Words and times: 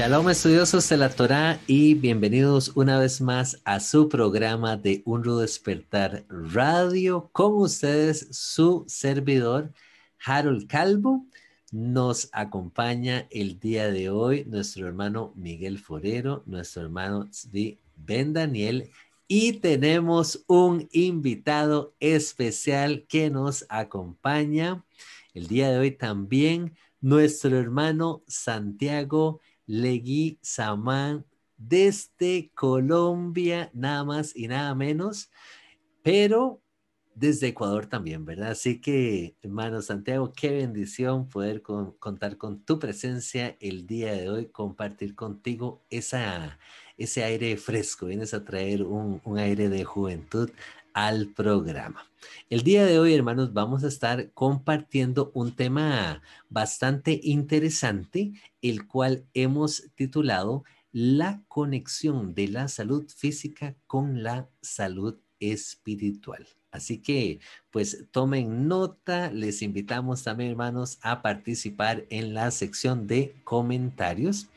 Shalom 0.00 0.30
estudiosos 0.30 0.88
de 0.88 0.96
la 0.96 1.10
Torah 1.10 1.60
y 1.66 1.92
bienvenidos 1.92 2.72
una 2.74 2.98
vez 2.98 3.20
más 3.20 3.60
a 3.66 3.80
su 3.80 4.08
programa 4.08 4.78
de 4.78 5.02
Un 5.04 5.22
Rudo 5.22 5.40
Despertar 5.40 6.24
Radio. 6.30 7.28
Con 7.32 7.52
ustedes 7.56 8.26
su 8.30 8.86
servidor 8.88 9.74
Harold 10.24 10.66
Calvo. 10.68 11.26
Nos 11.70 12.30
acompaña 12.32 13.26
el 13.30 13.60
día 13.60 13.90
de 13.90 14.08
hoy 14.08 14.46
nuestro 14.46 14.86
hermano 14.86 15.34
Miguel 15.36 15.78
Forero, 15.78 16.44
nuestro 16.46 16.80
hermano 16.80 17.28
Ben 17.96 18.32
Daniel 18.32 18.88
y 19.28 19.52
tenemos 19.52 20.44
un 20.46 20.88
invitado 20.92 21.94
especial 22.00 23.04
que 23.06 23.28
nos 23.28 23.66
acompaña 23.68 24.82
el 25.34 25.46
día 25.46 25.70
de 25.70 25.78
hoy 25.78 25.90
también, 25.90 26.74
nuestro 27.02 27.58
hermano 27.58 28.22
Santiago 28.26 29.40
Legui 29.70 30.40
Samán 30.42 31.24
desde 31.56 32.50
Colombia, 32.54 33.70
nada 33.72 34.02
más 34.02 34.34
y 34.34 34.48
nada 34.48 34.74
menos, 34.74 35.30
pero 36.02 36.60
desde 37.14 37.48
Ecuador 37.48 37.86
también, 37.86 38.24
¿verdad? 38.24 38.50
Así 38.50 38.80
que, 38.80 39.36
hermano 39.42 39.80
Santiago, 39.80 40.32
qué 40.32 40.50
bendición 40.50 41.28
poder 41.28 41.62
contar 41.62 42.36
con 42.36 42.64
tu 42.64 42.80
presencia 42.80 43.56
el 43.60 43.86
día 43.86 44.12
de 44.12 44.28
hoy, 44.28 44.46
compartir 44.46 45.14
contigo 45.14 45.84
ese 45.88 47.22
aire 47.22 47.56
fresco, 47.56 48.06
vienes 48.06 48.34
a 48.34 48.44
traer 48.44 48.82
un, 48.82 49.20
un 49.24 49.38
aire 49.38 49.68
de 49.68 49.84
juventud 49.84 50.50
al 50.94 51.28
programa. 51.28 52.09
El 52.48 52.62
día 52.62 52.84
de 52.84 52.98
hoy, 52.98 53.14
hermanos, 53.14 53.52
vamos 53.52 53.84
a 53.84 53.88
estar 53.88 54.32
compartiendo 54.32 55.30
un 55.34 55.54
tema 55.54 56.22
bastante 56.48 57.20
interesante, 57.22 58.32
el 58.62 58.86
cual 58.86 59.24
hemos 59.34 59.84
titulado 59.94 60.64
La 60.92 61.42
conexión 61.48 62.34
de 62.34 62.48
la 62.48 62.68
salud 62.68 63.08
física 63.08 63.76
con 63.86 64.22
la 64.22 64.48
salud 64.60 65.18
espiritual. 65.38 66.46
Así 66.72 66.98
que, 66.98 67.40
pues 67.70 68.06
tomen 68.12 68.68
nota, 68.68 69.30
les 69.32 69.60
invitamos 69.62 70.22
también, 70.22 70.50
hermanos, 70.50 70.98
a 71.02 71.20
participar 71.20 72.06
en 72.10 72.32
la 72.32 72.50
sección 72.52 73.06
de 73.08 73.34
comentarios. 73.42 74.48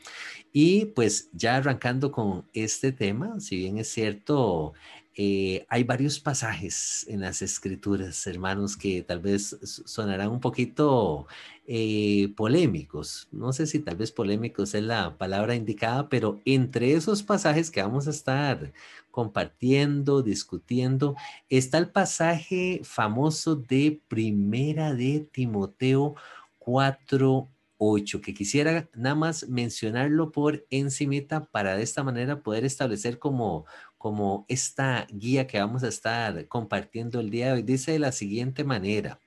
Y 0.52 0.86
pues 0.86 1.28
ya 1.32 1.56
arrancando 1.56 2.12
con 2.12 2.48
este 2.54 2.92
tema, 2.92 3.40
si 3.40 3.56
bien 3.56 3.78
es 3.78 3.88
cierto, 3.88 4.74
eh, 5.16 5.64
hay 5.68 5.84
varios 5.84 6.18
pasajes 6.18 7.06
en 7.08 7.20
las 7.20 7.40
escrituras, 7.40 8.26
hermanos, 8.26 8.76
que 8.76 9.02
tal 9.02 9.20
vez 9.20 9.56
sonarán 9.84 10.30
un 10.30 10.40
poquito 10.40 11.28
eh, 11.66 12.32
polémicos. 12.36 13.28
No 13.30 13.52
sé 13.52 13.66
si 13.66 13.78
tal 13.78 13.96
vez 13.96 14.10
polémicos 14.10 14.74
es 14.74 14.82
la 14.82 15.16
palabra 15.16 15.54
indicada, 15.54 16.08
pero 16.08 16.40
entre 16.44 16.94
esos 16.94 17.22
pasajes 17.22 17.70
que 17.70 17.82
vamos 17.82 18.08
a 18.08 18.10
estar 18.10 18.72
compartiendo, 19.12 20.22
discutiendo, 20.22 21.14
está 21.48 21.78
el 21.78 21.90
pasaje 21.90 22.80
famoso 22.82 23.54
de 23.54 24.00
Primera 24.08 24.94
de 24.94 25.20
Timoteo 25.30 26.16
4, 26.58 27.48
8, 27.78 28.20
que 28.20 28.34
quisiera 28.34 28.88
nada 28.94 29.14
más 29.14 29.48
mencionarlo 29.48 30.32
por 30.32 30.64
encimita 30.70 31.44
para 31.44 31.76
de 31.76 31.82
esta 31.82 32.02
manera 32.02 32.42
poder 32.42 32.64
establecer 32.64 33.18
como, 33.18 33.66
como 34.04 34.44
esta 34.48 35.06
guía 35.10 35.46
que 35.46 35.58
vamos 35.58 35.82
a 35.82 35.88
estar 35.88 36.46
compartiendo 36.46 37.20
el 37.20 37.30
día 37.30 37.46
de 37.46 37.52
hoy. 37.54 37.62
Dice 37.62 37.92
de 37.92 37.98
la 37.98 38.12
siguiente 38.12 38.62
manera, 38.62 39.18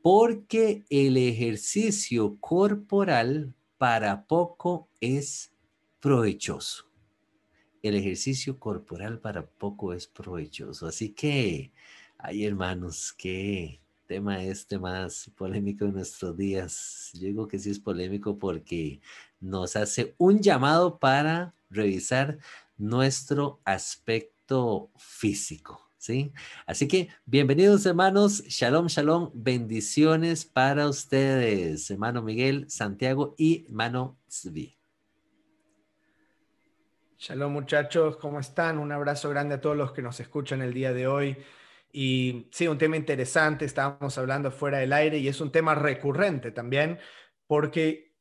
porque 0.00 0.86
el 0.88 1.18
ejercicio 1.18 2.38
corporal 2.40 3.52
para 3.76 4.24
poco 4.24 4.88
es 5.02 5.52
provechoso. 6.00 6.86
El 7.82 7.94
ejercicio 7.94 8.58
corporal 8.58 9.18
para 9.18 9.46
poco 9.46 9.92
es 9.92 10.06
provechoso. 10.06 10.86
Así 10.86 11.10
que, 11.10 11.70
hay 12.16 12.46
hermanos, 12.46 13.12
qué 13.12 13.82
tema 14.06 14.42
este 14.42 14.78
más 14.78 15.30
polémico 15.36 15.84
en 15.84 15.92
nuestros 15.92 16.34
días. 16.38 17.10
Yo 17.12 17.26
digo 17.26 17.46
que 17.46 17.58
sí 17.58 17.68
es 17.68 17.78
polémico 17.78 18.38
porque 18.38 19.02
nos 19.40 19.76
hace 19.76 20.14
un 20.16 20.40
llamado 20.40 20.98
para 20.98 21.54
revisar 21.68 22.38
nuestro 22.80 23.60
aspecto 23.64 24.90
físico. 24.96 25.86
¿Sí? 25.98 26.32
Así 26.66 26.88
que 26.88 27.10
bienvenidos 27.26 27.84
hermanos, 27.84 28.42
shalom, 28.44 28.86
shalom, 28.86 29.30
bendiciones 29.34 30.46
para 30.46 30.88
ustedes, 30.88 31.90
hermano 31.90 32.22
Miguel, 32.22 32.70
Santiago 32.70 33.34
y 33.36 33.66
hermano 33.66 34.18
Zvi. 34.30 34.78
Shalom 37.18 37.52
muchachos, 37.52 38.16
¿cómo 38.16 38.40
están? 38.40 38.78
Un 38.78 38.92
abrazo 38.92 39.28
grande 39.28 39.56
a 39.56 39.60
todos 39.60 39.76
los 39.76 39.92
que 39.92 40.00
nos 40.00 40.18
escuchan 40.20 40.62
el 40.62 40.72
día 40.72 40.94
de 40.94 41.06
hoy. 41.06 41.36
Y 41.92 42.48
sí, 42.50 42.66
un 42.66 42.78
tema 42.78 42.96
interesante, 42.96 43.66
estábamos 43.66 44.16
hablando 44.16 44.50
fuera 44.50 44.78
del 44.78 44.94
aire 44.94 45.18
y 45.18 45.28
es 45.28 45.38
un 45.42 45.52
tema 45.52 45.74
recurrente 45.74 46.50
también, 46.50 46.98
porque 47.46 48.14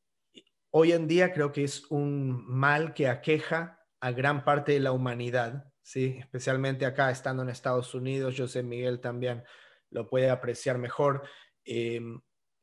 hoy 0.71 0.91
en 0.91 1.07
día 1.07 1.31
creo 1.31 1.53
que 1.53 1.63
es 1.63 1.89
un 1.89 2.45
mal 2.45 2.93
que 2.93 3.07
aqueja 3.07 3.78
a 4.01 4.11
gran 4.11 4.43
parte 4.43 4.73
de 4.73 4.79
la 4.79 4.91
humanidad, 4.91 5.71
¿sí? 5.81 6.17
especialmente 6.19 6.85
acá, 6.85 7.11
estando 7.11 7.43
en 7.43 7.49
Estados 7.49 7.93
Unidos, 7.93 8.35
yo 8.35 8.47
sé 8.47 8.63
Miguel 8.63 8.99
también 8.99 9.43
lo 9.89 10.07
puede 10.07 10.29
apreciar 10.29 10.77
mejor. 10.77 11.23
Em, 11.65 12.21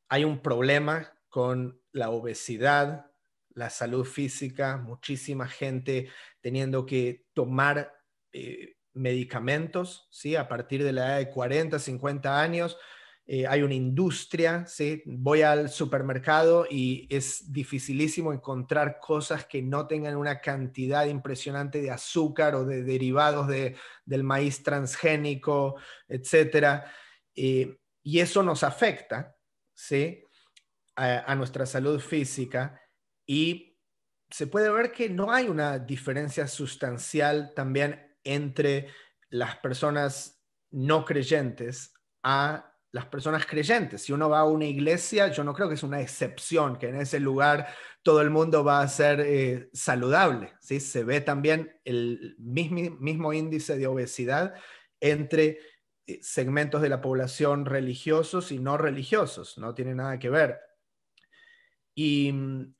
hay 0.08 0.24
un 0.24 0.40
problema 0.40 1.12
con 1.28 1.80
la 1.92 2.10
obesidad, 2.10 3.10
la 3.50 3.70
salud 3.70 4.04
física, 4.04 4.76
muchísima 4.76 5.48
gente 5.48 6.10
teniendo 6.40 6.86
que 6.86 7.26
tomar 7.34 7.92
eh, 8.32 8.76
medicamentos, 8.92 10.08
¿sí? 10.10 10.36
A 10.36 10.48
partir 10.48 10.82
de 10.82 10.92
la 10.92 11.06
edad 11.06 11.18
de 11.18 11.30
40, 11.30 11.78
50 11.78 12.40
años, 12.40 12.78
eh, 13.28 13.44
hay 13.44 13.62
una 13.62 13.74
industria, 13.74 14.64
¿sí? 14.66 15.02
voy 15.04 15.42
al 15.42 15.68
supermercado 15.68 16.64
y 16.70 17.08
es 17.10 17.52
dificilísimo 17.52 18.32
encontrar 18.32 19.00
cosas 19.00 19.44
que 19.46 19.60
no 19.62 19.88
tengan 19.88 20.16
una 20.16 20.40
cantidad 20.40 21.06
impresionante 21.06 21.80
de 21.82 21.90
azúcar 21.90 22.54
o 22.54 22.64
de 22.64 22.84
derivados 22.84 23.48
del 23.48 24.22
maíz 24.22 24.62
transgénico, 24.62 25.74
etc. 26.06 26.84
Eh, 27.34 27.76
y 28.04 28.20
eso 28.20 28.44
nos 28.44 28.62
afecta 28.62 29.34
¿sí? 29.74 30.22
a, 30.94 31.32
a 31.32 31.34
nuestra 31.34 31.66
salud 31.66 31.98
física 31.98 32.80
y 33.26 33.76
se 34.30 34.46
puede 34.46 34.70
ver 34.70 34.92
que 34.92 35.08
no 35.08 35.32
hay 35.32 35.48
una 35.48 35.80
diferencia 35.80 36.46
sustancial 36.46 37.54
también 37.56 38.16
entre 38.22 38.88
las 39.30 39.56
personas 39.56 40.40
no 40.70 41.04
creyentes 41.04 41.92
a 42.22 42.75
las 42.96 43.06
personas 43.06 43.44
creyentes. 43.44 44.00
Si 44.00 44.12
uno 44.14 44.30
va 44.30 44.38
a 44.38 44.44
una 44.44 44.64
iglesia, 44.64 45.28
yo 45.28 45.44
no 45.44 45.52
creo 45.52 45.68
que 45.68 45.74
es 45.74 45.82
una 45.82 46.00
excepción, 46.00 46.78
que 46.78 46.88
en 46.88 46.96
ese 46.96 47.20
lugar 47.20 47.68
todo 48.02 48.22
el 48.22 48.30
mundo 48.30 48.64
va 48.64 48.80
a 48.80 48.88
ser 48.88 49.20
eh, 49.20 49.68
saludable. 49.74 50.54
¿sí? 50.60 50.80
Se 50.80 51.04
ve 51.04 51.20
también 51.20 51.78
el 51.84 52.36
mismo, 52.38 52.96
mismo 52.98 53.34
índice 53.34 53.76
de 53.76 53.86
obesidad 53.86 54.54
entre 54.98 55.58
eh, 56.06 56.18
segmentos 56.22 56.80
de 56.80 56.88
la 56.88 57.02
población 57.02 57.66
religiosos 57.66 58.50
y 58.50 58.58
no 58.58 58.78
religiosos. 58.78 59.58
No 59.58 59.74
tiene 59.74 59.94
nada 59.94 60.18
que 60.18 60.30
ver. 60.30 60.58
Y 61.94 62.32
mm, 62.32 62.74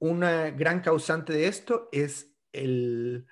una 0.00 0.50
gran 0.50 0.80
causante 0.80 1.32
de 1.32 1.46
esto 1.46 1.88
es 1.92 2.34
el 2.52 3.24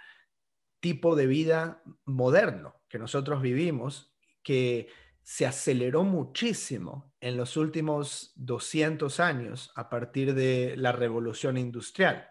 tipo 0.79 1.17
de 1.17 1.27
vida 1.27 1.83
moderno 2.05 2.81
que 2.89 3.01
nosotros 3.01 3.43
vivimos, 3.43 4.15
que 4.45 4.89
se 5.29 5.45
aceleró 5.45 6.05
muchísimo 6.05 7.13
en 7.21 7.37
los 7.37 7.59
últimos 7.59 8.33
200 8.37 9.21
años 9.21 9.71
a 9.75 9.91
partir 9.91 10.33
de 10.33 10.75
la 10.79 10.91
revolución 10.91 11.59
industrial. 11.59 12.31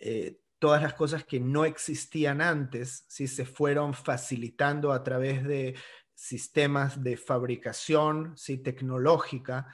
Eh, 0.00 0.40
todas 0.58 0.82
las 0.82 0.94
cosas 0.94 1.22
que 1.22 1.38
no 1.38 1.64
existían 1.64 2.40
antes, 2.40 3.04
sí 3.06 3.28
se 3.28 3.44
fueron 3.44 3.94
facilitando 3.94 4.92
a 4.92 5.04
través 5.04 5.44
de 5.44 5.76
sistemas 6.12 7.04
de 7.04 7.16
fabricación 7.16 8.36
sí, 8.36 8.58
tecnológica, 8.58 9.72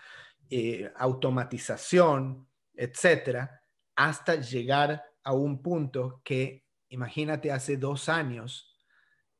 eh, 0.51 0.93
automatización, 0.97 2.47
etcétera, 2.75 3.63
hasta 3.97 4.35
llegar 4.35 5.03
a 5.25 5.33
un 5.33 5.63
punto 5.63 6.21
que, 6.23 6.67
imagínate, 6.91 7.53
hace 7.53 7.79
dos 7.79 8.11
años, 8.11 8.77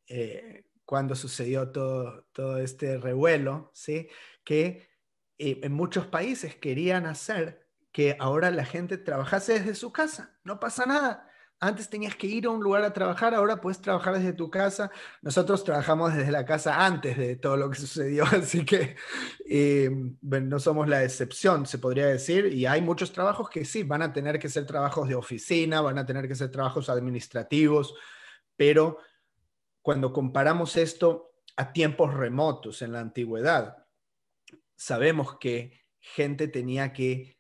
eh, 0.07 0.70
cuando 0.91 1.15
sucedió 1.15 1.69
todo, 1.69 2.25
todo 2.33 2.59
este 2.59 2.99
revuelo, 2.99 3.71
¿sí? 3.73 4.09
que 4.43 4.91
eh, 5.39 5.61
en 5.63 5.73
muchos 5.73 6.09
países 6.09 6.57
querían 6.57 7.07
hacer 7.07 7.65
que 7.93 8.17
ahora 8.19 8.51
la 8.51 8.65
gente 8.65 8.99
trabajase 8.99 9.53
desde 9.53 9.77
su 9.77 9.93
casa, 9.93 10.37
no 10.43 10.59
pasa 10.59 10.87
nada. 10.87 11.31
Antes 11.61 11.89
tenías 11.89 12.17
que 12.17 12.27
ir 12.27 12.47
a 12.47 12.51
un 12.51 12.61
lugar 12.61 12.83
a 12.83 12.93
trabajar, 12.93 13.37
ahora 13.37 13.61
puedes 13.61 13.81
trabajar 13.81 14.15
desde 14.15 14.33
tu 14.33 14.51
casa. 14.51 14.91
Nosotros 15.23 15.63
trabajamos 15.63 16.13
desde 16.13 16.33
la 16.33 16.45
casa 16.45 16.85
antes 16.85 17.17
de 17.17 17.37
todo 17.37 17.57
lo 17.57 17.71
que 17.71 17.79
sucedió, 17.87 18.25
así 18.25 18.65
que 18.65 18.97
eh, 19.49 19.91
no 20.23 20.59
somos 20.59 20.89
la 20.89 21.05
excepción, 21.05 21.67
se 21.67 21.79
podría 21.79 22.07
decir. 22.07 22.47
Y 22.47 22.67
hay 22.67 22.81
muchos 22.83 23.13
trabajos 23.13 23.49
que 23.49 23.65
sí, 23.65 23.85
van 23.85 24.03
a 24.03 24.13
tener 24.13 24.41
que 24.41 24.49
ser 24.49 24.67
trabajos 24.67 25.09
de 25.09 25.15
oficina, 25.15 25.83
van 25.83 25.99
a 25.99 26.05
tener 26.05 26.27
que 26.27 26.35
ser 26.35 26.51
trabajos 26.51 26.89
administrativos, 26.89 27.95
pero 28.57 28.99
cuando 29.83 30.13
comparamos 30.13 30.77
esto 30.77 31.33
a 31.57 31.73
tiempos 31.73 32.15
remotos 32.15 32.83
en 32.83 32.93
la 32.93 33.01
antigüedad, 33.01 33.87
sabemos 34.77 35.39
que 35.39 35.85
gente 35.99 36.49
tenía 36.49 36.93
que 36.93 37.39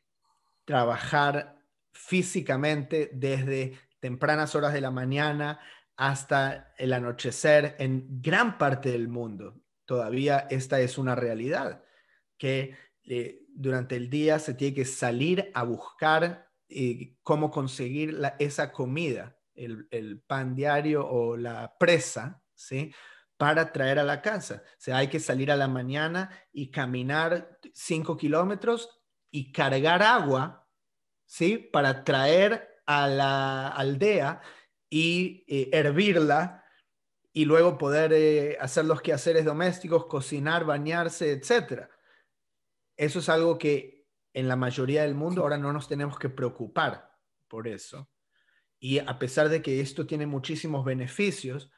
trabajar 0.64 1.64
físicamente 1.92 3.10
desde 3.12 3.78
tempranas 3.98 4.54
horas 4.54 4.72
de 4.72 4.80
la 4.80 4.90
mañana 4.90 5.60
hasta 5.96 6.72
el 6.78 6.92
anochecer 6.92 7.76
en 7.78 8.22
gran 8.22 8.56
parte 8.58 8.90
del 8.90 9.08
mundo. 9.08 9.60
Todavía 9.84 10.46
esta 10.50 10.80
es 10.80 10.96
una 10.98 11.14
realidad, 11.14 11.82
que 12.38 12.76
eh, 13.04 13.42
durante 13.48 13.96
el 13.96 14.08
día 14.08 14.38
se 14.38 14.54
tiene 14.54 14.74
que 14.74 14.84
salir 14.84 15.50
a 15.52 15.62
buscar 15.64 16.48
eh, 16.68 17.16
cómo 17.22 17.50
conseguir 17.50 18.18
esa 18.38 18.72
comida, 18.72 19.36
el, 19.64 20.20
pan 20.26 20.54
diario 20.54 21.06
o 21.06 21.36
la 21.36 21.76
presa, 21.78 22.42
¿sí? 22.54 22.92
para 23.36 23.72
traer 23.72 23.98
a 23.98 24.04
la 24.04 24.20
casa. 24.20 24.62
O 24.64 24.74
sea, 24.76 24.98
hay 24.98 25.08
que 25.08 25.20
salir 25.20 25.50
a 25.50 25.56
la 25.56 25.68
mañana 25.68 26.30
y 26.52 26.70
caminar 26.70 27.58
cinco 27.72 28.16
kilómetros 28.16 29.00
y 29.30 29.52
cargar 29.52 30.02
agua, 30.02 30.68
¿sí? 31.24 31.56
Para 31.56 32.04
traer 32.04 32.82
a 32.84 33.08
la 33.08 33.68
aldea 33.68 34.42
y 34.90 35.44
eh, 35.48 35.70
hervirla 35.72 36.64
y 37.32 37.44
luego 37.44 37.78
poder 37.78 38.12
eh, 38.12 38.58
hacer 38.60 38.84
los 38.84 39.00
quehaceres 39.00 39.44
domésticos, 39.44 40.06
cocinar, 40.06 40.64
bañarse, 40.64 41.32
etc. 41.32 41.88
Eso 42.96 43.20
es 43.20 43.28
algo 43.28 43.56
que 43.56 44.06
en 44.34 44.48
la 44.48 44.56
mayoría 44.56 45.02
del 45.02 45.14
mundo 45.14 45.42
ahora 45.42 45.56
no 45.56 45.72
nos 45.72 45.88
tenemos 45.88 46.18
que 46.18 46.28
preocupar 46.28 47.16
por 47.48 47.68
eso. 47.68 48.10
Y 48.80 48.98
a 48.98 49.18
pesar 49.18 49.50
de 49.50 49.60
que 49.60 49.80
esto 49.80 50.06
tiene 50.06 50.26
muchísimos 50.26 50.84
beneficios, 50.84 51.70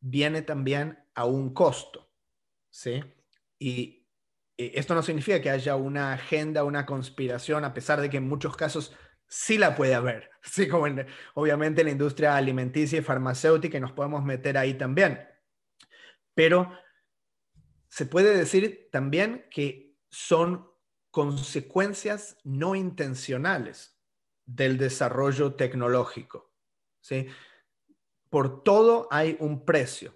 viene 0.00 0.42
también 0.42 0.98
a 1.14 1.24
un 1.24 1.52
costo. 1.52 2.12
¿sí? 2.70 3.02
Y 3.58 4.06
eh, 4.56 4.72
esto 4.76 4.94
no 4.94 5.02
significa 5.02 5.40
que 5.40 5.50
haya 5.50 5.74
una 5.74 6.12
agenda, 6.12 6.64
una 6.64 6.86
conspiración, 6.86 7.64
a 7.64 7.74
pesar 7.74 8.00
de 8.00 8.08
que 8.08 8.18
en 8.18 8.28
muchos 8.28 8.56
casos 8.56 8.94
sí 9.26 9.58
la 9.58 9.74
puede 9.74 9.94
haber, 9.94 10.30
sí, 10.42 10.68
como 10.68 10.86
obviamente 11.34 11.80
en 11.80 11.86
la 11.88 11.92
industria 11.92 12.36
alimenticia 12.36 12.98
y 12.98 13.02
farmacéutica 13.02 13.78
y 13.78 13.80
nos 13.80 13.92
podemos 13.92 14.24
meter 14.24 14.56
ahí 14.56 14.74
también. 14.74 15.26
Pero 16.34 16.72
se 17.88 18.06
puede 18.06 18.36
decir 18.36 18.88
también 18.90 19.46
que 19.50 19.96
son 20.10 20.68
consecuencias 21.10 22.36
no 22.44 22.74
intencionales 22.74 23.93
del 24.46 24.78
desarrollo 24.78 25.54
tecnológico. 25.54 26.52
¿sí? 27.00 27.28
Por 28.30 28.62
todo 28.62 29.08
hay 29.10 29.36
un 29.40 29.64
precio. 29.64 30.14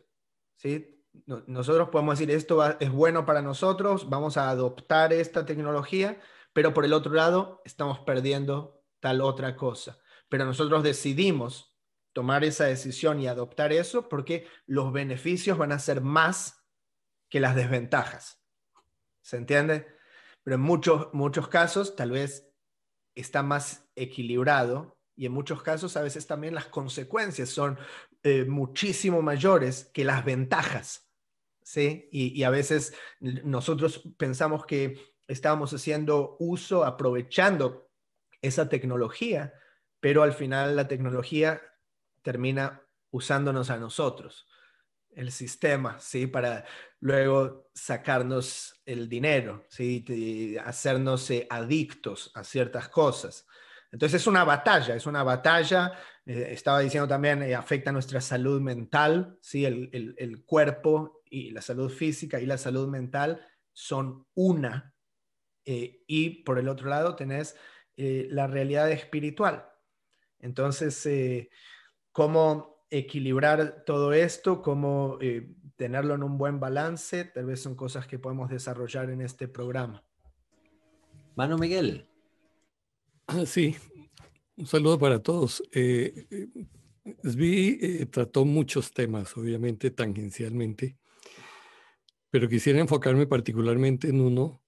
¿sí? 0.56 1.04
Nosotros 1.26 1.88
podemos 1.90 2.19
decir 2.19 2.34
esto 2.34 2.64
es 2.78 2.90
bueno 2.90 3.26
para 3.26 3.42
nosotros, 3.42 4.08
vamos 4.08 4.36
a 4.36 4.50
adoptar 4.50 5.12
esta 5.12 5.44
tecnología, 5.44 6.20
pero 6.52 6.75
por 6.75 6.84
el 6.84 6.92
otro 6.92 7.12
lado 7.12 7.62
estamos 7.64 8.00
perdiendo 8.00 8.82
tal 9.00 9.20
otra 9.20 9.56
cosa. 9.56 9.98
Pero 10.28 10.44
nosotros 10.44 10.82
decidimos 10.82 11.76
tomar 12.12 12.44
esa 12.44 12.64
decisión 12.64 13.20
y 13.20 13.28
adoptar 13.28 13.72
eso 13.72 14.08
porque 14.08 14.46
los 14.66 14.92
beneficios 14.92 15.58
van 15.58 15.72
a 15.72 15.78
ser 15.78 16.00
más 16.00 16.64
que 17.28 17.40
las 17.40 17.54
desventajas. 17.54 18.42
¿Se 19.22 19.36
entiende? 19.36 19.86
Pero 20.42 20.56
en 20.56 20.62
muchos, 20.62 21.12
muchos 21.12 21.48
casos 21.48 21.94
tal 21.94 22.12
vez 22.12 22.50
está 23.14 23.42
más 23.42 23.88
equilibrado 24.02 24.98
y 25.16 25.26
en 25.26 25.32
muchos 25.32 25.62
casos 25.62 25.96
a 25.96 26.02
veces 26.02 26.26
también 26.26 26.54
las 26.54 26.66
consecuencias 26.66 27.48
son 27.48 27.78
eh, 28.22 28.44
muchísimo 28.44 29.22
mayores 29.22 29.90
que 29.92 30.04
las 30.04 30.24
ventajas. 30.24 31.10
¿sí? 31.62 32.08
Y, 32.12 32.38
y 32.38 32.44
a 32.44 32.50
veces 32.50 32.94
nosotros 33.20 34.02
pensamos 34.16 34.64
que 34.64 34.98
estábamos 35.26 35.72
haciendo 35.72 36.36
uso, 36.38 36.84
aprovechando 36.84 37.90
esa 38.40 38.68
tecnología, 38.68 39.52
pero 40.00 40.22
al 40.22 40.32
final 40.32 40.76
la 40.76 40.88
tecnología 40.88 41.60
termina 42.22 42.82
usándonos 43.10 43.70
a 43.70 43.78
nosotros, 43.78 44.46
el 45.10 45.32
sistema, 45.32 45.98
¿sí? 45.98 46.26
Para 46.26 46.64
luego 47.00 47.68
sacarnos 47.74 48.80
el 48.84 49.08
dinero, 49.08 49.64
¿sí? 49.68 50.56
hacernos 50.64 51.30
eh, 51.30 51.46
adictos 51.50 52.30
a 52.34 52.44
ciertas 52.44 52.88
cosas. 52.88 53.46
Entonces 53.90 54.20
es 54.20 54.26
una 54.26 54.44
batalla, 54.44 54.94
es 54.94 55.06
una 55.06 55.23
batalla, 55.23 55.93
eh, 56.26 56.49
estaba 56.50 56.81
diciendo 56.81 57.08
también, 57.08 57.43
eh, 57.43 57.55
afecta 57.55 57.90
nuestra 57.90 58.20
salud 58.20 58.61
mental, 58.61 59.38
¿sí? 59.40 59.64
El, 59.64 59.88
el, 59.93 60.44
cuerpo 60.44 61.23
y 61.25 61.50
la 61.50 61.62
salud 61.62 61.90
física 61.90 62.40
y 62.40 62.46
la 62.46 62.58
salud 62.58 62.88
mental 62.88 63.46
son 63.73 64.26
una. 64.35 64.94
y 65.64 66.43
por 66.44 66.58
el 66.58 66.69
otro 66.69 66.88
lado 66.88 67.14
tenés 67.14 67.55
eh, 68.00 68.29
la 68.31 68.46
realidad 68.46 68.88
espiritual. 68.93 69.69
Entonces, 70.38 71.05
eh, 71.06 71.50
¿cómo 72.12 72.84
equilibrar 72.91 73.82
todo 73.84 74.12
esto? 74.12 74.62
¿Cómo 74.62 75.19
eh, 75.20 75.52
tenerlo 75.75 76.14
en 76.14 76.23
un 76.23 76.38
buen 76.38 76.61
balance? 76.61 77.25
Tal 77.25 77.46
vez 77.46 77.61
son 77.61 77.75
cosas 77.75 78.06
que 78.06 78.20
podemos 78.20 78.50
desarrollar 78.50 79.11
en 79.11 79.20
este 79.20 79.49
programa. 79.49 80.05
Mano 81.34 81.58
Miguel. 81.58 82.08
Ah, 83.30 83.44
sí, 83.44 83.76
un 84.56 84.66
saludo 84.66 84.98
para 84.98 85.22
todos. 85.22 85.62
SBI 87.22 88.06
trató 88.10 88.46
muchos 88.46 88.94
temas, 88.94 89.36
obviamente 89.36 89.90
tangencialmente, 89.90 90.96
pero 92.30 92.48
quisiera 92.48 92.80
enfocarme 92.80 93.26
particularmente 93.26 94.08
en 94.08 94.22
uno 94.22 94.62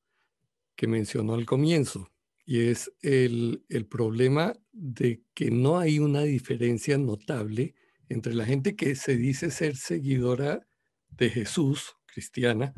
que 0.77 0.87
mencionó 0.87 1.33
al 1.33 1.47
comienzo, 1.47 2.11
y 2.45 2.61
es 2.61 2.93
el, 3.01 3.65
problema 3.89 4.53
de 4.73 5.23
que 5.33 5.51
no 5.51 5.79
hay 5.79 5.99
una 5.99 6.23
diferencia 6.23 6.99
notable 6.99 7.75
entre 8.11 8.35
la 8.35 8.45
gente 8.45 8.77
que 8.77 8.95
se 8.95 9.17
dice 9.17 9.51
ser 9.51 9.75
seguidora 9.77 10.67
de 11.09 11.31
Jesús, 11.31 11.97
cristiana, 12.05 12.75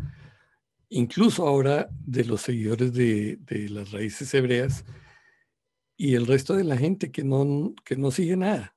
incluso 0.91 1.45
ahora 1.45 1.89
de 2.07 2.25
los 2.25 2.43
seguidores 2.43 2.93
de, 2.93 3.39
las 3.69 3.91
raíces 3.91 4.33
hebreas, 4.33 4.85
y 6.03 6.17
el 6.17 6.27
resto 6.27 6.57
de 6.57 6.65
la 6.65 6.77
gente 6.77 7.13
que 7.13 7.23
no, 7.23 7.77
que 7.85 7.95
no 7.95 8.11
sigue 8.11 8.37
nada 8.37 8.77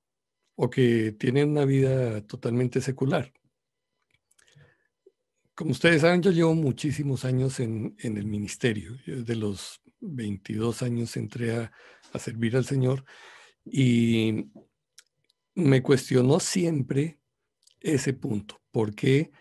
o 0.53 0.69
que 0.69 1.11
tiene 1.11 1.43
una 1.43 1.65
vida 1.65 2.21
totalmente 2.27 2.81
secular. 2.81 3.33
Como 5.55 5.71
ustedes 5.71 6.03
saben, 6.03 6.21
yo 6.21 6.29
llevo 6.29 6.53
muchísimos 6.53 7.25
años 7.25 7.59
en, 7.59 7.95
en 7.97 8.17
el 8.17 8.27
ministerio, 8.27 8.95
de 9.07 9.35
los 9.35 9.81
22 10.01 10.83
años 10.83 11.17
entré 11.17 11.55
a, 11.55 11.71
servir 12.19 12.55
al 12.55 12.65
Señor 12.65 13.03
y 13.65 14.51
me 15.55 15.81
cuestionó 15.81 16.39
siempre 16.39 17.17
ese 17.79 18.13
punto, 18.13 18.61
porque 18.69 19.31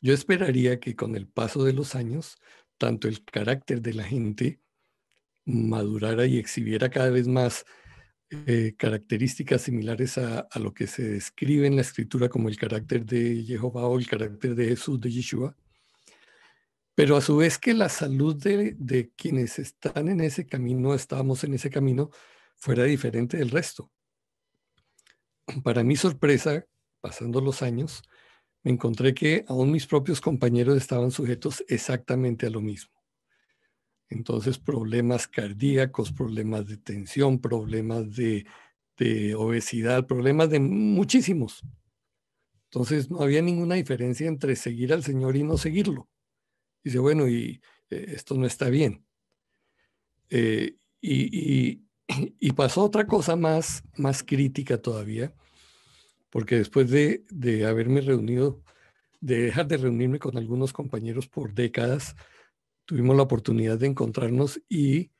yo 0.00 0.14
esperaría 0.14 0.80
que 0.80 0.96
con 0.96 1.14
el 1.14 1.28
paso 1.28 1.62
de 1.62 1.74
los 1.74 1.94
años, 1.94 2.38
tanto 2.78 3.06
el 3.06 3.22
carácter 3.22 3.82
de 3.82 3.92
la 3.92 4.04
gente 4.04 4.63
madurara 5.44 6.26
y 6.26 6.38
exhibiera 6.38 6.90
cada 6.90 7.10
vez 7.10 7.28
más 7.28 7.64
eh, 8.46 8.74
características 8.76 9.62
similares 9.62 10.18
a, 10.18 10.48
lo 10.58 10.74
que 10.74 10.86
se 10.86 11.02
describe 11.02 11.66
en 11.66 11.76
la 11.76 11.82
escritura 11.82 12.28
como 12.28 12.48
el 12.48 12.56
carácter 12.56 13.04
de 13.04 13.44
Jehová 13.44 13.86
o 13.86 13.98
el 13.98 14.08
carácter 14.08 14.54
de 14.54 14.66
Jesús, 14.68 15.00
de 15.00 15.10
Yeshua, 15.10 15.56
pero 16.94 17.16
a 17.16 17.20
su 17.20 17.36
vez 17.36 17.58
que 17.58 17.74
la 17.74 17.88
salud 17.88 18.36
de, 18.36 19.10
quienes 19.16 19.58
están 19.58 20.08
en 20.08 20.20
ese 20.20 20.46
camino, 20.46 20.94
estábamos 20.94 21.44
en 21.44 21.54
ese 21.54 21.70
camino, 21.70 22.10
fuera 22.56 22.84
diferente 22.84 23.36
del 23.36 23.50
resto. 23.50 23.90
Para 25.62 25.84
mi 25.84 25.96
sorpresa, 25.96 26.64
pasando 27.00 27.40
los 27.40 27.62
años, 27.62 28.02
me 28.62 28.70
encontré 28.70 29.12
que 29.12 29.44
aún 29.48 29.70
mis 29.70 29.86
propios 29.86 30.20
compañeros 30.20 30.76
estaban 30.76 31.10
sujetos 31.10 31.64
exactamente 31.68 32.46
a 32.46 32.50
lo 32.50 32.60
mismo. 32.60 33.03
Entonces, 34.10 34.58
problemas 34.58 35.26
cardíacos, 35.26 36.12
problemas 36.12 36.66
de 36.66 36.76
tensión, 36.76 37.40
problemas 37.40 38.14
de, 38.14 38.44
obesidad, 39.36 40.06
problemas 40.06 40.50
de 40.50 40.60
muchísimos. 40.60 41.62
Entonces, 42.64 43.10
no 43.10 43.20
había 43.20 43.42
ninguna 43.42 43.76
diferencia 43.76 44.26
entre 44.26 44.56
seguir 44.56 44.92
al 44.92 45.02
Señor 45.02 45.36
y 45.36 45.42
no 45.42 45.56
seguirlo. 45.56 46.08
Dice, 46.82 46.98
bueno, 46.98 47.28
y 47.28 47.60
eh, 47.90 48.06
esto 48.08 48.34
no 48.34 48.46
está 48.46 48.68
bien. 48.68 49.04
Eh, 50.30 50.76
y, 51.00 51.82
pasó 52.56 52.84
otra 52.84 53.06
cosa 53.06 53.36
más, 53.36 53.82
más 53.96 54.22
crítica 54.22 54.80
todavía, 54.80 55.34
porque 56.30 56.56
después 56.56 56.90
de, 56.90 57.24
de 57.30 57.66
haberme 57.66 58.00
reunido, 58.00 58.62
de 59.20 59.42
dejar 59.42 59.66
de 59.66 59.78
reunirme 59.78 60.18
con 60.18 60.36
algunos 60.36 60.72
compañeros 60.72 61.28
por 61.28 61.54
décadas, 61.54 62.14
tuvimos 62.84 63.16
la 63.16 63.22
oportunidad 63.22 63.78
de 63.78 63.86
encontrarnos 63.86 64.60
y 64.68 65.10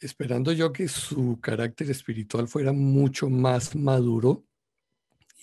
esperando 0.00 0.52
yo 0.52 0.72
que 0.72 0.88
su 0.88 1.40
carácter 1.40 1.90
espiritual 1.90 2.48
fuera 2.48 2.72
mucho 2.72 3.28
más 3.28 3.74
maduro 3.74 4.44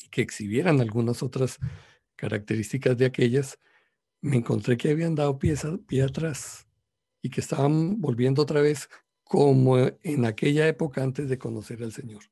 y 0.03 0.09
que 0.09 0.21
exhibieran 0.21 0.81
algunas 0.81 1.21
otras 1.23 1.59
características 2.15 2.97
de 2.97 3.05
aquellas, 3.05 3.59
me 4.21 4.37
encontré 4.37 4.77
que 4.77 4.89
habían 4.89 5.15
dado 5.15 5.37
pie, 5.37 5.55
atrás 6.03 6.67
y 7.21 7.29
que 7.29 7.41
estaban 7.41 7.99
volviendo 8.01 8.41
otra 8.41 8.61
vez 8.61 8.89
como 9.23 9.77
en 9.77 10.25
aquella 10.25 10.67
época 10.67 11.03
antes 11.03 11.27
de 11.29 11.37
conocer 11.37 11.83
al 11.83 11.91
Señor. 11.91 12.23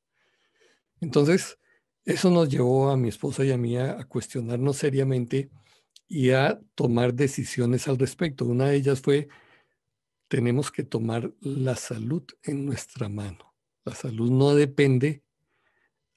Entonces, 1.02 1.60
eso 2.06 2.30
nos 2.30 2.50
llevó 2.50 2.90
a 2.90 2.98
mi 2.98 3.10
esposa 3.10 3.44
y 3.44 3.52
a 3.52 3.58
mí 3.58 3.78
a, 3.78 4.04
cuestionarnos 4.06 4.78
seriamente 4.78 5.50
y 6.08 6.32
a 6.32 6.60
tomar 6.76 7.14
decisiones 7.14 7.88
al 7.88 7.98
respecto. 7.98 8.46
Una 8.46 8.68
de 8.68 8.76
ellas 8.76 9.02
fue, 9.02 9.30
tenemos 10.28 10.72
que 10.72 10.84
tomar 10.84 11.34
la 11.42 11.76
salud 11.76 12.24
en 12.44 12.66
nuestra 12.66 13.10
mano. 13.10 13.54
La 13.86 13.96
salud 13.96 14.32
no 14.32 14.56
depende 14.56 15.24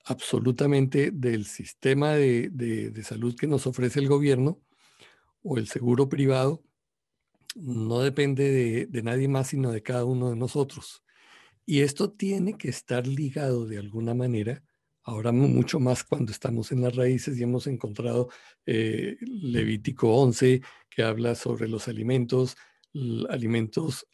absolutamente 0.04 1.10
del 1.10 1.46
sistema 1.46 2.12
de 2.12 3.02
salud 3.04 3.34
que 3.36 3.46
nos 3.46 3.66
ofrece 3.66 3.98
el 3.98 4.08
gobierno 4.08 4.60
o 5.42 5.58
el 5.58 5.68
seguro 5.68 6.08
privado, 6.08 6.64
no 7.54 8.00
depende 8.00 8.86
de, 8.90 9.02
nadie 9.02 9.28
más, 9.28 9.48
sino 9.48 9.70
de 9.70 9.82
cada 9.82 10.04
uno 10.04 10.30
de 10.30 10.36
nosotros. 10.36 11.04
Y 11.64 11.80
esto 11.80 12.10
tiene 12.10 12.58
que 12.58 12.68
estar 12.68 13.06
ligado 13.06 13.66
de 13.66 13.78
alguna 13.78 14.14
manera, 14.14 14.62
ahora 15.06 15.30
mucho 15.30 15.78
más 15.78 16.02
cuando 16.02 16.32
estamos 16.32 16.72
en 16.72 16.82
las 16.82 16.96
raíces 16.96 17.38
y 17.38 17.44
hemos 17.44 17.68
encontrado 17.68 18.28
eh, 18.66 19.16
Levítico 19.20 20.12
11, 20.12 20.60
que 20.90 21.02
habla 21.04 21.36
sobre 21.36 21.68
los 21.68 21.86
alimentos, 21.86 22.56
alimentos, 23.30 24.08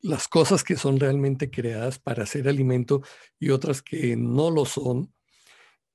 las 0.00 0.28
cosas 0.28 0.64
que 0.64 0.76
son 0.76 0.98
realmente 0.98 1.50
creadas 1.50 1.98
para 1.98 2.24
ser 2.24 2.48
alimento 2.48 3.02
y 3.38 3.50
otras 3.50 3.82
que 3.82 4.16
no 4.16 4.50
lo 4.50 4.64
son, 4.64 5.12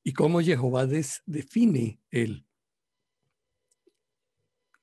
y 0.04 0.14
cómo 0.14 0.42
Jehová 0.42 0.86
define 0.86 2.00
el 2.12 2.46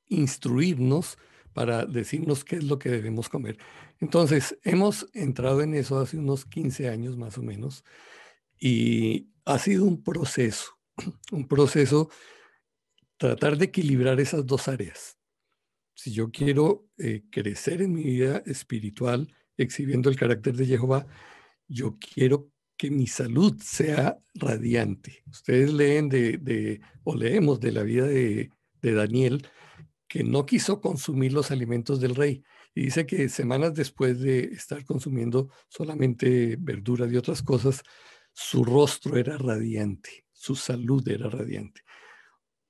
instruirnos 0.09 1.19
para 1.53 1.87
decirnos 1.87 2.45
qué 2.45 2.57
es 2.57 2.65
lo 2.65 2.81
que 2.81 2.91
debemos 2.91 3.29
comer. 3.29 3.59
Entonces, 4.01 4.59
hemos 4.65 5.07
entrado 5.15 5.63
en 5.63 5.75
eso 5.75 6.01
hace 6.01 6.19
unos 6.19 6.45
15 6.45 6.89
años 6.89 7.17
más 7.17 7.39
o 7.39 7.43
menos 7.43 7.85
y 8.59 9.29
ha 9.45 9.59
sido 9.59 9.85
un 9.85 10.03
proceso, 10.03 10.79
un 11.33 11.47
proceso 11.47 12.11
tratar 13.17 13.57
de 13.57 13.67
equilibrar 13.67 14.21
esas 14.21 14.47
dos 14.47 14.69
áreas. 14.69 15.19
Si 15.95 16.13
yo 16.13 16.31
quiero 16.31 16.89
eh, 16.99 17.23
crecer 17.31 17.83
en 17.83 17.93
mi 17.93 18.03
vida 18.03 18.43
espiritual, 18.47 19.33
exhibiendo 19.57 20.11
el 20.11 20.17
carácter 20.17 20.57
de 20.57 20.67
Jehová, 20.67 21.07
yo 21.69 21.97
quiero 21.99 22.51
que 22.77 22.91
mi 22.91 23.07
salud 23.07 23.57
sea 23.63 24.19
radiante. 24.35 25.23
Ustedes 25.31 25.73
leen 25.73 26.09
de, 26.09 26.81
o 27.05 27.15
leemos 27.15 27.61
de 27.61 27.73
la 27.73 27.83
vida 27.83 28.07
de, 28.07 28.51
de 28.83 28.93
Daniel, 28.93 29.47
que 30.09 30.25
no 30.25 30.45
quiso 30.45 30.81
consumir 30.81 31.33
los 31.33 31.51
alimentos 31.51 32.01
del 32.01 32.15
rey. 32.15 32.43
Y 32.75 32.83
dice 32.87 33.07
que 33.07 33.29
semanas 33.29 33.75
después 33.75 34.21
de 34.21 34.41
estar 34.47 34.85
consumiendo 34.85 35.51
solamente 35.69 36.57
verduras 36.59 37.13
y 37.13 37.17
otras 37.17 37.43
cosas, 37.43 37.83
su 38.35 38.65
rostro 38.65 39.17
era 39.17 39.39
radiante, 39.39 40.27
su 40.33 40.57
salud 40.57 41.09
era 41.09 41.31
radiante. 41.31 41.83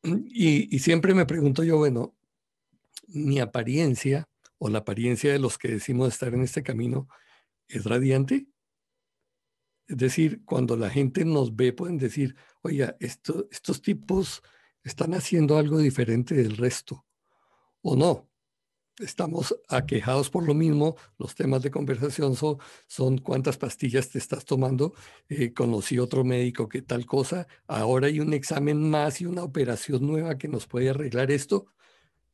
Y, 0.03 0.79
siempre 0.79 1.15
me 1.15 1.25
pregunto 1.25 1.65
yo, 1.65 1.79
bueno, 1.79 2.15
mi 3.09 3.41
apariencia 3.41 4.29
o 4.59 4.69
la 4.69 4.81
apariencia 4.81 5.33
de 5.33 5.39
los 5.39 5.57
que 5.57 5.69
decimos 5.69 6.13
estar 6.13 6.35
en 6.35 6.43
este 6.43 6.63
camino 6.63 7.09
es 7.67 7.85
radiante. 7.85 8.47
Es 9.89 9.97
decir, 9.97 10.45
cuando 10.45 10.77
la 10.77 10.91
gente 10.91 11.25
nos 11.25 11.57
ve, 11.57 11.73
pueden 11.73 11.97
decir, 11.97 12.37
oye, 12.63 12.95
esto, 13.01 13.49
estos 13.51 13.81
tipos 13.81 14.43
están 14.83 15.15
haciendo 15.15 15.57
algo 15.57 15.79
diferente 15.79 16.35
del 16.35 16.59
resto 16.59 17.07
o 17.81 17.97
no. 17.97 18.29
Estamos 18.99 19.57
aquejados 19.69 20.31
por 20.31 20.47
lo 20.47 20.55
mismo, 20.55 20.97
los 21.19 21.35
temas 21.35 21.63
de 21.63 21.71
conversación 21.73 22.37
son, 22.37 22.59
son 22.87 23.19
cuántas 23.19 23.57
pastillas 23.57 24.11
te 24.11 24.19
estás 24.19 24.45
tomando, 24.45 24.95
eh, 25.29 25.53
conocí 25.53 25.99
otro 25.99 26.23
médico 26.23 26.69
que 26.69 26.81
tal 26.81 27.05
cosa, 27.05 27.49
ahora 27.67 28.07
hay 28.07 28.21
un 28.21 28.33
examen 28.33 28.89
más 28.89 29.21
y 29.21 29.27
una 29.27 29.43
operación 29.43 30.07
nueva 30.07 30.39
que 30.39 30.47
nos 30.47 30.69
puede 30.69 30.91
arreglar 30.91 31.33
esto. 31.33 31.67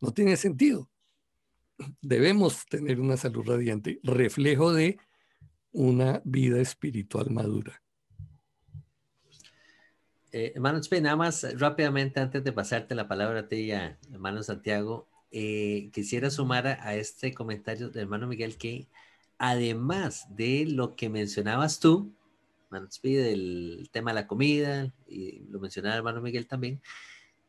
No 0.00 0.12
tiene 0.12 0.36
sentido. 0.36 0.90
Debemos 2.02 2.66
tener 2.66 3.00
una 3.00 3.16
salud 3.16 3.44
radiante, 3.46 3.98
reflejo 4.02 4.74
de 4.74 4.98
una 5.72 6.20
vida 6.24 6.60
espiritual 6.60 7.30
madura. 7.30 7.82
Eh, 10.32 10.52
hermano 10.54 10.80
nada 11.00 11.16
más 11.16 11.58
rápidamente 11.58 12.20
antes 12.20 12.44
de 12.44 12.52
pasarte 12.52 12.94
la 12.94 13.08
palabra 13.08 13.40
a 13.40 13.48
ti, 13.48 13.70
hermano 13.70 14.42
Santiago, 14.42 15.09
eh, 15.30 15.90
quisiera 15.92 16.30
sumar 16.30 16.66
a, 16.66 16.94
este 16.94 17.32
comentario 17.34 17.88
del 17.90 18.02
hermano 18.02 18.26
Miguel 18.26 18.56
que 18.56 18.88
además 19.38 20.26
de 20.36 20.66
lo 20.66 20.96
que 20.96 21.08
mencionabas 21.08 21.80
tú, 21.80 22.12
del 23.02 23.88
tema 23.90 24.10
de 24.10 24.14
la 24.14 24.26
comida, 24.26 24.92
y 25.08 25.40
lo 25.50 25.60
mencionaba 25.60 25.94
el 25.94 25.98
hermano 25.98 26.20
Miguel 26.20 26.46
también, 26.46 26.80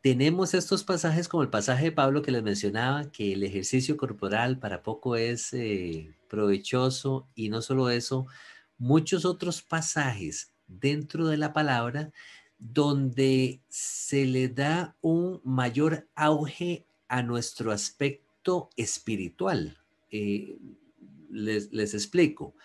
tenemos 0.02 0.56
estos 0.56 0.84
pasajes 0.84 1.28
como 1.28 1.44
el 1.44 1.50
pasaje 1.50 1.86
de 1.86 1.92
Pablo 1.92 2.24
que 2.24 2.32
les 2.32 2.42
mencionaba, 2.42 3.12
que 3.12 3.34
el 3.34 3.44
ejercicio 3.44 3.98
corporal 3.98 4.58
para 4.58 4.82
poco 4.82 5.16
es 5.16 5.54
eh, 5.54 6.16
provechoso 6.28 7.28
y 7.36 7.50
no 7.50 7.62
solo 7.62 7.90
eso, 7.90 8.26
muchos 8.80 9.26
otros 9.26 9.62
pasajes 9.62 10.54
dentro 10.68 11.28
de 11.28 11.38
la 11.38 11.54
palabra 11.54 12.12
donde 12.58 13.62
se 13.70 14.26
le 14.26 14.48
da 14.48 14.96
un 15.02 15.42
mayor 15.44 16.08
auge 16.16 16.88
a 17.12 17.22
nuestro 17.22 17.74
aspecto 17.74 18.70
espiritual. 18.78 19.78
Eh, 20.10 20.58
les, 21.30 21.94
explico. 21.94 22.56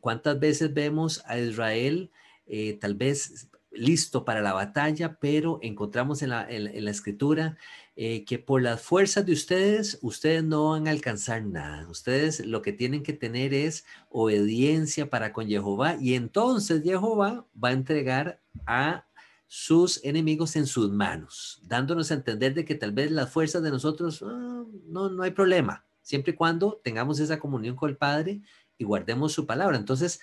¿Cuántas 0.00 0.38
veces 0.38 0.74
vemos 0.74 1.22
a 1.26 1.38
Israel 1.38 2.10
eh, 2.46 2.78
tal 2.80 2.94
vez 2.94 3.48
listo 3.70 4.24
para 4.24 4.42
la 4.42 4.52
batalla, 4.52 5.18
pero 5.20 5.58
encontramos 5.62 6.22
en 6.22 6.30
la, 6.30 6.42
escritura 6.90 7.56
eh, 7.96 8.24
que 8.24 8.38
por 8.38 8.62
las 8.62 8.80
fuerzas 8.80 9.24
de 9.26 9.32
ustedes, 9.32 9.98
ustedes 10.02 10.44
no 10.44 10.70
van 10.70 10.86
a 10.86 10.90
alcanzar 10.90 11.44
nada. 11.44 11.88
Ustedes 11.88 12.44
lo 12.44 12.62
que 12.62 12.72
tienen 12.72 13.02
que 13.02 13.12
tener 13.12 13.54
es 13.54 13.86
obediencia 14.10 15.08
para 15.10 15.32
con 15.32 15.48
Jehová 15.48 15.96
y 16.00 16.14
entonces 16.14 16.82
Jehová 16.82 17.46
va 17.62 17.68
a 17.70 17.72
entregar 17.72 18.40
a 18.66 19.06
sus 19.48 20.04
enemigos 20.04 20.56
en 20.56 20.66
sus 20.66 20.90
manos, 20.90 21.60
dándonos 21.64 22.10
a 22.10 22.14
entender 22.14 22.54
de 22.54 22.66
que 22.66 22.74
tal 22.74 22.92
vez 22.92 23.10
las 23.10 23.32
fuerzas 23.32 23.62
de 23.62 23.70
nosotros 23.70 24.22
ah, 24.22 24.64
no, 24.86 25.08
no 25.08 25.22
hay 25.22 25.30
problema, 25.30 25.86
siempre 26.02 26.32
y 26.32 26.36
cuando 26.36 26.80
tengamos 26.84 27.18
esa 27.18 27.38
comunión 27.38 27.74
con 27.74 27.88
el 27.88 27.96
Padre 27.96 28.42
y 28.76 28.84
guardemos 28.84 29.32
su 29.32 29.46
palabra. 29.46 29.78
Entonces, 29.78 30.20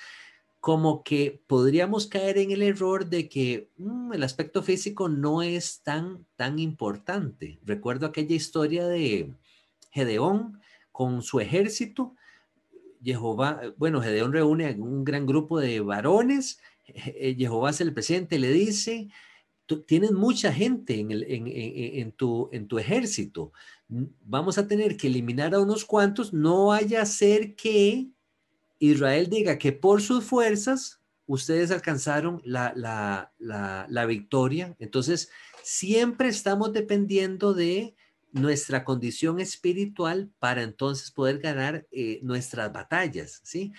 como 0.59 1.03
que 1.03 1.43
podríamos 1.47 2.07
caer 2.07 2.37
en 2.37 2.51
el 2.51 2.61
error 2.61 3.07
de 3.07 3.27
que 3.27 3.69
mm, 3.77 4.13
el 4.13 4.23
aspecto 4.23 4.61
físico 4.61 5.09
no 5.09 5.41
es 5.41 5.81
tan, 5.81 6.25
tan 6.35 6.59
importante. 6.59 7.59
Recuerdo 7.63 8.05
aquella 8.05 8.35
historia 8.35 8.87
de 8.87 9.33
Gedeón 9.91 10.61
con 10.91 11.23
su 11.23 11.39
ejército. 11.39 12.15
Jehová, 13.03 13.61
bueno, 13.77 14.01
Gedeón 14.01 14.33
reúne 14.33 14.67
a 14.67 14.71
un 14.71 15.03
gran 15.03 15.25
grupo 15.25 15.59
de 15.59 15.81
varones 15.81 16.59
Jehová 16.85 17.71
es 17.71 17.81
el 17.81 17.93
presidente, 17.93 18.39
le 18.39 18.51
dice, 18.51 19.09
tú, 19.65 19.85
mucha 20.13 20.53
gente 20.53 20.99
en, 20.99 22.11
tu, 22.11 22.49
ejército, 22.77 23.51
vamos 23.87 24.57
a 24.57 24.67
tener 24.67 24.97
que 24.97 25.07
eliminar 25.07 25.53
a 25.53 25.59
unos 25.59 25.85
cuantos, 25.85 26.33
no 26.33 26.67
vaya 26.67 27.01
a 27.01 27.05
ser 27.05 27.55
que 27.55 28.09
Israel 28.79 29.29
diga 29.29 29.57
que 29.57 29.71
por 29.71 30.01
sus 30.01 30.23
fuerzas 30.23 31.01
ustedes 31.27 31.71
alcanzaron 31.71 32.41
la, 32.43 33.31
victoria. 34.07 34.75
Entonces, 34.79 35.29
siempre 35.63 36.29
estamos 36.29 36.73
dependiendo 36.73 37.53
de 37.53 37.95
nuestra 38.31 38.83
condición 38.83 39.39
espiritual 39.39 40.29
para 40.39 40.61
entonces 40.61 41.09
poder 41.09 41.39
ganar 41.39 41.87
eh, 41.91 42.19
nuestras 42.21 42.71
batallas, 42.71 43.39
¿sí? 43.43 43.71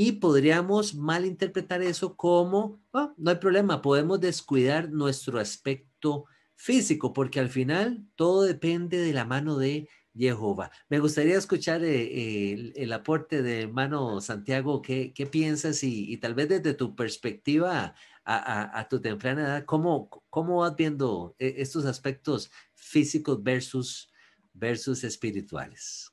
Y 0.00 0.12
podríamos 0.12 0.94
malinterpretar 0.94 1.82
eso 1.82 2.16
como, 2.16 2.80
ah, 2.92 3.12
no 3.16 3.30
hay 3.32 3.36
problema, 3.38 3.82
podemos 3.82 4.20
descuidar 4.20 4.92
nuestro 4.92 5.40
aspecto 5.40 6.26
físico, 6.54 7.12
porque 7.12 7.40
al 7.40 7.48
final 7.48 8.06
todo 8.14 8.42
depende 8.42 8.98
de 8.98 9.12
la 9.12 9.24
mano 9.24 9.58
de 9.58 9.88
Jehová. 10.14 10.70
Me 10.88 11.00
gustaría 11.00 11.36
escuchar 11.36 11.82
eh, 11.82 12.72
el, 12.76 12.92
aporte 12.92 13.42
de 13.42 13.62
hermano 13.62 14.20
Santiago, 14.20 14.82
¿qué, 14.82 15.12
qué 15.12 15.26
piensas? 15.26 15.82
Y, 15.82 16.16
tal 16.18 16.34
vez 16.34 16.48
desde 16.48 16.74
tu 16.74 16.94
perspectiva 16.94 17.96
a, 18.24 18.86
tu 18.88 19.00
temprana 19.00 19.42
edad, 19.42 19.64
¿cómo, 19.64 20.08
¿cómo 20.30 20.58
vas 20.58 20.76
viendo 20.76 21.34
eh, 21.40 21.54
estos 21.58 21.86
aspectos 21.86 22.52
físicos 22.76 23.42
versus, 23.42 24.12
versus 24.52 25.02
espirituales? 25.02 26.12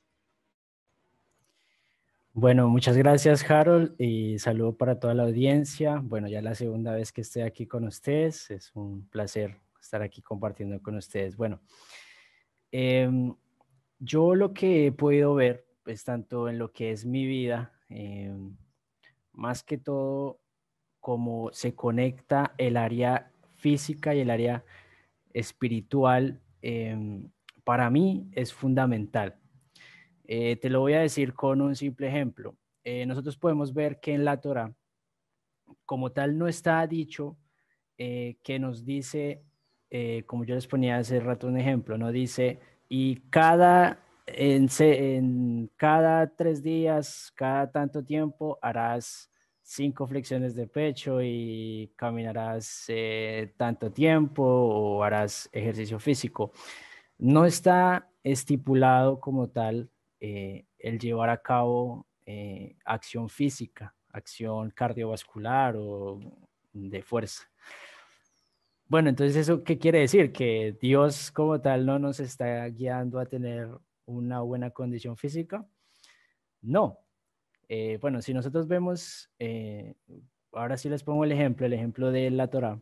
Bueno, 2.38 2.68
muchas 2.68 2.98
gracias 2.98 3.50
Harold 3.50 3.94
y 3.98 4.38
saludo 4.38 4.76
para 4.76 5.00
toda 5.00 5.14
la 5.14 5.22
audiencia. 5.22 6.02
Bueno, 6.04 6.28
ya 6.28 6.42
la 6.42 6.54
segunda 6.54 6.92
vez 6.92 7.10
que 7.10 7.22
estoy 7.22 7.40
aquí 7.40 7.66
con 7.66 7.84
ustedes, 7.86 8.50
es 8.50 8.72
un 8.74 9.08
placer 9.08 9.56
estar 9.80 10.02
aquí 10.02 10.20
compartiendo 10.20 10.82
con 10.82 10.96
ustedes. 10.96 11.34
Bueno, 11.34 11.62
em, 12.70 13.34
yo 13.98 14.34
lo 14.34 14.52
que 14.52 14.88
he 14.88 14.92
podido 14.92 15.34
ver, 15.34 15.66
pues 15.82 16.04
tanto 16.04 16.50
en 16.50 16.58
lo 16.58 16.74
que 16.74 16.90
es 16.90 17.06
mi 17.06 17.24
vida, 17.26 17.72
em, 17.88 18.54
más 19.32 19.62
que 19.62 19.78
todo 19.78 20.38
cómo 21.00 21.48
se 21.54 21.74
conecta 21.74 22.54
el 22.58 22.76
área 22.76 23.32
física 23.54 24.14
y 24.14 24.20
el 24.20 24.28
área 24.28 24.62
espiritual, 25.32 26.42
em, 26.60 27.30
para 27.64 27.88
mí 27.88 28.28
es 28.32 28.52
fundamental. 28.52 29.38
Eh, 30.26 30.56
te 30.56 30.70
lo 30.70 30.80
voy 30.80 30.94
a 30.94 31.00
decir 31.00 31.34
con 31.34 31.60
un 31.60 31.76
simple 31.76 32.08
ejemplo. 32.08 32.56
Eh, 32.84 33.06
nosotros 33.06 33.36
podemos 33.36 33.72
ver 33.74 34.00
que 34.00 34.14
en 34.14 34.24
la 34.24 34.40
Torah, 34.40 34.72
como 35.84 36.12
tal, 36.12 36.36
no 36.38 36.48
está 36.48 36.86
dicho 36.86 37.36
eh, 37.98 38.38
que 38.42 38.58
nos 38.58 38.84
dice, 38.84 39.42
como 40.26 40.44
yo 40.44 40.54
les 40.54 40.66
ponía 40.66 40.98
hace 40.98 41.20
rato 41.20 41.46
un 41.46 41.56
ejemplo, 41.56 41.96
no 41.96 42.12
dice, 42.12 42.60
y 42.88 43.16
cada, 43.30 44.04
en, 44.26 45.70
cada 45.76 46.34
tres 46.36 46.62
días, 46.62 47.32
cada 47.34 47.70
tanto 47.70 48.04
tiempo 48.04 48.58
harás 48.60 49.30
cinco 49.66 50.06
flexiones 50.06 50.54
de 50.54 50.68
pecho 50.68 51.20
y 51.20 51.92
caminarás 51.96 52.84
eh, 52.88 53.52
tanto 53.56 53.90
tiempo 53.90 54.44
o 54.44 55.02
harás 55.02 55.48
ejercicio 55.52 55.98
físico. 55.98 56.52
No 57.18 57.44
está 57.44 58.08
estipulado 58.22 59.18
como 59.18 59.48
tal 59.48 59.90
eh, 60.28 60.66
el 60.78 60.98
llevar 60.98 61.30
a 61.30 61.40
cabo 61.40 62.04
eh, 62.24 62.76
acción 62.84 63.28
física, 63.28 63.94
acción 64.08 64.70
cardiovascular 64.70 65.76
o 65.78 66.18
de 66.72 67.00
fuerza. 67.00 67.48
Bueno, 68.88 69.08
entonces 69.08 69.36
eso 69.36 69.62
qué 69.62 69.78
quiere 69.78 70.00
decir? 70.00 70.32
Que 70.32 70.76
Dios 70.80 71.30
como 71.30 71.60
tal 71.60 71.86
no 71.86 72.00
nos 72.00 72.18
está 72.18 72.66
guiando 72.70 73.20
a 73.20 73.26
tener 73.26 73.68
una 74.04 74.40
buena 74.40 74.70
condición 74.70 75.16
física. 75.16 75.64
No, 76.60 76.98
eh, 77.68 77.98
bueno, 78.00 78.20
si 78.20 78.34
nosotros 78.34 78.66
vemos, 78.66 79.30
ahora 80.52 80.76
sí 80.76 80.88
les 80.88 81.04
pongo 81.04 81.22
el 81.22 81.30
ejemplo, 81.30 81.66
el 81.66 81.72
ejemplo 81.72 82.10
de 82.10 82.30
la 82.32 82.48
Torah. 82.48 82.80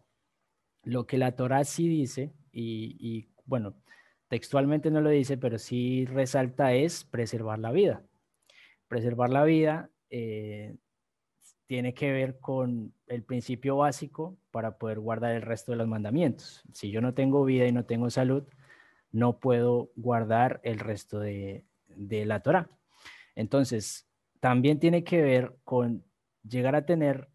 Lo 0.83 1.07
que 1.07 1.19
la 1.19 1.33
Torah 1.37 1.65
sí 1.65 1.89
dice, 1.89 2.33
y, 2.53 3.29
bueno, 3.45 3.75
textualmente 4.35 4.91
no 4.91 5.01
lo 5.01 5.11
dice, 5.11 5.39
pero 5.39 5.61
sí 5.61 6.07
resalta 6.07 6.73
es 6.73 7.05
preservar 7.05 7.61
la 7.61 7.71
vida. 7.71 8.03
Preservar 8.89 9.31
la 9.31 9.45
vida 9.45 9.91
eh, 10.11 10.75
tiene 11.69 11.95
que 11.95 12.11
ver 12.11 12.41
con 12.41 12.93
el 13.07 13.23
principio 13.23 13.77
básico 13.77 14.37
para 14.51 14.77
poder 14.77 14.99
guardar 14.99 15.37
el 15.37 15.43
resto 15.43 15.71
de 15.71 15.79
los 15.79 15.87
mandamientos. 15.87 16.65
Si 16.73 16.91
yo 16.91 17.01
no 17.01 17.15
tengo 17.15 17.45
vida 17.45 17.69
y 17.69 17.71
no 17.71 17.85
tengo 17.85 18.11
salud, 18.11 18.43
no 19.13 19.39
puedo 19.39 19.93
guardar 19.95 20.61
el 20.65 20.81
resto 20.81 21.21
de, 21.21 21.65
de 21.87 22.27
la 22.27 22.41
Torah. 22.41 22.69
Entonces, 23.37 24.09
también 24.41 24.81
tiene 24.81 25.05
que 25.05 25.23
ver 25.23 25.55
con 25.63 26.03
llegar 26.43 26.75
a 26.75 26.87
tener 26.87 27.29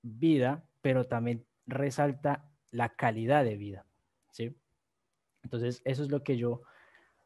vida, 0.00 0.62
pero 0.80 1.06
también 1.06 1.44
resalta 1.66 2.48
la 2.70 2.90
calidad 2.90 3.42
de 3.42 3.56
vida, 3.56 3.84
¿sí? 4.30 4.54
Entonces, 5.46 5.80
eso 5.84 6.02
es 6.02 6.10
lo 6.10 6.24
que 6.24 6.36
yo 6.36 6.62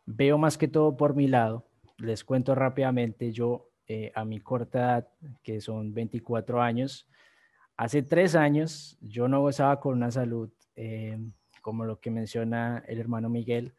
veo 0.04 0.36
más 0.36 0.58
que 0.58 0.68
todo 0.68 0.94
por 0.94 1.14
mi 1.14 1.26
lado. 1.26 1.64
Les 1.96 2.22
cuento 2.22 2.54
rápidamente, 2.54 3.32
yo 3.32 3.70
eh, 3.86 4.12
a 4.14 4.26
mi 4.26 4.40
corta 4.40 4.78
edad, 4.78 5.08
que 5.42 5.62
son 5.62 5.94
24 5.94 6.60
años, 6.60 7.08
hace 7.78 8.02
tres 8.02 8.34
años 8.34 8.98
yo 9.00 9.26
no 9.26 9.40
gozaba 9.40 9.80
con 9.80 9.94
una 9.94 10.10
salud 10.10 10.50
eh, 10.76 11.18
como 11.62 11.86
lo 11.86 11.98
que 11.98 12.10
menciona 12.10 12.84
el 12.86 13.00
hermano 13.00 13.30
Miguel, 13.30 13.72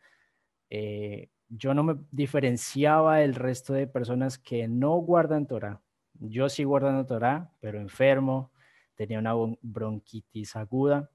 eh, 0.72 1.30
yo 1.48 1.76
no 1.76 1.84
me 1.84 1.98
diferenciaba 2.10 3.18
del 3.18 3.36
resto 3.36 3.74
de 3.74 3.86
personas 3.86 4.40
que 4.40 4.68
no 4.68 4.96
guardan 4.96 5.46
Torah. 5.46 5.82
Yo 6.16 6.50
sí 6.50 6.64
guardando 6.64 7.06
Torah, 7.06 7.52
pero 7.60 7.80
enfermo, 7.80 8.52
tenía 8.96 9.20
una 9.20 9.34
bronquitis 9.62 10.56
aguda, 10.56 11.12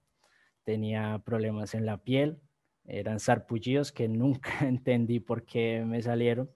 tenía 0.63 1.21
problemas 1.25 1.75
en 1.75 1.87
la 1.87 1.99
piel, 1.99 2.41
eran 2.87 3.21
sarpullidos 3.21 3.93
que 3.93 4.09
nunca 4.09 4.51
entendí 4.67 5.21
por 5.21 5.45
qué 5.45 5.85
me 5.87 6.03
salieron. 6.03 6.51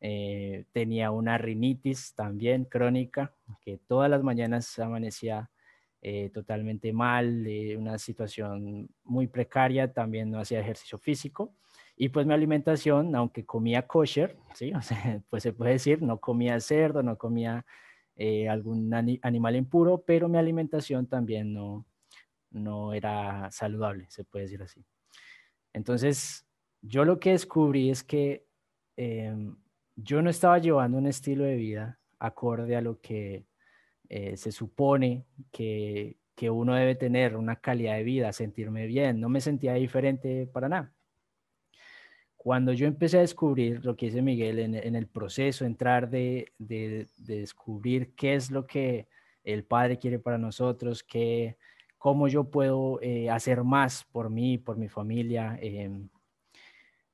Eh, 0.00 0.66
tenía 0.72 1.10
una 1.10 1.38
rinitis 1.38 2.14
también 2.14 2.64
crónica, 2.66 3.34
que 3.62 3.78
todas 3.78 4.10
las 4.10 4.22
mañanas 4.22 4.78
amanecía 4.78 5.50
eh, 6.02 6.30
totalmente 6.34 6.92
mal, 6.92 7.44
de 7.44 7.76
una 7.78 7.98
situación 7.98 8.90
muy 9.04 9.26
precaria, 9.26 9.92
también 9.92 10.30
no 10.30 10.38
hacía 10.38 10.60
ejercicio 10.60 10.98
físico 10.98 11.54
y 11.96 12.08
pues 12.08 12.26
mi 12.26 12.34
alimentación, 12.34 13.14
aunque 13.14 13.44
comía 13.44 13.86
kosher, 13.86 14.36
¿sí? 14.54 14.72
O 14.74 14.82
sea, 14.82 15.22
pues 15.30 15.42
se 15.42 15.52
puede 15.52 15.72
decir, 15.72 16.02
no 16.02 16.18
comía 16.18 16.58
cerdo, 16.60 17.02
no 17.02 17.16
comía 17.16 17.64
eh, 18.16 18.48
algún 18.48 18.92
animal 19.22 19.56
impuro, 19.56 20.02
pero 20.06 20.28
mi 20.28 20.38
alimentación 20.38 21.06
también 21.06 21.52
no, 21.52 21.86
no 22.50 22.92
era 22.94 23.50
saludable, 23.50 24.06
se 24.10 24.24
puede 24.24 24.44
decir 24.44 24.62
así. 24.62 24.84
Entonces, 25.74 26.46
yo 26.80 27.04
lo 27.04 27.20
que 27.20 27.32
descubrí 27.32 27.90
es 27.90 28.02
que 28.02 28.46
em, 28.96 29.56
yo 29.96 30.22
no 30.22 30.30
estaba 30.30 30.58
llevando 30.58 30.96
un 30.96 31.06
estilo 31.06 31.44
de 31.44 31.56
vida 31.56 32.00
acorde 32.18 32.76
a 32.76 32.80
lo 32.80 33.00
que 33.00 33.44
eh, 34.08 34.36
se 34.36 34.52
supone 34.52 35.26
que, 35.52 36.16
que 36.34 36.50
uno 36.50 36.74
debe 36.74 36.94
tener, 36.94 37.36
una 37.36 37.56
calidad 37.56 37.96
de 37.96 38.04
vida, 38.04 38.32
sentirme 38.32 38.86
bien. 38.86 39.20
No 39.20 39.28
me 39.28 39.40
sentía 39.40 39.74
diferente 39.74 40.46
para 40.46 40.68
nada. 40.68 40.92
Cuando 42.36 42.72
yo 42.74 42.86
empecé 42.86 43.18
a 43.18 43.22
descubrir 43.22 43.84
lo 43.84 43.96
que 43.96 44.06
dice 44.06 44.20
Miguel 44.20 44.58
en, 44.58 44.94
el 44.94 45.06
proceso, 45.06 45.64
entrar 45.64 46.10
de, 46.10 46.52
descubrir 46.58 48.14
qué 48.14 48.34
es 48.34 48.50
lo 48.50 48.66
que 48.66 49.08
el 49.44 49.64
Padre 49.64 49.98
quiere 49.98 50.18
para 50.18 50.36
nosotros, 50.36 51.02
qué, 51.02 51.56
cómo 52.04 52.28
yo 52.28 52.44
puedo 52.44 53.00
eh, 53.00 53.30
hacer 53.30 53.64
más 53.64 54.04
por 54.12 54.28
mí, 54.28 54.58
por 54.58 54.76
mi 54.76 54.90
familia, 54.90 55.58
em, 55.62 56.10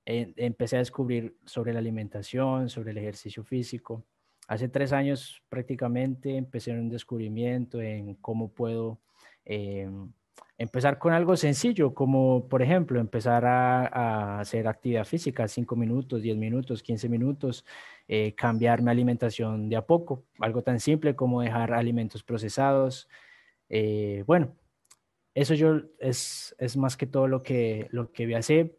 empecé 0.04 0.74
a 0.74 0.80
descubrir 0.80 1.36
sobre 1.46 1.72
la 1.72 1.78
alimentación, 1.78 2.68
sobre 2.68 2.90
el 2.90 2.98
ejercicio 2.98 3.44
físico. 3.44 4.02
Hace 4.48 4.68
tres 4.68 4.92
años 4.92 5.44
prácticamente 5.48 6.36
empecé 6.36 6.72
un 6.72 6.88
descubrimiento 6.88 7.80
en 7.80 8.16
cómo 8.16 8.48
puedo 8.48 8.98
em, 9.44 10.10
empezar 10.58 10.98
con 10.98 11.12
algo 11.12 11.36
sencillo, 11.36 11.94
como 11.94 12.48
por 12.48 12.60
ejemplo 12.60 12.98
empezar 12.98 13.44
a, 13.46 14.40
hacer 14.40 14.66
actividad 14.66 15.04
física, 15.04 15.46
5 15.46 15.76
minutos, 15.76 16.20
10 16.20 16.36
minutos, 16.36 16.82
15 16.82 17.08
minutos, 17.08 17.64
eh, 18.08 18.34
cambiar 18.34 18.82
mi 18.82 18.90
alimentación 18.90 19.68
de 19.68 19.76
a 19.76 19.86
poco, 19.86 20.24
algo 20.40 20.62
tan 20.62 20.80
simple 20.80 21.14
como 21.14 21.42
dejar 21.42 21.72
alimentos 21.74 22.24
procesados. 22.24 23.08
Eh, 23.68 24.24
bueno, 24.26 24.56
eso 25.34 25.54
yo 25.54 25.80
es, 25.98 26.54
es, 26.58 26.76
más 26.76 26.96
que 26.96 27.06
todo 27.06 27.28
lo 27.28 27.42
que, 27.42 27.88
lo 27.90 28.12
que 28.12 28.26
vi 28.26 28.34
hacer 28.34 28.76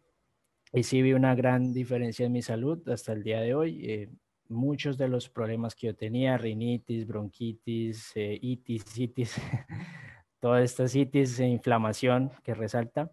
y 0.73 0.83
sí 0.83 1.01
vi 1.01 1.13
una 1.13 1.35
gran 1.35 1.73
diferencia 1.73 2.25
en 2.25 2.31
mi 2.31 2.41
salud 2.41 2.87
hasta 2.89 3.13
el 3.13 3.23
día 3.23 3.41
de 3.41 3.53
hoy. 3.53 3.85
Eh, 3.89 4.09
muchos 4.49 4.97
de 4.97 5.07
los 5.07 5.29
problemas 5.29 5.75
que 5.75 5.87
yo 5.87 5.95
tenía, 5.95 6.37
rinitis, 6.37 7.07
bronquitis, 7.07 8.11
itis, 8.15 8.97
itis, 8.97 9.35
todas 10.39 10.63
estas 10.63 10.91
citis 10.91 11.39
e 11.39 11.47
inflamación 11.47 12.31
que 12.43 12.53
resalta, 12.53 13.11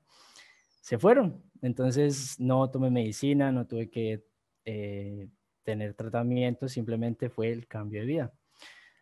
se 0.81 0.99
fueron. 0.99 1.43
Entonces 1.63 2.39
no 2.41 2.71
tomé 2.71 2.91
medicina, 2.91 3.53
no 3.53 3.67
tuve 3.67 3.89
que 3.89 4.25
eh, 4.65 5.29
tener 5.63 5.95
tratamiento, 5.95 6.69
simplemente 6.69 7.29
fue 7.29 7.51
el 7.53 7.67
cambio 7.67 8.01
de 8.01 8.07
vida. 8.07 8.33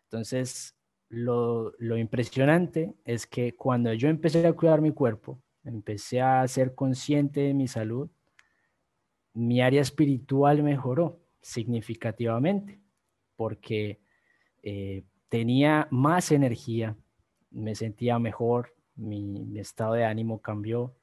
Entonces, 0.03 0.76
lo, 1.09 1.73
impresionante 1.97 2.93
es 3.05 3.27
que 3.27 3.55
cuando 3.55 3.93
yo 3.93 4.09
empecé 4.09 4.45
a 4.45 4.53
cuidar 4.53 4.81
mi 4.81 4.91
cuerpo, 4.91 5.41
empecé 5.63 6.21
a 6.21 6.47
ser 6.47 6.75
consciente 6.75 7.41
de 7.41 7.53
mi 7.53 7.67
salud, 7.67 8.09
mi 9.33 9.61
área 9.61 9.81
espiritual 9.81 10.63
mejoró 10.63 11.21
significativamente 11.41 12.81
porque 13.35 14.01
eh, 14.63 15.03
tenía 15.29 15.87
más 15.91 16.31
energía, 16.31 16.97
me 17.51 17.75
sentía 17.75 18.19
mejor, 18.19 18.73
mi, 18.95 19.59
estado 19.59 19.93
de 19.93 20.05
ánimo 20.05 20.41
cambió, 20.41 20.95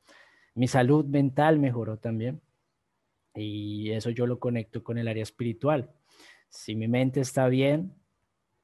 mi 0.55 0.69
salud 0.69 1.05
mental 1.05 1.59
mejoró 1.59 1.97
también. 1.97 2.41
Y 3.35 3.91
eso 3.91 4.11
yo 4.11 4.27
lo 4.27 4.39
conecto 4.39 4.85
con 4.85 4.99
el 4.99 5.09
área 5.09 5.23
espiritual. 5.23 5.91
Si 6.49 6.77
mi 6.77 6.87
mente 6.87 7.21
está 7.21 7.49
bien, 7.49 7.93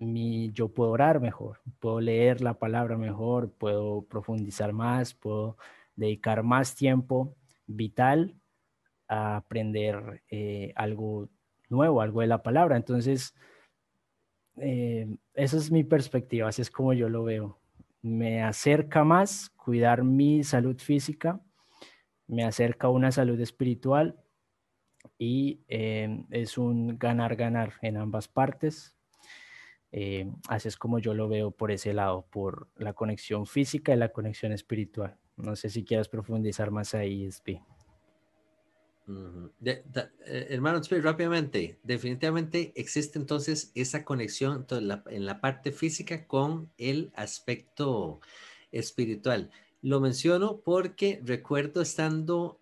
mi, 0.01 0.51
yo 0.53 0.69
puedo 0.69 0.91
orar 0.91 1.21
mejor, 1.21 1.61
puedo 1.79 2.01
leer 2.01 2.41
la 2.41 2.55
palabra 2.55 2.97
mejor, 2.97 3.53
puedo 3.53 4.03
profundizar 4.03 4.73
más, 4.73 5.15
puedo 5.15 5.57
dedicar 5.95 6.43
más 6.43 6.75
tiempo 6.75 7.37
vital 7.67 8.35
a 9.09 9.37
aprender 9.37 10.23
eh, 10.31 10.73
algo 10.77 11.29
nuevo, 11.69 12.01
algo 12.01 12.23
de 12.23 12.27
la 12.27 12.43
palabra. 12.43 12.77
Entonces, 12.77 13.35
eh, 14.57 15.17
esa 15.35 15.57
es 15.57 15.71
mi 15.71 15.85
perspectiva, 15.85 16.49
así 16.49 16.63
es 16.63 16.71
como 16.71 16.95
yo 16.95 17.09
lo 17.09 17.25
veo. 17.25 17.61
Me 18.03 18.43
acerca 18.43 19.05
más 19.05 19.51
cuidar 19.51 20.03
mi 20.03 20.43
salud 20.45 20.79
física, 20.79 21.41
me 22.27 22.45
acerca 22.45 22.87
a 22.87 22.91
una 22.91 23.13
salud 23.13 23.39
espiritual 23.41 24.19
y 25.19 25.61
eh, 25.69 26.25
es 26.31 26.57
un 26.57 26.99
ganar-ganar 26.99 27.75
en 27.83 27.99
ambas 27.99 28.29
partes. 28.29 28.97
Eh, 29.93 30.31
como 30.79 30.99
yo 30.99 31.15
lo 31.15 31.29
veo 31.29 31.51
por 31.51 31.73
ese 31.73 31.93
lado, 31.93 32.25
por 32.31 32.69
la 32.77 32.93
conexión 32.93 33.47
física 33.47 33.93
y 33.93 33.97
la 33.97 34.11
conexión 34.11 34.53
espiritual. 34.53 35.17
No 35.37 35.57
sé 35.57 35.69
si 35.69 35.85
quieras 35.85 36.09
profundizar 36.09 36.71
más 36.71 36.95
ahí, 36.95 37.31
Spi. 37.31 37.61
Eh, 39.65 40.47
hermano, 40.51 40.81
rápidamente, 41.03 41.81
definitivamente 41.83 42.73
existe 42.77 43.19
entonces 43.19 43.73
esa 43.75 44.05
conexión 44.05 44.67
en 44.71 45.27
la 45.27 45.41
parte 45.41 45.73
física 45.73 46.27
con 46.27 46.71
el 46.79 47.11
aspecto 47.17 48.21
espiritual. 48.71 49.51
Lo 49.83 50.01
menciono 50.01 50.61
porque 50.61 51.21
recuerdo 51.25 51.83
estando 51.83 52.61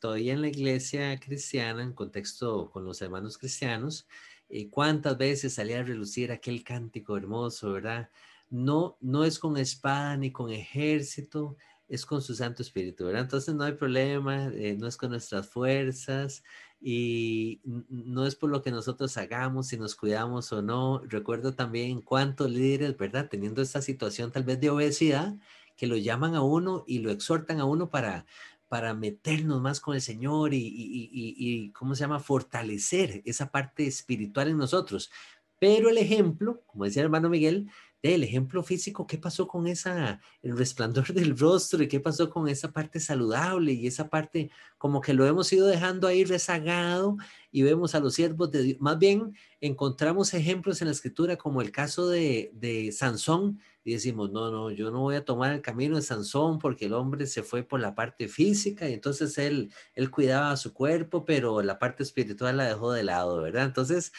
todavía 0.00 0.32
en 0.32 0.40
la 0.40 0.48
iglesia 0.48 1.18
cristiana, 1.18 1.82
en 1.82 1.92
contexto 1.92 2.70
con 2.70 2.84
los 2.84 3.02
hermanos 3.02 3.38
cristianos, 3.38 4.06
eh, 4.54 4.68
cuántas 4.68 5.16
veces 5.16 5.54
salía 5.54 5.80
a 5.80 5.82
relucir 5.82 6.30
aquel 6.30 6.62
cántico 6.62 7.16
hermoso, 7.16 7.72
¿verdad? 7.72 8.10
No, 8.50 8.98
no 9.00 9.24
es 9.24 9.38
con 9.38 9.56
espada 9.56 10.14
ni 10.18 10.30
con 10.30 10.52
ejército, 10.52 11.56
es 11.88 12.04
con 12.04 12.20
su 12.20 12.34
Santo 12.34 12.60
Espíritu, 12.60 13.06
¿verdad? 13.06 13.22
Entonces 13.22 13.54
no 13.54 13.64
hay 13.64 13.72
problema, 13.72 14.48
eh, 14.48 14.76
no 14.78 14.86
es 14.86 14.98
con 14.98 15.10
nuestras 15.10 15.48
fuerzas 15.48 16.44
y 16.82 17.62
no 17.64 18.26
es 18.26 18.36
por 18.36 18.50
lo 18.50 18.60
que 18.60 18.70
nosotros 18.70 19.16
hagamos, 19.16 19.68
si 19.68 19.78
nos 19.78 19.96
cuidamos 19.96 20.52
o 20.52 20.60
no. 20.60 21.00
Recuerdo 21.06 21.54
también 21.54 22.02
cuántos 22.02 22.50
líderes, 22.50 22.94
¿verdad? 22.98 23.28
Teniendo 23.30 23.62
esta 23.62 23.80
situación 23.80 24.32
tal 24.32 24.44
vez 24.44 24.60
de 24.60 24.68
obesidad, 24.68 25.34
que 25.76 25.86
lo 25.86 25.96
llaman 25.96 26.34
a 26.34 26.42
uno 26.42 26.84
y 26.86 26.98
lo 26.98 27.10
exhortan 27.10 27.58
a 27.58 27.64
uno 27.64 27.88
para, 27.88 28.26
para 28.72 28.94
meternos 28.94 29.60
más 29.60 29.80
con 29.80 29.94
el 29.94 30.00
Señor 30.00 30.54
y, 30.54 30.66
y, 30.66 31.72
¿cómo 31.72 31.94
se 31.94 32.00
llama? 32.00 32.20
Fortalecer 32.20 33.20
esa 33.26 33.50
parte 33.50 33.86
espiritual 33.86 34.48
en 34.48 34.56
nosotros. 34.56 35.10
Pero 35.58 35.90
el 35.90 35.98
ejemplo, 35.98 36.62
como 36.64 36.86
decía 36.86 37.02
el 37.02 37.08
hermano 37.08 37.28
Miguel, 37.28 37.70
el 38.00 38.24
ejemplo 38.24 38.62
físico, 38.62 39.06
¿qué 39.06 39.18
pasó 39.18 39.46
con 39.46 39.66
esa, 39.66 40.22
el 40.40 40.56
resplandor 40.56 41.04
del 41.12 41.38
rostro 41.38 41.82
y 41.82 41.88
qué 41.88 42.00
pasó 42.00 42.30
con 42.30 42.48
esa 42.48 42.72
parte 42.72 42.98
saludable 42.98 43.74
y 43.74 43.86
esa 43.86 44.08
parte 44.08 44.50
como 44.78 45.02
que 45.02 45.12
lo 45.12 45.26
hemos 45.26 45.52
ido 45.52 45.66
dejando 45.66 46.08
ahí 46.08 46.24
rezagado 46.24 47.18
y 47.50 47.60
vemos 47.60 47.94
a 47.94 48.00
los 48.00 48.14
siervos 48.14 48.50
de 48.52 48.62
Dios? 48.62 48.80
Más 48.80 48.98
bien 48.98 49.36
encontramos 49.60 50.32
ejemplos 50.32 50.80
en 50.80 50.86
la 50.86 50.92
escritura 50.92 51.36
como 51.36 51.60
el 51.60 51.72
caso 51.72 52.08
de, 52.08 52.52
de 52.54 52.90
Sansón 52.90 53.60
y 53.84 53.94
decimos, 53.94 54.30
no, 54.30 54.50
no, 54.50 54.70
yo 54.70 54.90
no 54.90 55.00
voy 55.00 55.16
a 55.16 55.24
tomar 55.24 55.52
el 55.52 55.62
camino 55.62 55.96
de 55.96 56.02
Sansón 56.02 56.58
porque 56.58 56.86
el 56.86 56.92
hombre 56.92 57.26
se 57.26 57.42
fue 57.42 57.62
por 57.62 57.80
la 57.80 57.94
parte 57.94 58.28
física 58.28 58.88
y 58.88 58.94
entonces 58.94 59.36
él, 59.38 59.72
él 59.94 60.10
cuidaba 60.10 60.56
su 60.56 60.72
cuerpo, 60.72 61.24
pero 61.24 61.62
la 61.62 61.78
parte 61.78 62.02
espiritual 62.02 62.56
la 62.58 62.66
dejó 62.66 62.92
de 62.92 63.02
lado, 63.02 63.42
¿verdad? 63.42 63.64
Entonces, 63.64 64.12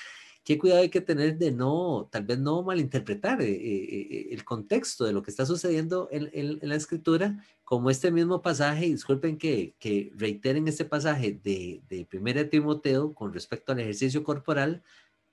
qué 0.43 0.57
cuidado 0.57 0.81
hay 0.81 0.89
que 0.89 1.01
tener 1.01 1.37
de 1.37 1.51
no, 1.51 2.09
tal 2.11 2.25
vez 2.25 2.39
no 2.39 2.63
malinterpretar 2.63 3.41
eh, 3.41 3.51
eh, 3.51 4.27
el 4.31 4.43
contexto 4.43 5.05
de 5.05 5.13
lo 5.13 5.23
que 5.23 5.31
está 5.31 5.45
sucediendo 5.45 6.09
en, 6.11 6.59
la 6.61 6.75
escritura, 6.75 7.43
como 7.63 7.89
este 7.89 8.11
mismo 8.11 8.41
pasaje, 8.41 8.85
disculpen 8.85 9.37
que, 9.37 9.75
que 9.79 10.11
reiteren 10.15 10.67
este 10.67 10.85
pasaje 10.85 11.39
de, 11.43 11.81
de 11.87 12.07
1 12.11 12.49
Timoteo 12.49 13.13
con 13.13 13.33
respecto 13.33 13.71
al 13.71 13.79
ejercicio 13.79 14.23
corporal, 14.23 14.83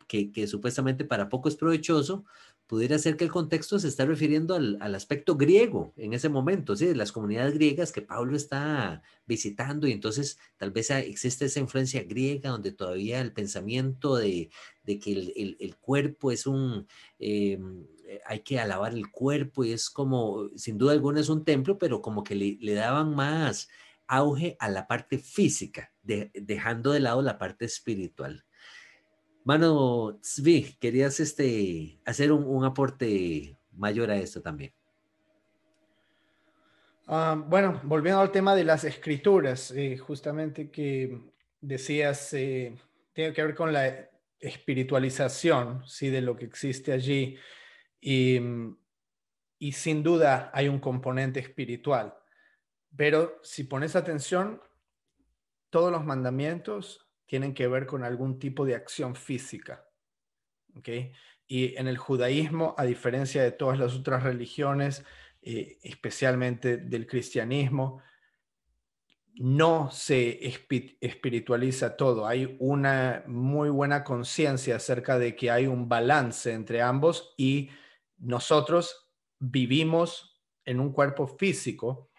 que, 0.07 0.33
que, 0.33 0.47
supuestamente 0.47 1.05
para 1.05 1.29
poco 1.29 1.49
es 1.49 1.57
provechoso, 1.57 2.25
pudiera 2.71 3.01
ser 3.01 3.17
que 3.17 3.25
el 3.25 3.33
contexto 3.33 3.81
se 3.81 3.89
está 3.89 4.05
refiriendo 4.05 4.55
al, 4.55 4.95
aspecto 4.95 5.37
griego 5.37 5.93
en 5.97 6.13
ese 6.13 6.29
momento, 6.29 6.77
¿sí? 6.77 6.87
de 6.87 6.95
las 6.95 7.11
comunidades 7.11 7.55
griegas 7.55 7.91
que 7.91 8.01
Pablo 8.01 8.37
está 8.37 9.03
visitando 9.27 9.89
y 9.89 9.93
entonces 9.93 10.39
tal 10.57 10.71
vez 10.71 10.89
existe 10.91 11.47
esa 11.47 11.59
influencia 11.59 12.05
griega 12.05 12.51
donde 12.51 12.71
todavía 12.71 13.21
el 13.23 13.33
pensamiento 13.33 14.15
de, 14.15 14.51
que 14.87 15.57
el, 15.59 15.77
cuerpo 15.81 16.31
es 16.31 16.47
un, 16.47 16.87
eh, 17.19 17.59
hay 18.25 18.39
que 18.45 18.61
alabar 18.61 18.95
el 18.95 19.11
cuerpo 19.11 19.65
y 19.65 19.73
es 19.73 19.91
como, 19.91 20.49
sin 20.55 20.79
duda 20.79 20.93
alguna 20.93 21.19
es 21.19 21.29
un 21.29 21.45
templo, 21.45 21.77
pero 21.77 22.01
como 22.01 22.23
que 22.23 22.37
le, 22.37 22.75
daban 22.75 23.17
más 23.17 23.69
auge 24.07 24.57
a 24.61 24.69
la 24.69 24.87
parte 24.87 25.19
física, 25.19 25.93
dejando 26.05 26.93
de 26.93 27.01
lado 27.01 27.21
la 27.21 27.37
parte 27.37 27.65
espiritual. 27.65 28.45
Mano 29.45 30.19
Zvi, 30.23 30.77
querías 30.79 31.19
este, 31.21 31.99
hacer 32.05 32.31
un, 32.31 32.65
aporte 32.65 33.57
mayor 33.73 34.11
a 34.11 34.17
esto 34.17 34.43
también. 34.43 34.73
Ah, 37.07 37.43
bueno, 37.49 37.81
volviendo 37.85 38.21
al 38.21 38.31
tema 38.31 38.55
de 38.55 38.65
las 38.65 38.85
escrituras, 38.85 39.71
eh, 39.73 39.97
justamente 39.97 40.71
que 40.71 41.33
decías, 41.61 42.33
eh, 42.35 42.77
tiene 43.13 43.33
que 43.33 43.43
ver 43.43 43.55
con 43.55 43.73
la 43.73 44.11
espiritualización 44.39 45.87
¿sí? 45.87 46.11
de 46.11 46.21
lo 46.21 46.37
que 46.37 46.45
existe 46.45 46.93
allí. 46.93 47.37
Y, 48.01 48.39
y 49.59 49.73
sin 49.73 50.03
duda 50.03 50.51
hay 50.55 50.69
un 50.69 50.79
componente 50.79 51.41
espiritual. 51.41 52.15
Pero 52.97 53.41
si 53.43 53.65
pones 53.65 53.97
atención, 53.97 54.61
todos 55.71 55.91
los 55.91 56.05
mandamientos 56.05 57.10
tienen 57.31 57.55
que 57.55 57.69
ver 57.69 57.87
con 57.87 58.03
algún 58.03 58.41
tipo 58.41 58.67
de 58.67 58.75
acción 58.75 59.15
física. 59.15 59.87
¿okay? 60.75 61.13
Y 61.47 61.77
en 61.77 61.87
el 61.87 61.97
judaísmo, 61.97 62.75
a 62.77 62.83
diferencia 62.83 63.41
de 63.41 63.53
todas 63.53 63.79
las 63.79 63.95
otras 63.95 64.25
religiones, 64.25 65.05
eh, 65.41 65.79
especialmente 65.85 66.79
del 66.79 67.07
cristianismo, 67.07 68.03
no 69.37 69.93
se 69.93 70.41
espiritualiza 71.01 71.97
todo. 71.97 72.27
Hay 72.27 72.57
una 72.59 73.23
muy 73.29 73.71
buena 73.71 74.03
conciencia 74.03 74.75
acerca 74.75 75.17
de 75.17 75.37
que 75.37 75.53
hay 75.53 75.69
un 75.69 75.89
balance 75.89 76.53
entre 76.53 76.83
ambos 76.83 77.33
y 77.37 77.71
nosotros 78.19 79.09
vivimos 79.39 80.43
en 80.65 80.81
un 80.81 80.93
cuerpo 80.93 81.29
físico 81.29 82.11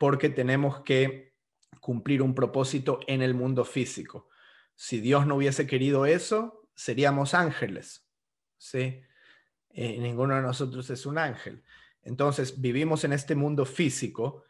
porque 0.00 0.28
tenemos 0.28 0.82
que 0.82 1.34
cumplir 1.78 2.20
un 2.20 2.34
propósito 2.34 2.98
en 3.06 3.22
el 3.22 3.32
mundo 3.32 3.64
físico. 3.64 4.28
Si 4.76 5.00
Dios 5.00 5.26
no 5.26 5.36
hubiese 5.36 5.66
querido 5.66 6.06
eso, 6.06 6.68
seríamos 6.74 7.34
ángeles. 7.34 8.06
¿sí? 8.58 9.02
Eh, 9.70 9.98
ninguno 9.98 10.36
de 10.36 10.42
nosotros 10.42 10.88
es 10.90 11.06
un 11.06 11.18
ángel. 11.18 11.64
Entonces, 12.02 12.60
vivimos 12.60 13.02
en 13.04 13.12
este 13.12 13.34
mundo 13.34 13.64
físico 13.64 14.44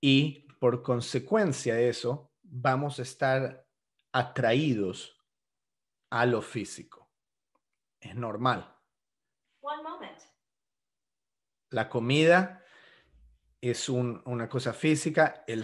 y 0.00 0.46
por 0.60 0.82
consecuencia 0.82 1.74
de 1.74 1.88
eso, 1.88 2.32
vamos 2.42 2.98
a 2.98 3.02
estar 3.02 3.66
atraídos 4.12 5.18
a 6.10 6.26
lo 6.26 6.42
físico. 6.42 7.10
Es 8.00 8.14
normal. 8.14 8.76
La 11.70 11.88
comida 11.88 12.64
es 13.60 13.88
una 13.88 14.48
cosa 14.48 14.72
física. 14.72 15.44
El... 15.46 15.62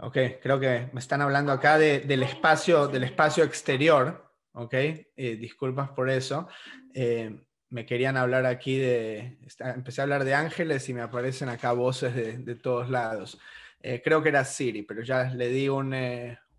Ok, 0.00 0.16
creo 0.40 0.60
que 0.60 0.88
me 0.92 1.00
están 1.00 1.22
hablando 1.22 1.50
acá 1.50 1.76
del, 1.76 2.22
espacio, 2.22 2.86
del 2.86 3.02
espacio 3.02 3.42
exterior. 3.42 4.32
Ok, 4.52 4.72
eh, 4.74 5.06
disculpas 5.16 5.90
por 5.90 6.08
eso. 6.08 6.46
Eh, 6.94 7.44
me 7.70 7.84
querían 7.84 8.16
hablar 8.16 8.46
aquí 8.46 8.78
de, 8.78 9.38
empecé 9.58 10.00
a 10.00 10.04
hablar 10.04 10.22
de 10.22 10.34
ángeles 10.34 10.88
y 10.88 10.94
me 10.94 11.00
aparecen 11.00 11.48
acá 11.48 11.72
voces 11.72 12.14
de, 12.14 12.54
todos 12.54 12.88
lados. 12.88 13.40
Eh, 13.80 14.00
creo 14.02 14.22
que 14.22 14.28
era 14.28 14.44
Siri, 14.44 14.82
pero 14.82 15.02
ya 15.02 15.24
le 15.34 15.48
di 15.48 15.68
un, 15.68 15.92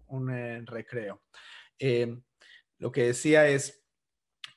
un 0.08 0.68
recreo. 0.68 1.22
lo 2.78 2.92
que 2.92 3.04
decía 3.04 3.48
es, 3.48 3.86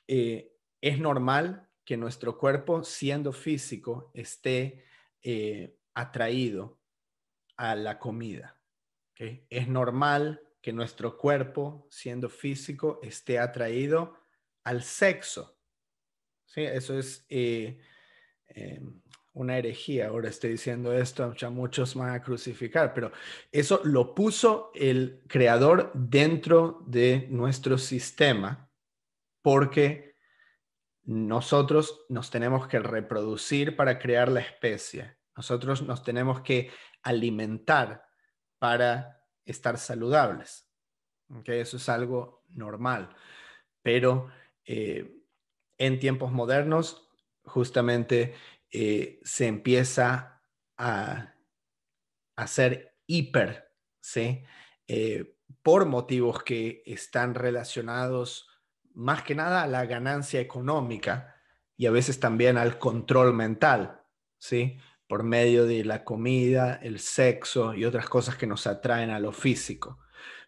es 0.07 0.99
normal 0.99 1.69
que 1.85 1.95
nuestro 1.95 2.37
cuerpo, 2.37 2.83
siendo 2.83 3.31
físico, 3.31 4.11
esté 4.13 4.83
atraído 5.93 6.81
a 7.55 7.75
la 7.75 7.97
comida. 7.97 8.59
Es 9.15 9.67
normal 9.67 10.41
que 10.61 10.73
nuestro 10.73 11.17
cuerpo, 11.17 11.87
siendo 11.89 12.29
físico, 12.29 12.99
esté 13.03 13.39
atraído 13.39 14.17
al 14.63 14.83
sexo. 14.83 15.57
¿Sí? 16.45 16.61
Eso 16.61 16.97
es, 16.97 17.25
eh, 17.29 17.79
eh, 18.47 18.81
una 19.33 19.57
herejía. 19.57 20.07
Ahora 20.07 20.29
estoy 20.29 20.51
diciendo 20.51 20.93
esto, 20.93 21.33
muchos 21.51 21.95
van 21.95 22.11
a 22.11 22.21
crucificar, 22.21 22.93
pero 22.93 23.11
eso 23.51 23.81
lo 23.83 24.13
puso 24.13 24.71
el 24.75 25.23
creador 25.27 25.91
dentro 25.93 26.83
de 26.87 27.27
nuestro 27.29 27.77
sistema 27.77 28.69
porque 29.41 30.15
nosotros 31.03 32.05
nos 32.09 32.29
tenemos 32.29 32.67
que 32.67 32.79
reproducir 32.79 33.75
para 33.75 33.99
crear 33.99 34.31
la 34.31 34.39
especie. 34.39 35.17
Nosotros 35.35 35.81
nos 35.81 36.03
tenemos 36.03 36.41
que 36.41 36.69
alimentar 37.01 38.05
para 38.63 39.21
estar 39.43 39.77
saludables. 39.77 40.65
¿Okay? 41.27 41.59
Eso 41.59 41.75
es 41.75 41.89
algo 41.89 42.45
normal. 42.47 43.09
Pero 43.81 44.29
eh, 44.63 45.21
en 45.77 45.99
tiempos 45.99 46.31
modernos, 46.31 47.09
justamente 47.43 48.35
eh, 48.71 49.19
se 49.25 49.47
empieza 49.47 50.41
a, 50.77 51.33
hacer 52.37 52.95
hiper, 53.05 53.69
¿sí? 53.99 54.45
Eh, 54.87 55.35
por 55.61 55.85
motivos 55.85 56.41
que 56.43 56.83
están 56.85 57.35
relacionados 57.35 58.47
más 58.93 59.23
que 59.23 59.35
nada 59.35 59.63
a 59.63 59.67
la 59.67 59.85
ganancia 59.85 60.39
económica 60.39 61.35
y 61.75 61.85
a 61.85 61.91
veces 61.91 62.17
también 62.21 62.57
al 62.57 62.79
control 62.79 63.33
mental, 63.33 64.05
¿sí? 64.37 64.79
Por 65.07 65.23
medio 65.23 65.65
de 65.65 65.83
la 65.83 66.03
comida, 66.03 66.79
el 66.81 66.99
sexo 66.99 67.73
y 67.73 67.85
otras 67.85 68.07
cosas 68.09 68.35
que 68.35 68.47
nos 68.47 68.67
atraen 68.67 69.09
a 69.09 69.19
lo 69.19 69.31
físico. 69.31 69.99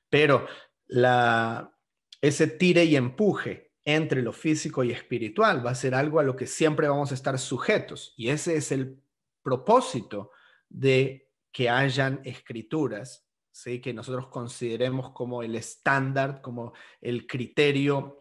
Pero 0.10 0.48
la, 0.88 1.76
ese 2.22 2.48
tire 2.48 2.86
y 2.86 2.96
empuje 2.96 3.66
entre 3.86 4.24
lo 4.24 4.34
físico 4.34 4.84
y 4.84 4.92
espiritual, 4.92 5.64
va 5.66 5.72
a 5.72 5.76
ser 5.76 5.94
algo 5.94 6.20
a 6.20 6.24
lo 6.24 6.36
que 6.36 6.48
siempre 6.48 6.88
vamos 6.88 7.12
a 7.12 7.14
estar 7.14 7.38
sujetos. 7.38 8.16
Y 8.18 8.30
ese 8.30 8.58
es 8.58 8.72
el 8.72 9.00
propósito 9.44 10.32
de 10.68 11.30
que 11.52 11.70
hayan 11.70 12.20
escrituras, 12.26 13.28
¿sí? 13.52 13.80
que 13.80 13.94
nosotros 13.94 14.28
consideremos 14.28 15.12
como 15.12 15.44
el 15.44 15.56
estándar, 15.56 16.42
como 16.42 16.74
el 17.00 17.28
criterio 17.28 18.20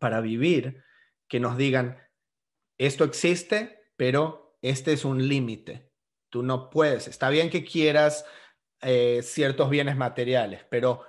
para 0.00 0.22
vivir, 0.22 0.82
que 1.28 1.38
nos 1.38 1.58
digan, 1.58 1.98
esto 2.78 3.04
existe, 3.04 3.84
pero 3.96 4.41
este 4.62 4.92
es 4.94 5.04
un 5.04 5.26
límite. 5.28 5.90
Tú 6.30 6.42
no 6.42 6.70
puedes, 6.70 7.08
está 7.08 7.28
bien 7.28 7.50
que 7.50 7.64
quieras 7.64 8.24
eh, 8.80 9.20
ciertos 9.22 9.68
bienes 9.68 9.96
materiales, 9.96 10.64
pero 10.70 11.02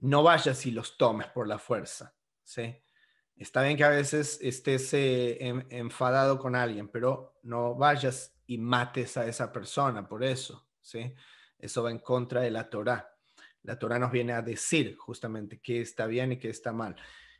no 0.00 0.22
vayas 0.22 0.64
y 0.66 0.70
los 0.70 0.96
tomes 0.96 1.26
por 1.28 1.48
la 1.48 1.58
fuerza. 1.58 2.14
¿sí? 2.44 2.76
Está 3.36 3.62
bien 3.62 3.76
que 3.76 3.84
a 3.84 3.88
veces 3.88 4.38
estés 4.40 4.94
eh, 4.94 5.38
enfadado 5.70 6.38
con 6.38 6.54
alguien, 6.54 6.88
pero 6.88 7.40
no 7.42 7.74
vayas 7.74 8.36
y 8.46 8.58
mates 8.58 9.16
a 9.16 9.26
esa 9.26 9.52
persona 9.52 10.06
por 10.06 10.22
eso, 10.22 10.68
¿sí? 10.80 11.14
Eso 11.58 11.82
va 11.82 11.90
en 11.90 12.00
contra 12.00 12.40
de 12.40 12.50
la 12.50 12.68
Torah. 12.68 13.08
La 13.62 13.78
Torah 13.78 13.98
nos 13.98 14.10
viene 14.10 14.32
a 14.32 14.42
decir 14.42 14.96
justamente 14.96 15.60
qué 15.60 15.80
está 15.80 16.06
bien 16.06 16.32
y 16.32 16.38
qué 16.38 16.50
está 16.50 16.72
mal. 16.72 16.96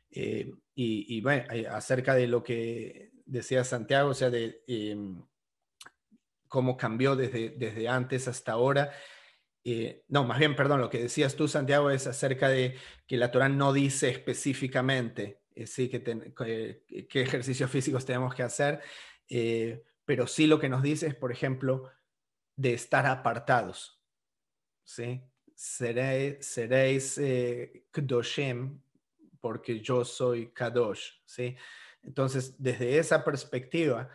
Eh, 0.09 0.53
y, 0.75 1.21
bueno, 1.21 1.43
eh, 1.51 1.67
acerca 1.67 2.15
de 2.15 2.27
lo 2.27 2.43
que 2.43 3.11
decía 3.25 3.63
Santiago, 3.63 4.09
o 4.09 4.13
sea, 4.13 4.29
de 4.29 4.63
em, 4.67 5.23
cómo 6.53 6.77
cambió 6.77 7.15
desde, 7.15 7.49
desde 7.49 7.89
antes 7.89 8.27
hasta 8.27 8.51
ahora. 8.51 8.91
no, 10.07 10.23
más 10.23 10.37
bien, 10.37 10.55
perdón, 10.55 10.81
lo 10.81 10.89
que 10.91 10.99
decías 10.99 11.35
tú, 11.35 11.47
Santiago, 11.47 11.89
es 11.89 12.05
acerca 12.05 12.47
de 12.47 12.77
que 13.07 13.17
la 13.17 13.31
Torah 13.31 13.49
no 13.49 13.73
dice 13.73 14.11
específicamente 14.11 15.41
eh, 15.55 15.65
sí, 15.65 15.89
que 15.89 16.03
qué 17.09 17.21
ejercicios 17.21 17.71
físicos 17.71 18.05
tenemos 18.05 18.35
que 18.35 18.43
hacer, 18.43 18.81
eh, 19.27 19.83
pero 20.05 20.27
sí 20.27 20.45
lo 20.45 20.59
que 20.59 20.69
nos 20.69 20.83
dice 20.83 21.07
es, 21.07 21.15
por 21.15 21.31
ejemplo, 21.31 21.89
de 22.55 22.75
estar 22.75 23.07
apartados. 23.07 23.99
¿sí? 24.83 25.23
Seréis, 25.55 26.45
seréis 26.45 27.17
eh, 27.17 27.87
Kdoshim 27.89 28.79
porque 29.41 29.79
yo 29.79 30.05
soy 30.05 30.53
Kadosh. 30.53 31.13
¿sí? 31.25 31.55
Entonces, 32.03 32.61
desde 32.61 32.99
esa 32.99 33.23
perspectiva, 33.23 34.07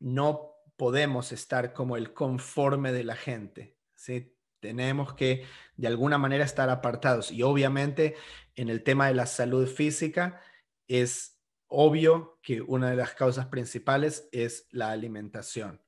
no 0.00 0.54
podemos 0.76 1.32
estar 1.32 1.72
como 1.72 1.96
el 1.96 2.12
conforme 2.14 2.92
de 2.92 3.04
la 3.04 3.16
gente. 3.16 3.76
¿sí? 3.94 4.34
Tenemos 4.60 5.14
que 5.14 5.44
de 5.76 5.88
alguna 5.88 6.18
manera 6.18 6.44
estar 6.44 6.70
apartados. 6.70 7.30
Y 7.30 7.42
obviamente 7.42 8.14
en 8.54 8.68
el 8.68 8.82
tema 8.82 9.08
de 9.08 9.14
la 9.14 9.26
salud 9.26 9.66
física 9.66 10.40
es 10.86 11.38
obvio 11.66 12.38
que 12.42 12.62
una 12.62 12.90
de 12.90 12.96
las 12.96 13.14
causas 13.14 13.46
principales 13.46 14.28
es 14.32 14.66
la 14.70 14.90
alimentación. 14.90 15.82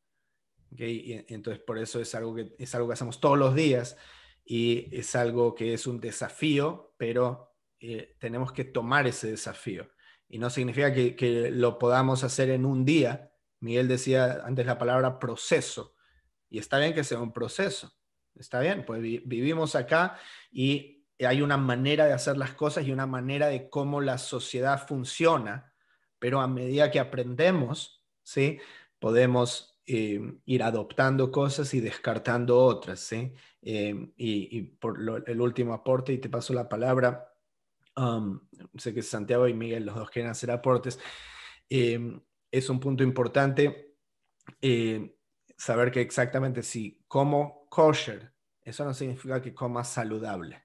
entonces 0.77 1.63
por 1.63 1.79
eso 1.79 2.01
es 2.01 2.15
algo, 2.15 2.35
que, 2.35 2.55
es 2.59 2.75
algo 2.75 2.89
que 2.89 2.95
hacemos 2.95 3.21
todos 3.21 3.39
los 3.39 3.55
días 3.55 3.97
y 4.45 4.89
es 4.97 5.15
algo 5.17 5.55
que 5.55 5.73
es 5.73 5.87
un 5.87 6.01
desafío, 6.01 6.95
pero 6.97 7.55
eh, 7.79 8.17
tenemos 8.19 8.53
que 8.53 8.65
tomar 8.65 9.07
ese 9.07 9.31
desafío. 9.31 9.89
Y 10.29 10.39
no 10.39 10.51
significa 10.51 10.93
que 10.93 11.51
lo 11.53 11.79
podamos 11.79 12.25
hacer 12.25 12.51
en 12.51 12.67
un 12.67 12.85
día. 12.85 13.30
Miguel 13.61 13.89
decía 13.89 14.43
antes 14.45 14.67
la 14.67 14.79
palabra 14.79 15.19
proceso. 15.19 15.95
Y 16.49 16.59
está 16.59 16.79
bien 16.79 16.95
que 16.95 17.05
sea 17.05 17.21
un 17.21 17.33
proceso 17.33 17.93
Está 18.41 18.61
bien, 18.61 18.85
pues 18.87 19.03
vivimos 19.03 19.75
acá 19.75 20.17
y 20.51 21.05
hay 21.19 21.43
una 21.43 21.59
manera 21.59 22.07
de 22.07 22.15
hacer 22.15 22.37
las 22.39 22.55
cosas 22.55 22.87
y 22.87 22.93
una 22.93 23.07
manera 23.07 23.49
de 23.49 23.69
cómo 23.69 24.01
la 24.01 24.17
sociedad 24.17 24.87
funciona, 24.87 25.75
pero 26.19 26.41
a 26.41 26.49
medida 26.49 26.91
que 26.91 27.01
aprendemos, 27.01 28.03
¿sí? 28.23 28.59
Podemos 28.99 29.79
eh, 29.87 30.39
ir 30.47 30.63
adoptando 30.63 31.31
cosas 31.31 31.75
y 31.75 31.81
descartando 31.81 32.59
otras, 32.59 33.01
¿sí? 33.01 33.35
Eh, 33.61 34.13
y, 34.17 34.63
por 34.63 35.25
el 35.27 35.41
último 35.41 35.75
aporte, 35.75 36.15
y 36.15 36.19
te 36.19 36.31
paso 36.31 36.55
la 36.55 36.69
palabra, 36.69 37.35
um, 37.97 38.41
sé 38.79 38.95
que 38.95 39.03
Santiago 39.03 39.47
y 39.49 39.53
Miguel, 39.53 39.85
los 39.85 39.97
dos 39.97 40.09
quieren 40.09 40.31
hacer 40.31 40.51
aportes, 40.51 40.99
eh, 41.69 42.19
es 42.51 42.69
un 42.69 42.81
punto 42.81 43.03
importante 43.03 43.97
saber 45.61 45.91
que 45.91 46.01
exactamente 46.01 46.63
si 46.63 47.05
como 47.07 47.67
kosher, 47.69 48.33
eso 48.63 48.85
no 48.85 48.95
significa 48.95 49.43
que 49.43 49.55
comas 49.55 49.91
saludable. 49.91 50.65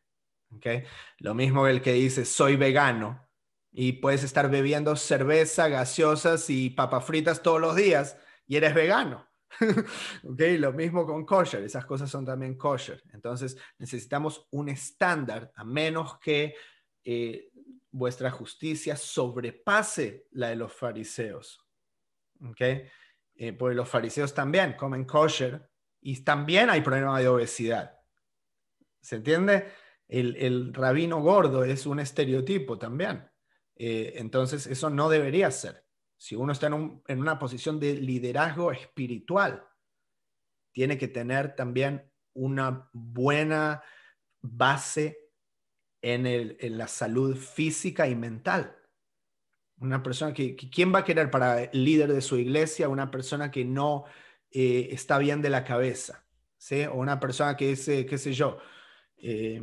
¿okay? 0.56 0.84
Lo 1.20 1.34
mismo 1.34 1.68
el 1.68 1.82
que 1.82 1.94
dice 1.94 2.24
soy 2.24 2.56
vegano 2.56 3.28
y 3.72 3.94
puedes 3.94 4.24
estar 4.24 4.50
bebiendo 4.50 4.96
cerveza, 4.96 5.68
gaseosas 5.68 6.50
y 6.50 6.70
papas 6.70 7.06
fritas 7.06 7.44
todos 7.44 7.60
los 7.60 7.76
días 7.76 8.18
y 8.48 8.56
eres 8.56 8.74
vegano. 8.74 9.28
¿Okay? 10.24 10.58
Lo 10.58 10.72
mismo 10.72 11.06
con 11.06 11.26
kosher, 11.26 11.64
esas 11.64 11.86
cosas 11.86 12.10
son 12.10 12.26
también 12.26 12.58
kosher. 12.58 13.04
Entonces 13.12 13.58
necesitamos 13.78 14.48
un 14.52 14.70
estándar 14.70 15.52
a 15.56 15.66
menos 15.66 16.20
que 16.20 16.56
eh, 17.04 17.50
vuestra 17.92 18.32
justicia 18.32 18.96
sobrepase 18.96 20.28
la 20.32 20.50
de 20.50 20.56
los 20.56 20.72
fariseos. 20.72 21.65
¿Okay? 22.42 22.88
Eh, 23.36 23.54
porque 23.54 23.76
los 23.76 23.90
fariseos 23.90 24.34
también 24.34 24.74
comen 24.74 25.06
kosher, 25.06 25.70
y 26.08 26.24
también 26.24 26.70
hay 26.70 26.82
problemas 26.82 27.20
de 27.20 27.28
obesidad. 27.28 28.00
¿Se 29.02 29.16
entiende? 29.16 29.72
El, 30.08 30.72
rabino 30.72 31.20
gordo 31.20 31.64
es 31.64 31.88
un 31.88 32.00
estereotipo 32.00 32.78
también. 32.78 33.28
Eh, 33.76 34.14
entonces, 34.18 34.68
eso 34.68 34.92
no 34.92 35.10
debería 35.10 35.50
ser. 35.50 35.84
Si 36.16 36.36
uno 36.36 36.52
está 36.52 36.68
en, 36.68 37.02
una 37.08 37.40
posición 37.40 37.80
de 37.80 37.96
liderazgo 37.96 38.72
espiritual, 38.72 39.68
tiene 40.72 40.96
que 41.00 41.08
tener 41.08 41.56
también 41.56 42.12
una 42.34 42.88
buena 42.94 43.84
base 44.44 45.32
en 46.04 46.78
la 46.78 46.88
salud 46.88 47.36
física 47.36 48.08
y 48.08 48.16
mental. 48.16 48.78
Una 49.80 50.02
persona 50.02 50.34
que, 50.34 50.56
¿quién 50.56 50.94
va 50.94 51.00
a 51.00 51.04
querer 51.04 51.30
para 51.30 51.64
el 51.64 51.84
líder 51.84 52.14
de 52.14 52.22
su 52.22 52.38
iglesia? 52.38 52.88
Una 52.88 53.12
persona 53.12 53.52
que 53.52 53.66
no 53.66 54.06
eh, 54.52 54.90
está 54.92 55.18
bien 55.18 55.42
de 55.42 55.50
la 55.50 55.64
cabeza. 55.64 56.26
O 56.92 56.98
una 56.98 57.20
persona 57.20 57.56
que 57.56 57.74
es, 57.74 57.88
eh, 57.88 58.06
qué 58.06 58.18
sé 58.18 58.34
yo, 58.34 58.58
eh, 59.18 59.62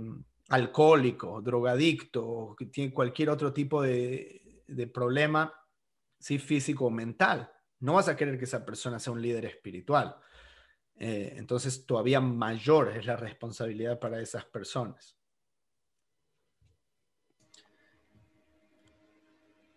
alcohólico, 0.50 1.40
drogadicto, 1.40 2.26
o 2.26 2.56
que 2.56 2.66
tiene 2.66 2.92
cualquier 2.92 3.30
otro 3.30 3.52
tipo 3.52 3.82
de, 3.82 4.62
de 4.66 4.86
problema, 4.86 5.52
¿sí? 6.18 6.38
Físico 6.38 6.86
o 6.86 6.90
mental. 6.90 7.50
No 7.80 7.94
vas 7.94 8.08
a 8.08 8.16
querer 8.16 8.38
que 8.38 8.44
esa 8.44 8.64
persona 8.64 8.98
sea 8.98 9.12
un 9.12 9.22
líder 9.22 9.46
espiritual. 9.46 10.16
entonces, 10.94 11.84
todavía 11.86 12.20
mayor 12.20 12.96
es 12.96 13.06
la 13.06 13.16
responsabilidad 13.16 13.98
para 13.98 14.20
esas 14.20 14.44
personas. 14.44 15.16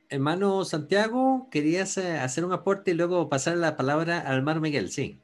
Hermano 0.10 0.64
Santiago, 0.66 1.48
querías 1.50 1.98
eh, 1.98 2.18
hacer 2.18 2.46
un 2.46 2.54
aporte 2.54 2.92
y 2.92 2.94
luego 2.94 3.28
pasar 3.28 3.58
la 3.58 3.76
palabra 3.76 4.20
al 4.20 4.44
Mar 4.44 4.60
Miguel, 4.62 4.90
sí. 4.90 5.22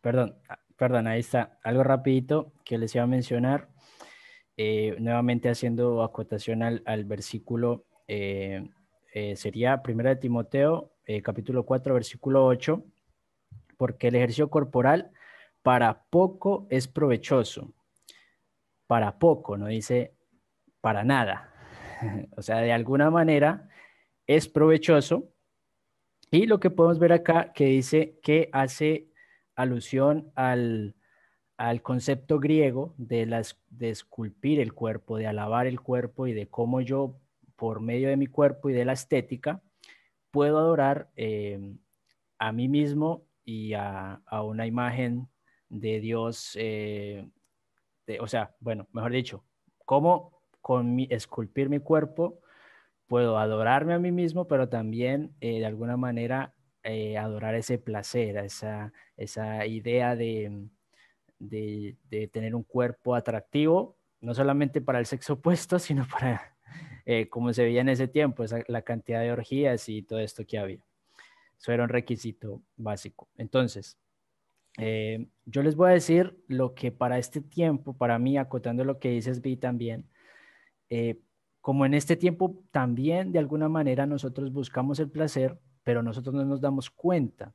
Perdón, 0.00 0.36
ah, 0.48 0.58
perdón, 0.76 1.06
ahí 1.06 1.20
está. 1.20 1.58
Algo 1.62 1.84
rapidito 1.84 2.52
que 2.64 2.78
les 2.78 2.94
iba 2.94 3.04
a 3.04 3.06
mencionar, 3.06 3.68
eh, 4.56 4.96
nuevamente 4.98 5.48
haciendo 5.48 6.02
acotación 6.02 6.62
al, 6.62 7.04
versículo 7.04 7.86
eh, 8.08 8.68
sería 9.36 9.82
Primera 9.82 10.10
de 10.10 10.16
Timoteo, 10.16 10.92
capítulo 11.22 11.64
4, 11.64 11.94
versículo 11.94 12.44
8, 12.44 12.84
porque 13.76 14.08
el 14.08 14.16
ejercicio 14.16 14.50
corporal 14.50 15.12
para 15.62 16.04
poco 16.10 16.66
es 16.70 16.88
provechoso. 16.88 17.72
Para 18.86 19.18
poco, 19.18 19.56
no 19.56 19.68
dice 19.68 20.14
para 20.84 21.02
nada. 21.02 21.50
o 22.36 22.42
sea, 22.42 22.58
de 22.58 22.70
alguna 22.70 23.10
manera 23.10 23.70
es 24.26 24.48
provechoso. 24.48 25.32
Y 26.30 26.44
lo 26.44 26.60
que 26.60 26.68
podemos 26.68 26.98
ver 26.98 27.14
acá 27.14 27.54
que 27.54 27.64
dice 27.64 28.20
que 28.22 28.50
hace 28.52 29.08
alusión 29.56 30.30
al, 30.34 30.94
al 31.56 31.80
concepto 31.80 32.38
griego 32.38 32.94
de, 32.98 33.24
las, 33.24 33.58
de 33.70 33.88
esculpir 33.88 34.60
el 34.60 34.74
cuerpo, 34.74 35.16
de 35.16 35.26
alabar 35.26 35.66
el 35.66 35.80
cuerpo 35.80 36.26
y 36.26 36.34
de 36.34 36.48
cómo 36.48 36.82
yo, 36.82 37.18
por 37.56 37.80
medio 37.80 38.10
de 38.10 38.18
mi 38.18 38.26
cuerpo 38.26 38.68
y 38.68 38.74
de 38.74 38.84
la 38.84 38.92
estética, 38.92 39.62
puedo 40.30 40.58
adorar 40.58 41.08
eh, 41.16 41.78
a 42.38 42.52
mí 42.52 42.68
mismo 42.68 43.24
y 43.42 43.72
a, 43.72 44.20
una 44.42 44.66
imagen 44.66 45.30
de 45.70 46.00
Dios, 46.00 46.58
eh, 46.60 47.26
o 48.20 48.26
sea, 48.26 48.54
bueno, 48.60 48.86
mejor 48.92 49.12
dicho, 49.12 49.44
cómo 49.86 50.33
con 50.64 50.94
mi, 50.94 51.06
esculpir 51.10 51.68
mi 51.68 51.78
cuerpo 51.78 52.40
puedo 53.06 53.36
adorarme 53.36 53.92
a 53.92 53.98
mí 53.98 54.10
mismo, 54.10 54.48
pero 54.48 54.70
también 54.70 55.34
eh, 55.40 55.58
de 55.58 55.66
alguna 55.66 55.96
manera 55.98 56.54
adorar 57.18 57.54
ese 57.54 57.78
placer, 57.78 58.36
esa, 58.36 58.92
esa 59.16 59.64
idea 59.66 60.16
de, 60.16 60.68
de, 61.38 62.28
tener 62.32 62.54
un 62.54 62.62
cuerpo 62.62 63.14
atractivo, 63.14 63.96
no 64.20 64.34
solamente 64.34 64.80
para 64.80 64.98
el 64.98 65.06
sexo 65.06 65.32
opuesto, 65.34 65.78
sino 65.78 66.06
para, 66.08 66.56
eh, 67.04 67.28
como 67.28 67.52
se 67.52 67.64
veía 67.64 67.80
en 67.80 67.88
ese 67.88 68.08
tiempo, 68.08 68.44
esa, 68.44 68.60
la 68.68 68.82
cantidad 68.82 69.20
de 69.20 69.32
orgías 69.32 69.88
y 69.88 70.02
todo 70.02 70.18
esto 70.20 70.44
que 70.46 70.58
había. 70.58 70.84
Eso 71.58 71.72
era 71.72 71.84
un 71.84 71.88
requisito 71.88 72.62
básico. 72.76 73.28
Entonces, 73.36 73.98
eh, 74.78 75.28
yo 75.46 75.62
les 75.62 75.76
voy 75.76 75.90
a 75.90 75.94
decir 75.94 76.36
lo 76.48 76.74
que 76.74 76.90
para 76.90 77.18
este 77.18 77.40
tiempo, 77.40 77.96
para 77.96 78.18
mí, 78.18 78.36
acotando 78.38 78.84
lo 78.84 78.98
que 78.98 79.10
dices, 79.10 79.40
Vi 79.40 79.56
también, 79.56 80.08
eh, 80.90 81.20
como 81.60 81.86
en 81.86 81.94
este 81.94 82.16
tiempo 82.16 82.62
también 82.70 83.32
de 83.32 83.38
alguna 83.38 83.68
manera 83.68 84.06
nosotros 84.06 84.52
buscamos 84.52 85.00
el 85.00 85.10
placer, 85.10 85.58
pero 85.82 86.02
nosotros 86.02 86.34
no 86.34 86.44
nos 86.44 86.60
damos 86.60 86.90
cuenta 86.90 87.54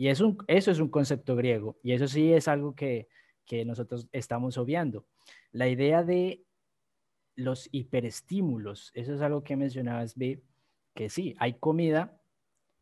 y 0.00 0.08
eso 0.08 0.36
es 0.46 0.78
un 0.78 0.88
concepto 0.88 1.36
griego 1.36 1.76
y 1.82 1.92
eso 1.92 2.08
sí 2.08 2.32
es 2.32 2.48
algo 2.48 2.74
que, 2.74 3.08
nosotros 3.66 4.08
estamos 4.12 4.56
obviando. 4.56 5.04
La 5.50 5.68
idea 5.68 6.04
de 6.04 6.44
los 7.34 7.68
hiperestímulos, 7.72 8.92
eso 8.94 9.12
es 9.12 9.20
algo 9.20 9.42
que 9.42 9.56
mencionabas, 9.56 10.14
B, 10.14 10.42
que 10.94 11.10
sí, 11.10 11.34
hay 11.38 11.54
comida, 11.54 12.18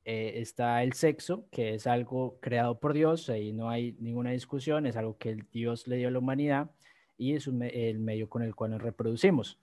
eh, 0.04 0.34
está 0.36 0.82
el 0.82 0.92
sexo, 0.92 1.48
que 1.50 1.74
es 1.74 1.86
algo 1.86 2.38
creado 2.40 2.78
por 2.78 2.92
Dios, 2.92 3.30
ahí 3.30 3.52
no 3.52 3.68
hay 3.68 3.96
ninguna 3.98 4.30
discusión, 4.30 4.86
es 4.86 4.96
algo 4.96 5.16
que 5.16 5.42
Dios 5.50 5.88
le 5.88 5.96
dio 5.96 6.08
a 6.08 6.10
la 6.10 6.18
humanidad 6.18 6.70
y 7.18 7.34
es 7.34 7.46
el 7.46 7.98
medio 7.98 8.30
con 8.30 8.42
el 8.42 8.54
cual 8.54 8.70
nos 8.70 8.82
reproducimos. 8.82 9.58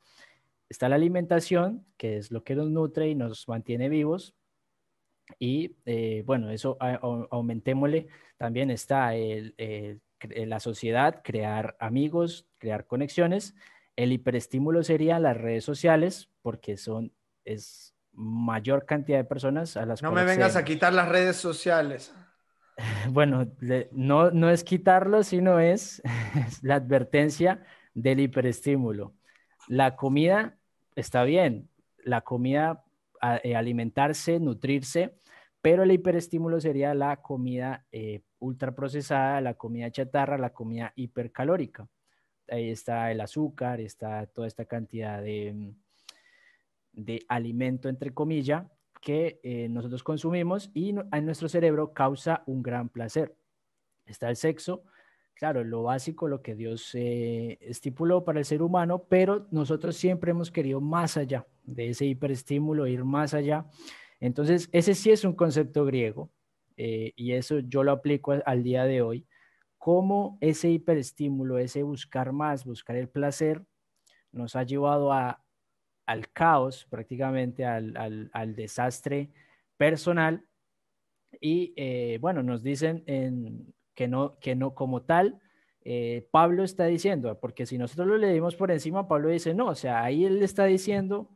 Está 0.69 0.89
la 0.89 0.95
alimentación, 0.95 1.85
que 1.97 2.17
es 2.17 2.31
lo 2.31 2.43
que 2.43 2.55
nos 2.55 2.69
nutre 2.69 3.09
y 3.09 3.15
nos 3.15 3.47
mantiene 3.47 3.89
vivos, 3.89 4.35
y 5.39 5.75
eh, 5.85 6.23
bueno, 6.25 6.51
eso 6.51 6.77
aumentémosle. 6.79 8.07
También 8.37 8.69
está 8.69 9.13
la 9.13 10.59
sociedad, 10.59 11.21
crear 11.23 11.75
amigos, 11.79 12.47
crear 12.59 12.85
conexiones. 12.85 13.55
El 13.95 14.11
hiperestímulo 14.11 14.83
sería 14.83 15.19
las 15.19 15.37
redes 15.37 15.63
sociales, 15.63 16.29
porque 16.41 16.77
son, 16.77 17.11
es 17.45 17.95
mayor 18.11 18.85
cantidad 18.85 19.17
de 19.17 19.23
personas 19.23 19.77
a 19.77 19.85
las 19.85 20.01
No 20.01 20.11
me 20.11 20.25
vengas 20.25 20.55
a 20.55 20.63
quitar 20.63 20.93
las 20.93 21.09
redes 21.09 21.37
sociales. 21.37 22.13
Bueno, 23.09 23.47
no, 23.91 24.31
no 24.31 24.49
es 24.49 24.63
quitarlo, 24.63 25.23
sino 25.23 25.59
es 25.59 26.01
la 26.61 26.75
advertencia 26.75 27.63
del 27.93 28.19
hiperestímulo. 28.19 29.13
La 29.67 29.95
comida 29.95 30.57
está 30.95 31.23
bien, 31.23 31.69
la 32.03 32.21
comida 32.21 32.83
eh, 33.43 33.55
alimentarse, 33.55 34.39
nutrirse, 34.39 35.15
pero 35.61 35.83
el 35.83 35.91
hiperestímulo 35.91 36.59
sería 36.59 36.93
la 36.93 37.21
comida 37.21 37.85
eh, 37.91 38.21
ultraprocesada, 38.39 39.41
la 39.41 39.55
comida 39.55 39.89
chatarra, 39.89 40.37
la 40.37 40.53
comida 40.53 40.93
hipercalórica. 40.95 41.87
Ahí 42.47 42.69
está 42.69 43.11
el 43.11 43.21
azúcar, 43.21 43.79
está 43.81 44.27
toda 44.27 44.47
esta 44.47 44.65
cantidad 44.65 45.21
de, 45.23 45.73
de 46.91 47.25
alimento, 47.27 47.89
entre 47.89 48.13
comillas, 48.13 48.65
que 49.05 49.39
eh, 49.43 49.69
nosotros 49.69 50.01
consumimos 50.01 50.71
y 50.73 50.89
en 50.89 51.25
nuestro 51.25 51.47
cerebro 51.47 51.93
causa 51.93 52.41
un 52.47 52.63
gran 52.63 52.89
placer. 52.89 53.35
Está 54.03 54.31
el 54.31 54.35
sexo, 54.35 54.83
claro, 55.35 55.63
lo 55.63 55.83
básico, 55.83 56.27
lo 56.27 56.41
que 56.41 56.55
Dios 56.55 56.89
eh, 56.95 57.59
estipuló 57.61 58.23
para 58.23 58.39
el 58.39 58.45
ser 58.45 58.63
humano, 58.63 59.05
pero 59.07 59.47
nosotros 59.51 59.95
siempre 59.95 60.31
hemos 60.31 60.49
querido 60.49 60.81
más 60.81 61.17
allá 61.17 61.45
de 61.61 61.89
ese 61.89 62.07
hiperestímulo, 62.07 62.87
ir 62.87 63.03
más 63.03 63.35
allá. 63.35 63.67
Entonces, 64.19 64.69
ese 64.71 64.95
sí 64.95 65.11
es 65.11 65.23
un 65.23 65.35
concepto 65.35 65.85
griego 65.85 66.31
eh, 66.75 67.13
y 67.15 67.33
eso 67.33 67.59
yo 67.59 67.83
lo 67.83 67.91
aplico 67.91 68.33
al 68.43 68.63
día 68.63 68.85
de 68.85 69.03
hoy. 69.03 69.27
Cómo 69.77 70.39
ese 70.41 70.71
hiperestímulo, 70.71 71.59
ese 71.59 71.83
buscar 71.83 72.31
más, 72.31 72.65
buscar 72.65 72.95
el 72.95 73.07
placer, 73.07 73.63
nos 74.31 74.55
ha 74.55 74.63
llevado 74.63 75.13
al 76.05 76.29
caos, 76.31 76.85
prácticamente 76.89 77.65
al, 77.65 78.55
desastre 78.55 79.31
personal. 79.77 80.45
Y 81.41 81.73
eh, 81.75 82.17
bueno, 82.21 82.43
nos 82.43 82.63
dicen 82.63 83.03
que, 83.93 84.07
no, 84.07 84.37
que 84.39 84.55
no 84.55 84.73
como 84.73 85.03
tal, 85.03 85.39
eh, 85.81 86.27
Pablo 86.31 86.63
está 86.63 86.85
diciendo, 86.85 87.39
porque 87.39 87.65
si 87.65 87.77
nosotros 87.77 88.07
lo 88.07 88.17
leímos 88.17 88.55
por 88.55 88.71
encima, 88.71 89.07
Pablo 89.07 89.29
dice, 89.29 89.53
no, 89.53 89.67
o 89.67 89.75
sea, 89.75 90.03
ahí 90.03 90.25
él 90.25 90.41
está 90.41 90.65
diciendo 90.65 91.35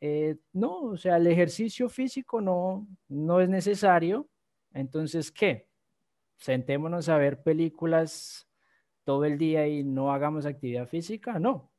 eh, 0.00 0.36
no, 0.52 0.82
o 0.82 0.96
sea, 0.96 1.16
el 1.16 1.26
ejercicio 1.26 1.88
físico 1.88 2.40
no, 2.40 2.86
no 3.08 3.40
es 3.40 3.48
necesario. 3.48 4.28
Entonces, 4.72 5.32
¿qué? 5.32 5.68
Sentémonos 6.36 7.08
a 7.08 7.16
ver 7.18 7.42
películas 7.42 8.48
todo 9.04 9.24
el 9.24 9.38
día 9.38 9.66
y 9.68 9.84
no 9.84 10.12
hagamos 10.12 10.46
actividad 10.46 10.86
física. 10.88 11.38
No, 11.38 11.72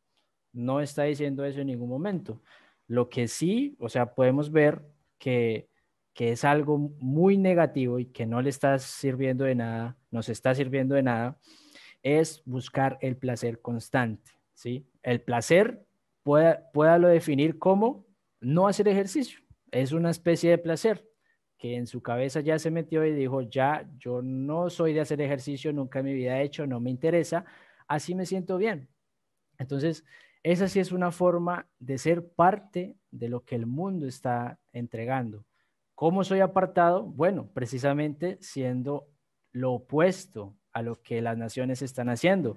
no 0.53 0.81
está 0.81 1.03
diciendo 1.03 1.45
eso 1.45 1.61
en 1.61 1.67
ningún 1.67 1.89
momento. 1.89 2.41
Lo 2.87 3.09
que 3.09 3.27
sí, 3.27 3.75
o 3.79 3.89
sea, 3.89 4.15
podemos 4.15 4.51
ver 4.51 4.81
que, 5.17 5.69
que 6.13 6.31
es 6.31 6.43
algo 6.43 6.77
muy 6.77 7.37
negativo 7.37 7.99
y 7.99 8.05
que 8.05 8.25
no 8.25 8.41
le 8.41 8.49
está 8.49 8.79
sirviendo 8.79 9.43
de 9.43 9.55
nada, 9.55 9.97
nos 10.11 10.29
está 10.29 10.55
sirviendo 10.55 10.95
de 10.95 11.03
nada, 11.03 11.39
es 12.03 12.41
buscar 12.45 12.97
el 13.01 13.17
placer 13.17 13.61
constante, 13.61 14.31
¿sí? 14.53 14.87
El 15.03 15.21
placer 15.21 15.85
pueda, 16.23 16.69
pueda 16.71 16.97
lo 16.97 17.07
definir 17.07 17.59
como 17.59 18.05
no 18.39 18.67
hacer 18.67 18.87
ejercicio. 18.87 19.39
Es 19.71 19.91
una 19.91 20.09
especie 20.09 20.49
de 20.51 20.57
placer 20.57 21.05
que 21.57 21.75
en 21.75 21.87
su 21.87 22.01
cabeza 22.01 22.39
ya 22.41 22.59
se 22.59 22.71
metió 22.71 23.03
y 23.05 23.11
dijo, 23.13 23.41
ya, 23.41 23.89
yo 23.97 24.21
no 24.21 24.69
soy 24.69 24.93
de 24.93 25.01
hacer 25.01 25.21
ejercicio, 25.21 25.73
nunca 25.73 25.99
en 25.99 26.05
mi 26.05 26.13
vida 26.13 26.39
he 26.39 26.43
hecho, 26.43 26.67
no 26.67 26.79
me 26.79 26.91
interesa, 26.91 27.45
así 27.87 28.13
me 28.13 28.25
siento 28.25 28.57
bien. 28.57 28.89
Entonces, 29.57 30.05
esa 30.51 30.69
sí 30.69 30.79
es 30.79 30.93
una 30.93 31.11
forma 31.11 31.67
de 31.77 31.97
ser 31.97 32.29
parte 32.29 32.95
de 33.11 33.27
lo 33.27 33.43
que 33.43 33.55
el 33.55 33.65
mundo 33.65 34.07
está 34.07 34.57
entregando. 34.71 35.45
¿Cómo 35.93 36.23
soy 36.23 36.39
apartado? 36.39 37.03
Bueno, 37.03 37.49
precisamente 37.53 38.37
siendo 38.39 39.09
lo 39.51 39.73
opuesto 39.73 40.55
a 40.71 40.83
lo 40.83 41.01
que 41.01 41.21
las 41.21 41.37
naciones 41.37 41.81
están 41.81 42.07
haciendo. 42.07 42.55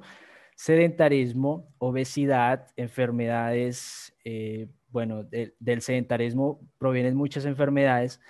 Sedentarismo, 0.55 1.74
obesidad, 1.79 2.68
enfermedades, 2.76 4.14
eh, 4.24 4.68
bueno, 4.88 5.24
del 5.24 5.83
sedentarismo 5.83 6.61
provienen 6.79 7.16
muchas 7.16 7.44
enfermedades. 7.44 8.20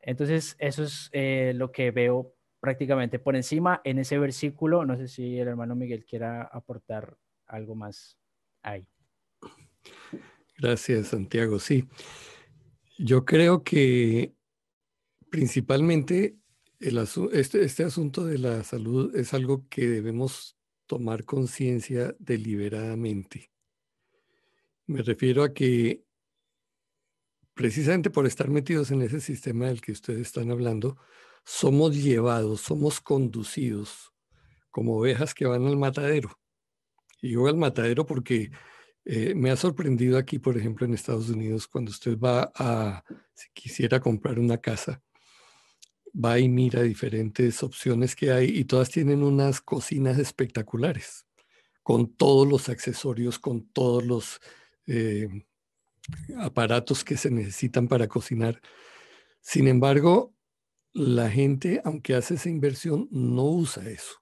Entonces, 0.00 0.54
eso 0.60 0.84
es 0.84 1.10
eh, 1.12 1.52
lo 1.56 1.72
que 1.72 1.90
veo 1.90 2.32
prácticamente 2.60 3.18
por 3.18 3.34
encima 3.34 3.80
en 3.82 3.98
ese 3.98 4.18
versículo. 4.18 4.84
No 4.84 4.96
sé 4.96 5.08
si 5.08 5.36
el 5.36 5.48
hermano 5.48 5.74
Miguel 5.74 6.04
quiera 6.04 6.42
aportar 6.42 7.16
algo 7.46 7.74
más 7.74 8.17
Gracias, 10.58 11.08
Santiago. 11.08 11.58
Sí, 11.58 11.88
yo 12.98 13.24
creo 13.24 13.62
que 13.62 14.34
principalmente 15.30 16.36
el 16.80 16.98
este, 17.32 17.64
este 17.64 17.84
asunto 17.84 18.24
de 18.24 18.38
la 18.38 18.64
salud 18.64 19.14
es 19.16 19.34
algo 19.34 19.68
que 19.68 19.86
debemos 19.86 20.56
tomar 20.86 21.24
conciencia 21.24 22.14
deliberadamente. 22.18 23.50
Me 24.86 25.02
refiero 25.02 25.42
a 25.42 25.52
que 25.52 26.02
precisamente 27.54 28.10
por 28.10 28.26
estar 28.26 28.48
metidos 28.48 28.90
en 28.90 29.02
ese 29.02 29.20
sistema 29.20 29.66
del 29.66 29.80
que 29.80 29.92
ustedes 29.92 30.20
están 30.22 30.50
hablando, 30.50 30.96
somos 31.44 31.96
llevados, 31.96 32.62
somos 32.62 33.00
conducidos 33.00 34.12
como 34.70 34.96
ovejas 34.96 35.34
que 35.34 35.46
van 35.46 35.66
al 35.66 35.76
matadero. 35.76 36.38
Y 37.20 37.32
yo 37.32 37.46
al 37.46 37.56
matadero 37.56 38.04
porque 38.06 38.50
Eh, 39.10 39.34
me 39.34 39.50
ha 39.50 39.56
sorprendido 39.56 40.18
aquí, 40.18 40.38
por 40.38 40.58
ejemplo, 40.58 40.84
en 40.84 40.92
Estados 40.92 41.30
Unidos, 41.30 41.66
cuando 41.66 41.90
usted 41.90 42.18
va 42.18 42.52
a, 42.54 43.02
si 43.32 43.48
quisiera 43.54 44.00
comprar 44.00 44.38
una 44.38 44.58
casa, 44.58 45.02
va 46.12 46.38
y 46.38 46.50
mira 46.50 46.82
diferentes 46.82 47.62
opciones 47.62 48.14
que 48.14 48.30
hay 48.30 48.50
y 48.58 48.64
todas 48.64 48.90
tienen 48.90 49.22
unas 49.22 49.62
cocinas 49.62 50.18
espectaculares, 50.18 51.24
con 51.82 52.14
todos 52.16 52.46
los 52.46 52.68
accesorios, 52.68 53.38
con 53.38 53.66
todos 53.72 54.04
los 54.04 54.40
eh, 54.86 55.46
aparatos 56.36 57.02
que 57.02 57.16
se 57.16 57.30
necesitan 57.30 57.88
para 57.88 58.08
cocinar. 58.08 58.60
Sin 59.40 59.68
embargo, 59.68 60.34
la 60.92 61.30
gente, 61.30 61.80
aunque 61.82 62.14
hace 62.14 62.34
esa 62.34 62.50
inversión, 62.50 63.08
no 63.10 63.44
usa 63.44 63.88
eso, 63.88 64.20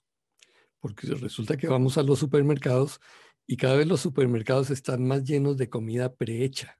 porque 0.80 1.06
resulta 1.08 1.56
que 1.56 1.68
vamos 1.68 1.98
a 1.98 2.02
los 2.02 2.18
supermercados 2.18 3.00
y 3.46 3.56
cada 3.56 3.76
vez 3.76 3.86
los 3.86 4.00
supermercados 4.00 4.70
están 4.70 5.06
más 5.06 5.24
llenos 5.24 5.56
de 5.56 5.70
comida 5.70 6.14
prehecha, 6.14 6.78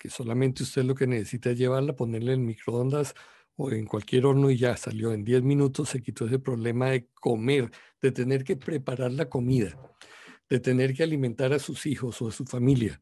que 0.00 0.10
solamente 0.10 0.62
usted 0.62 0.84
lo 0.84 0.94
que 0.94 1.06
necesita 1.06 1.50
es 1.50 1.58
llevarla, 1.58 1.96
ponerle 1.96 2.32
en 2.32 2.44
microondas 2.44 3.14
o 3.56 3.70
en 3.70 3.86
cualquier 3.86 4.26
horno 4.26 4.50
y 4.50 4.58
ya 4.58 4.76
salió. 4.76 5.12
En 5.12 5.24
10 5.24 5.42
minutos 5.42 5.90
se 5.90 6.02
quitó 6.02 6.26
ese 6.26 6.38
problema 6.38 6.90
de 6.90 7.08
comer, 7.14 7.70
de 8.02 8.12
tener 8.12 8.44
que 8.44 8.56
preparar 8.56 9.12
la 9.12 9.28
comida, 9.28 9.78
de 10.48 10.60
tener 10.60 10.94
que 10.94 11.04
alimentar 11.04 11.52
a 11.52 11.58
sus 11.58 11.86
hijos 11.86 12.20
o 12.20 12.28
a 12.28 12.32
su 12.32 12.44
familia. 12.44 13.00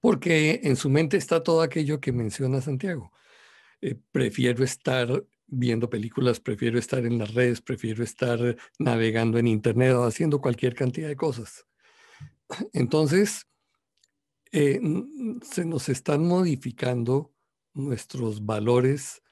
Porque 0.00 0.60
en 0.64 0.76
su 0.76 0.88
mente 0.88 1.16
está 1.16 1.42
todo 1.42 1.62
aquello 1.62 2.00
que 2.00 2.12
menciona 2.12 2.60
Santiago. 2.60 3.12
Eh, 3.80 3.98
prefiero 4.12 4.64
estar 4.64 5.24
viendo 5.50 5.90
películas, 5.90 6.40
prefiero 6.40 6.78
estar 6.78 7.04
en 7.04 7.18
las 7.18 7.34
redes, 7.34 7.60
prefiero 7.60 8.04
estar 8.04 8.56
navegando 8.78 9.38
en 9.38 9.46
Internet 9.46 9.94
o 9.94 10.04
haciendo 10.04 10.40
cualquier 10.40 10.74
cantidad 10.74 11.08
de 11.08 11.16
cosas. 11.16 11.66
Entonces, 12.72 13.46
eh, 14.52 14.80
se 15.42 15.64
nos 15.64 15.88
están 15.88 16.26
modificando 16.26 17.32
nuestros 17.74 18.44
valores 18.44 19.22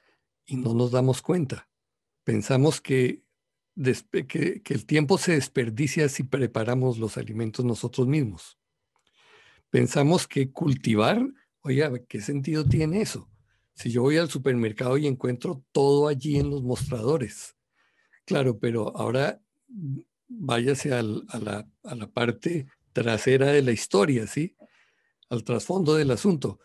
y 0.45 0.57
no 0.57 0.73
nos 0.73 0.91
damos 0.91 1.21
cuenta. 1.21 1.69
Pensamos 2.23 2.81
que, 2.81 3.23
que, 4.27 4.61
el 4.67 4.85
tiempo 4.85 5.17
se 5.17 5.33
desperdicia 5.33 6.09
si 6.09 6.23
preparamos 6.23 6.97
los 6.97 7.17
alimentos 7.17 7.65
nosotros 7.65 8.07
mismos. 8.07 8.57
Pensamos 9.69 10.27
que 10.27 10.51
cultivar, 10.51 11.21
oye, 11.61 12.05
¿qué 12.07 12.21
sentido 12.21 12.65
tiene 12.65 13.01
eso? 13.01 13.29
Si 13.79 13.91
yo 13.91 14.01
voy 14.01 14.17
al 14.17 14.29
supermercado 14.29 14.97
y 14.97 15.07
encuentro 15.07 15.63
todo 15.71 16.09
allí 16.09 16.37
en 16.37 16.49
los 16.49 16.61
mostradores. 16.63 17.55
Claro, 18.25 18.59
pero 18.59 18.95
ahora 18.97 19.41
váyase 20.27 20.93
a, 20.93 21.01
la, 21.01 21.65
parte 22.13 22.67
trasera 22.91 23.53
de 23.53 23.61
la 23.61 23.71
historia, 23.71 24.27
¿sí? 24.27 24.57
Al 25.29 25.45
trasfondo 25.45 25.95
del 25.95 26.11
asunto. 26.11 26.59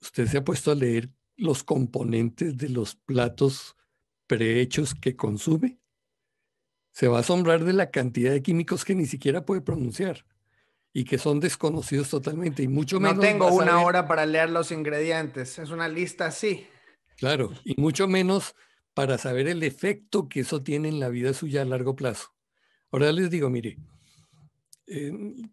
Usted 0.00 0.26
se 0.26 0.38
ha 0.38 0.44
puesto 0.44 0.70
a 0.70 0.74
leer 0.74 1.10
los 1.36 1.62
componentes 1.64 2.56
de 2.56 2.70
los 2.70 2.94
platos 2.94 3.76
prehechos 4.26 4.94
que 4.94 5.16
consume. 5.16 5.78
Se 6.92 7.08
va 7.08 7.18
a 7.18 7.20
asombrar 7.20 7.62
de 7.62 7.74
la 7.74 7.90
cantidad 7.90 8.32
de 8.32 8.42
químicos 8.42 8.86
que 8.86 8.94
ni 8.94 9.04
siquiera 9.04 9.44
puede 9.44 9.60
pronunciar 9.60 10.24
y 10.92 11.04
que 11.04 11.18
son 11.18 11.40
desconocidos 11.40 12.10
totalmente 12.10 12.62
y 12.62 12.68
mucho 12.68 12.98
menos. 12.98 13.16
No 13.16 13.22
tengo 13.22 13.48
una 13.48 13.82
hora 13.82 14.08
para 14.08 14.26
leer 14.26 14.50
los 14.50 14.72
ingredientes, 14.72 15.58
es 15.58 15.70
una 15.70 15.88
lista 15.88 16.26
así. 16.26 16.66
Claro, 17.16 17.52
y 17.64 17.80
mucho 17.80 18.08
menos 18.08 18.54
para 18.94 19.18
saber 19.18 19.48
el 19.48 19.62
efecto 19.62 20.28
que 20.28 20.40
eso 20.40 20.62
tiene 20.62 20.88
en 20.88 21.00
la 21.00 21.08
vida 21.08 21.32
suya 21.32 21.62
a 21.62 21.64
largo 21.64 21.94
plazo. 21.94 22.34
Ahora 22.90 23.12
les 23.12 23.30
digo, 23.30 23.50
mire, 23.50 23.78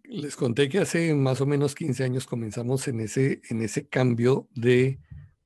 les 0.03 0.36
conté 0.36 0.69
que 0.69 0.79
hace 0.79 1.13
más 1.13 1.41
o 1.41 1.45
menos 1.45 1.75
15 1.75 2.03
años 2.03 2.25
comenzamos 2.25 2.88
en 2.88 3.01
ese, 3.01 3.41
en 3.49 3.61
ese 3.61 3.88
cambio 3.88 4.47
de, 4.55 4.99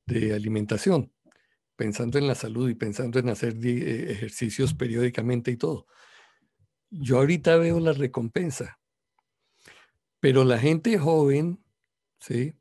de 0.05 0.33
alimentación, 0.33 1.11
pensando 1.75 2.17
en 2.19 2.27
la 2.27 2.35
salud 2.35 2.69
y 2.69 2.75
pensando 2.75 3.19
en 3.19 3.29
hacer 3.29 3.55
eh, 3.63 4.11
ejercicios 4.11 4.73
periódicamente 4.73 5.51
y 5.51 5.57
todo. 5.57 5.87
Yo 6.91 7.17
ahorita 7.17 7.57
veo 7.57 7.79
la 7.79 7.93
recompensa, 7.93 8.78
pero 10.19 10.43
la 10.43 10.59
gente 10.59 10.97
joven, 10.97 11.63
¿sí? 12.19 12.55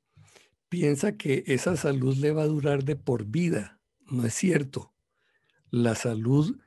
Piensa 0.68 1.16
que 1.16 1.44
esa 1.46 1.76
salud 1.76 2.16
le 2.16 2.32
va 2.32 2.42
a 2.42 2.46
durar 2.46 2.84
de 2.84 2.96
por 2.96 3.24
vida. 3.24 3.80
No 4.10 4.26
es 4.26 4.34
cierto. 4.34 4.92
La 5.70 5.94
salud, 5.94 6.58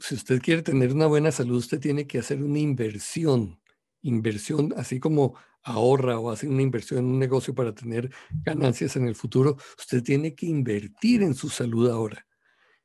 si 0.00 0.14
usted 0.14 0.40
quiere 0.40 0.62
tener 0.62 0.92
una 0.92 1.06
buena 1.06 1.32
salud, 1.32 1.56
usted 1.58 1.80
tiene 1.80 2.06
que 2.06 2.18
hacer 2.18 2.42
una 2.42 2.58
inversión 2.58 3.62
inversión, 4.02 4.74
así 4.76 5.00
como 5.00 5.34
ahorra 5.62 6.18
o 6.18 6.30
hace 6.30 6.48
una 6.48 6.62
inversión 6.62 7.00
en 7.00 7.04
un 7.06 7.18
negocio 7.18 7.54
para 7.54 7.74
tener 7.74 8.10
ganancias 8.30 8.96
en 8.96 9.06
el 9.06 9.14
futuro, 9.14 9.56
usted 9.78 10.02
tiene 10.02 10.34
que 10.34 10.46
invertir 10.46 11.22
en 11.22 11.34
su 11.34 11.48
salud 11.48 11.88
ahora. 11.88 12.26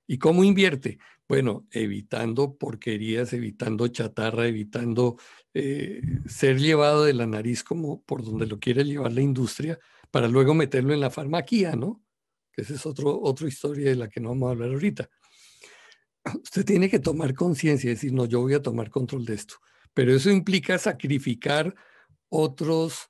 ¿Y 0.08 0.18
cómo 0.18 0.43
invierte? 0.43 0.97
Bueno, 1.28 1.68
evitando 1.72 2.58
porquerías, 2.58 3.34
evitando 3.34 3.88
chatarra, 3.89 4.47
evitando 4.47 5.18
eh, 5.53 6.01
ser 6.26 6.60
llevado 6.60 7.03
de 7.03 7.14
la 7.14 7.28
nariz 7.28 7.64
como 7.64 8.01
por 8.03 8.24
donde 8.24 8.47
lo 8.47 8.60
quiere 8.60 8.86
llevar 8.86 9.12
la 9.12 9.22
industria, 9.22 9.78
para 10.10 10.28
luego 10.28 10.53
meterlo 10.53 10.93
en 10.93 11.01
la 11.01 11.10
farmaquía, 11.10 11.76
¿no? 11.76 12.01
Que 12.53 12.62
esa 12.62 12.76
es 12.76 12.86
otra 12.86 13.47
historia 13.47 13.89
de 13.89 13.95
la 13.97 14.08
que 14.08 14.22
no 14.22 14.30
vamos 14.30 14.47
a 14.47 14.51
hablar 14.51 14.70
ahorita. 14.70 15.10
Usted 16.43 16.66
tiene 16.66 16.89
que 16.89 16.99
tomar 16.99 17.34
conciencia 17.34 17.91
y 17.91 17.93
decir, 17.93 18.14
no, 18.14 18.26
yo 18.26 18.41
voy 18.41 18.53
a 18.53 18.62
tomar 18.62 18.89
control 18.89 19.26
de 19.26 19.36
esto 19.36 19.58
pero 19.97 20.14
eso 20.14 20.30
implica 20.30 20.78
sacrificar 20.78 21.74
otras 22.30 23.10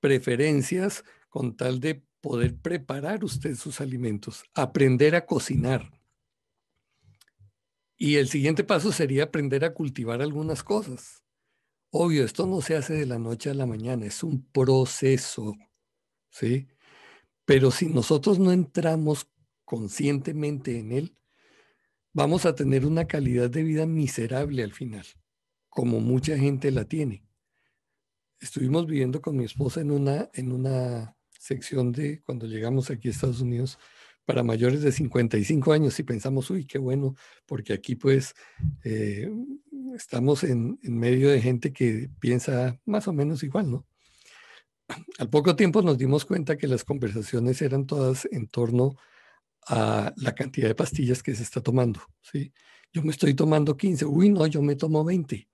preferencias 0.00 1.04
con 1.28 1.56
tal 1.56 1.78
de 1.78 2.02
poder 2.20 2.56
preparar 2.56 3.22
usted 3.22 3.54
sus 3.54 3.80
alimentos, 3.80 4.42
aprender 4.52 5.14
a 5.14 5.24
cocinar. 5.24 5.88
Y 7.96 8.16
el 8.16 8.28
siguiente 8.28 8.64
paso 8.64 8.92
sería 8.92 9.24
aprender 9.24 9.64
a 9.64 9.74
cultivar 9.74 10.20
algunas 10.20 10.62
cosas. 10.62 11.22
Obvio, 11.90 12.24
esto 12.24 12.46
no 12.46 12.60
se 12.60 12.76
hace 12.76 12.94
de 12.94 13.06
la 13.06 13.18
noche 13.18 13.50
a 13.50 13.54
la 13.54 13.66
mañana, 13.66 14.06
es 14.06 14.22
un 14.22 14.44
proceso, 14.50 15.54
¿sí? 16.30 16.68
Pero 17.44 17.70
si 17.70 17.86
nosotros 17.86 18.38
no 18.38 18.52
entramos 18.52 19.30
conscientemente 19.64 20.78
en 20.78 20.92
él, 20.92 21.16
vamos 22.12 22.44
a 22.44 22.54
tener 22.54 22.84
una 22.84 23.06
calidad 23.06 23.48
de 23.48 23.62
vida 23.62 23.86
miserable 23.86 24.62
al 24.62 24.72
final 24.72 25.06
como 25.76 26.00
mucha 26.00 26.38
gente 26.38 26.70
la 26.70 26.86
tiene. 26.86 27.22
Estuvimos 28.40 28.86
viviendo 28.86 29.20
con 29.20 29.36
mi 29.36 29.44
esposa 29.44 29.82
en 29.82 29.90
una, 29.90 30.30
en 30.32 30.50
una 30.50 31.14
sección 31.38 31.92
de 31.92 32.22
cuando 32.22 32.46
llegamos 32.46 32.90
aquí 32.90 33.08
a 33.08 33.10
Estados 33.10 33.42
Unidos 33.42 33.78
para 34.26 34.42
mayores 34.42 34.82
de 34.82 34.92
55 34.92 35.72
años 35.72 35.98
y 35.98 36.02
pensamos, 36.02 36.50
uy, 36.50 36.66
qué 36.66 36.78
bueno, 36.78 37.14
porque 37.46 37.72
aquí 37.72 37.94
pues 37.94 38.34
eh, 38.84 39.30
estamos 39.94 40.44
en, 40.44 40.78
en, 40.82 40.98
medio 40.98 41.30
de 41.30 41.40
gente 41.40 41.72
que 41.72 42.10
piensa 42.20 42.78
más 42.84 43.08
o 43.08 43.12
menos 43.12 43.42
igual, 43.42 43.70
¿no? 43.70 43.86
Al 45.18 45.30
poco 45.30 45.56
tiempo 45.56 45.80
nos 45.82 45.96
dimos 45.98 46.24
cuenta 46.24 46.56
que 46.56 46.68
las 46.68 46.84
conversaciones 46.84 47.62
eran 47.62 47.86
todas 47.86 48.28
en 48.30 48.46
torno 48.48 48.96
a 49.68 50.12
la 50.16 50.34
cantidad 50.34 50.68
de 50.68 50.74
pastillas 50.74 51.22
que 51.22 51.34
se 51.34 51.42
está 51.42 51.60
tomando, 51.60 52.00
¿sí? 52.20 52.52
Yo 52.92 53.02
me 53.02 53.10
estoy 53.10 53.34
tomando 53.34 53.76
15, 53.76 54.06
uy, 54.06 54.30
no, 54.30 54.46
yo 54.46 54.62
me 54.62 54.76
tomo 54.76 55.04
20. 55.04 55.48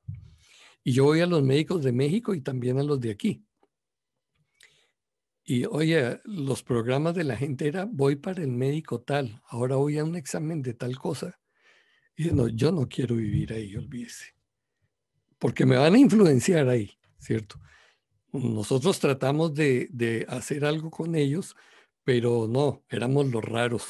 Y 0.84 0.92
yo 0.92 1.04
voy 1.04 1.20
a 1.20 1.26
los 1.26 1.42
médicos 1.42 1.82
de 1.82 1.92
México 1.92 2.34
y 2.34 2.40
también 2.40 2.78
a 2.78 2.82
los 2.82 3.00
de 3.00 3.10
aquí. 3.10 3.44
Y 5.44 5.64
oye, 5.64 6.20
los 6.24 6.62
programas 6.62 7.14
de 7.14 7.24
la 7.24 7.36
gente 7.36 7.66
era, 7.66 7.84
voy 7.84 8.16
para 8.16 8.42
el 8.42 8.48
médico 8.52 9.00
tal, 9.00 9.42
ahora 9.48 9.76
voy 9.76 9.98
a 9.98 10.04
un 10.04 10.14
examen 10.14 10.62
de 10.62 10.74
tal 10.74 10.96
cosa. 10.98 11.40
Y 12.16 12.26
no, 12.30 12.48
yo 12.48 12.70
no 12.70 12.88
quiero 12.88 13.16
vivir 13.16 13.52
ahí, 13.52 13.74
olvídese. 13.74 14.34
Porque 15.38 15.66
me 15.66 15.76
van 15.76 15.94
a 15.94 15.98
influenciar 15.98 16.68
ahí, 16.68 16.92
¿cierto? 17.18 17.58
Nosotros 18.32 19.00
tratamos 19.00 19.54
de, 19.54 19.88
de 19.90 20.24
hacer 20.28 20.64
algo 20.64 20.90
con 20.90 21.14
ellos, 21.16 21.56
pero 22.04 22.46
no, 22.48 22.84
éramos 22.88 23.26
los 23.26 23.44
raros, 23.44 23.86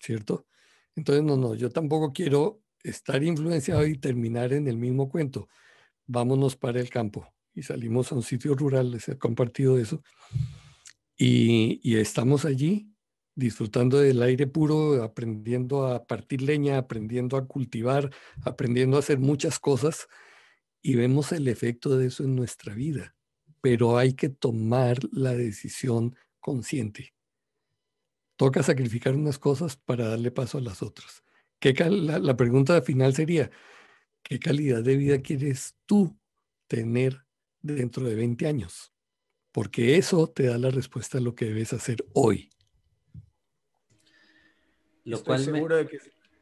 ¿cierto? 0.00 0.46
Entonces, 0.96 1.24
no, 1.24 1.36
no, 1.36 1.54
yo 1.54 1.70
tampoco 1.70 2.12
quiero 2.12 2.60
estar 2.82 3.22
influenciado 3.22 3.86
y 3.86 3.96
terminar 3.96 4.52
en 4.52 4.66
el 4.68 4.76
mismo 4.76 5.08
cuento. 5.08 5.48
Vámonos 6.06 6.56
para 6.56 6.80
el 6.80 6.90
campo. 6.90 7.26
Y 7.54 7.62
salimos 7.62 8.10
a 8.10 8.16
un 8.16 8.22
sitio 8.22 8.54
rural, 8.54 8.90
les 8.90 9.08
he 9.08 9.18
compartido 9.18 9.78
eso. 9.78 10.02
Y, 11.22 11.98
estamos 11.98 12.46
allí 12.46 12.94
disfrutando 13.34 13.98
del 13.98 14.22
aire 14.22 14.46
puro, 14.46 15.02
aprendiendo 15.02 15.86
a 15.86 16.06
partir 16.06 16.40
leña, 16.40 16.78
aprendiendo 16.78 17.36
a 17.36 17.46
cultivar, 17.46 18.10
aprendiendo 18.42 18.96
a 18.96 19.00
hacer 19.00 19.18
muchas 19.18 19.58
cosas 19.58 20.08
y 20.82 20.94
vemos 20.94 21.32
el 21.32 21.48
efecto 21.48 21.98
de 21.98 22.06
eso 22.06 22.24
en 22.24 22.36
nuestra 22.36 22.74
vida. 22.74 23.14
Pero 23.60 23.98
hay 23.98 24.14
que 24.14 24.30
tomar 24.30 24.98
la 25.12 25.34
decisión 25.34 26.16
consciente. 26.40 27.12
Toca 28.36 28.62
sacrificar 28.62 29.14
unas 29.14 29.38
cosas 29.38 29.76
para 29.76 30.08
darle 30.08 30.30
paso 30.30 30.56
a 30.56 30.62
las 30.62 30.82
otras 30.82 31.22
la, 31.60 32.36
pregunta 32.36 32.80
final 32.82 33.14
sería, 33.14 33.50
¿qué 34.22 34.38
calidad 34.38 34.82
de 34.82 34.96
vida 34.96 35.20
quieres 35.20 35.76
tú 35.86 36.18
tener 36.66 37.24
dentro 37.60 38.06
de 38.06 38.14
20 38.14 38.46
años? 38.46 38.92
Porque 39.52 39.96
eso 39.96 40.28
te 40.28 40.44
da 40.44 40.58
la 40.58 40.70
respuesta 40.70 41.18
a 41.18 41.20
lo 41.20 41.34
que 41.34 41.46
debes 41.46 41.72
hacer 41.72 42.04
hoy. 42.12 42.50
Lo 45.04 45.16
estoy 45.16 45.26
cual 45.26 45.44
seguro 45.44 45.76
de 45.76 45.86
que... 45.86 45.98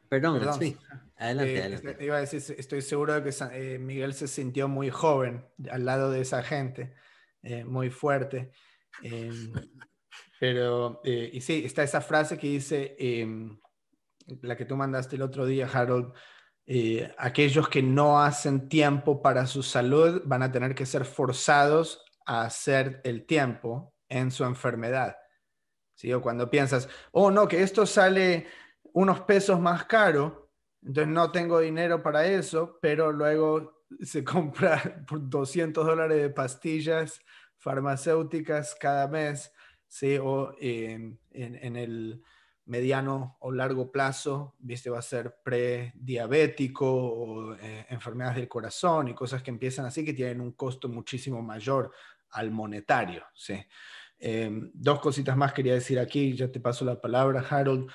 Perdón, 0.08 0.40
sí. 0.58 0.76
Adelante, 1.16 1.54
eh, 1.54 1.62
adelante. 1.62 2.04
Iba 2.04 2.16
a 2.16 2.20
decir, 2.20 2.56
estoy 2.56 2.80
seguro 2.80 3.20
de 3.20 3.22
que 3.22 3.34
eh, 3.52 3.78
Miguel 3.78 4.14
se 4.14 4.28
sintió 4.28 4.68
muy 4.68 4.88
joven 4.88 5.44
al 5.70 5.84
lado 5.84 6.10
de 6.10 6.20
esa 6.20 6.42
gente, 6.42 6.94
eh, 7.42 7.64
muy 7.64 7.90
fuerte. 7.90 8.52
Em, 9.02 9.52
pero, 10.40 11.00
y 11.04 11.40
sí, 11.40 11.62
está 11.64 11.82
esa 11.82 12.00
frase 12.00 12.38
que 12.38 12.46
dice, 12.46 12.96
em, 12.98 13.58
la 14.42 14.56
que 14.56 14.64
tú 14.64 14.76
mandaste 14.76 15.16
el 15.16 15.22
otro 15.22 15.44
día, 15.44 15.66
Harold, 15.66 16.12
aquellos 17.16 17.68
que 17.68 17.82
no 17.82 18.22
hacen 18.22 18.68
tiempo 18.68 19.20
para 19.20 19.46
su 19.46 19.62
salud 19.62 20.22
van 20.24 20.42
a 20.42 20.52
tener 20.52 20.74
que 20.74 20.86
ser 20.86 21.04
forzados 21.04 22.07
hacer 22.28 23.00
el 23.04 23.26
tiempo 23.26 23.94
en 24.08 24.30
su 24.30 24.44
enfermedad. 24.44 25.16
¿Sí? 25.94 26.12
O 26.12 26.22
cuando 26.22 26.50
piensas, 26.50 26.88
oh 27.10 27.30
no, 27.30 27.48
que 27.48 27.62
esto 27.62 27.84
sale 27.86 28.46
unos 28.92 29.20
pesos 29.22 29.58
más 29.60 29.84
caro, 29.86 30.50
entonces 30.82 31.12
no 31.12 31.32
tengo 31.32 31.60
dinero 31.60 32.02
para 32.02 32.26
eso, 32.26 32.78
pero 32.80 33.12
luego 33.12 33.84
se 34.02 34.24
compra 34.24 35.04
por 35.06 35.28
200 35.28 35.84
dólares 35.84 36.22
de 36.22 36.30
pastillas 36.30 37.20
farmacéuticas 37.56 38.76
cada 38.76 39.08
mes, 39.08 39.52
¿sí? 39.88 40.16
o 40.22 40.54
en, 40.60 41.18
el 41.32 42.22
mediano 42.66 43.36
o 43.40 43.50
largo 43.50 43.90
plazo, 43.90 44.54
¿viste? 44.58 44.90
va 44.90 44.98
a 44.98 45.02
ser 45.02 45.38
prediabético 45.42 46.86
o 46.86 47.54
eh, 47.54 47.86
enfermedades 47.88 48.36
del 48.36 48.48
corazón 48.48 49.08
y 49.08 49.14
cosas 49.14 49.42
que 49.42 49.50
empiezan 49.50 49.86
así 49.86 50.04
que 50.04 50.12
tienen 50.12 50.40
un 50.42 50.52
costo 50.52 50.88
muchísimo 50.88 51.42
mayor 51.42 51.90
al 52.30 52.50
monetario. 52.50 53.24
¿sí? 53.34 53.54
Em, 54.18 54.70
dos 54.74 55.00
cositas 55.00 55.36
más 55.36 55.52
quería 55.52 55.74
decir 55.74 55.98
aquí, 55.98 56.34
ya 56.34 56.50
te 56.50 56.60
paso 56.60 56.84
la 56.84 57.00
palabra, 57.00 57.44
Harold. 57.48 57.90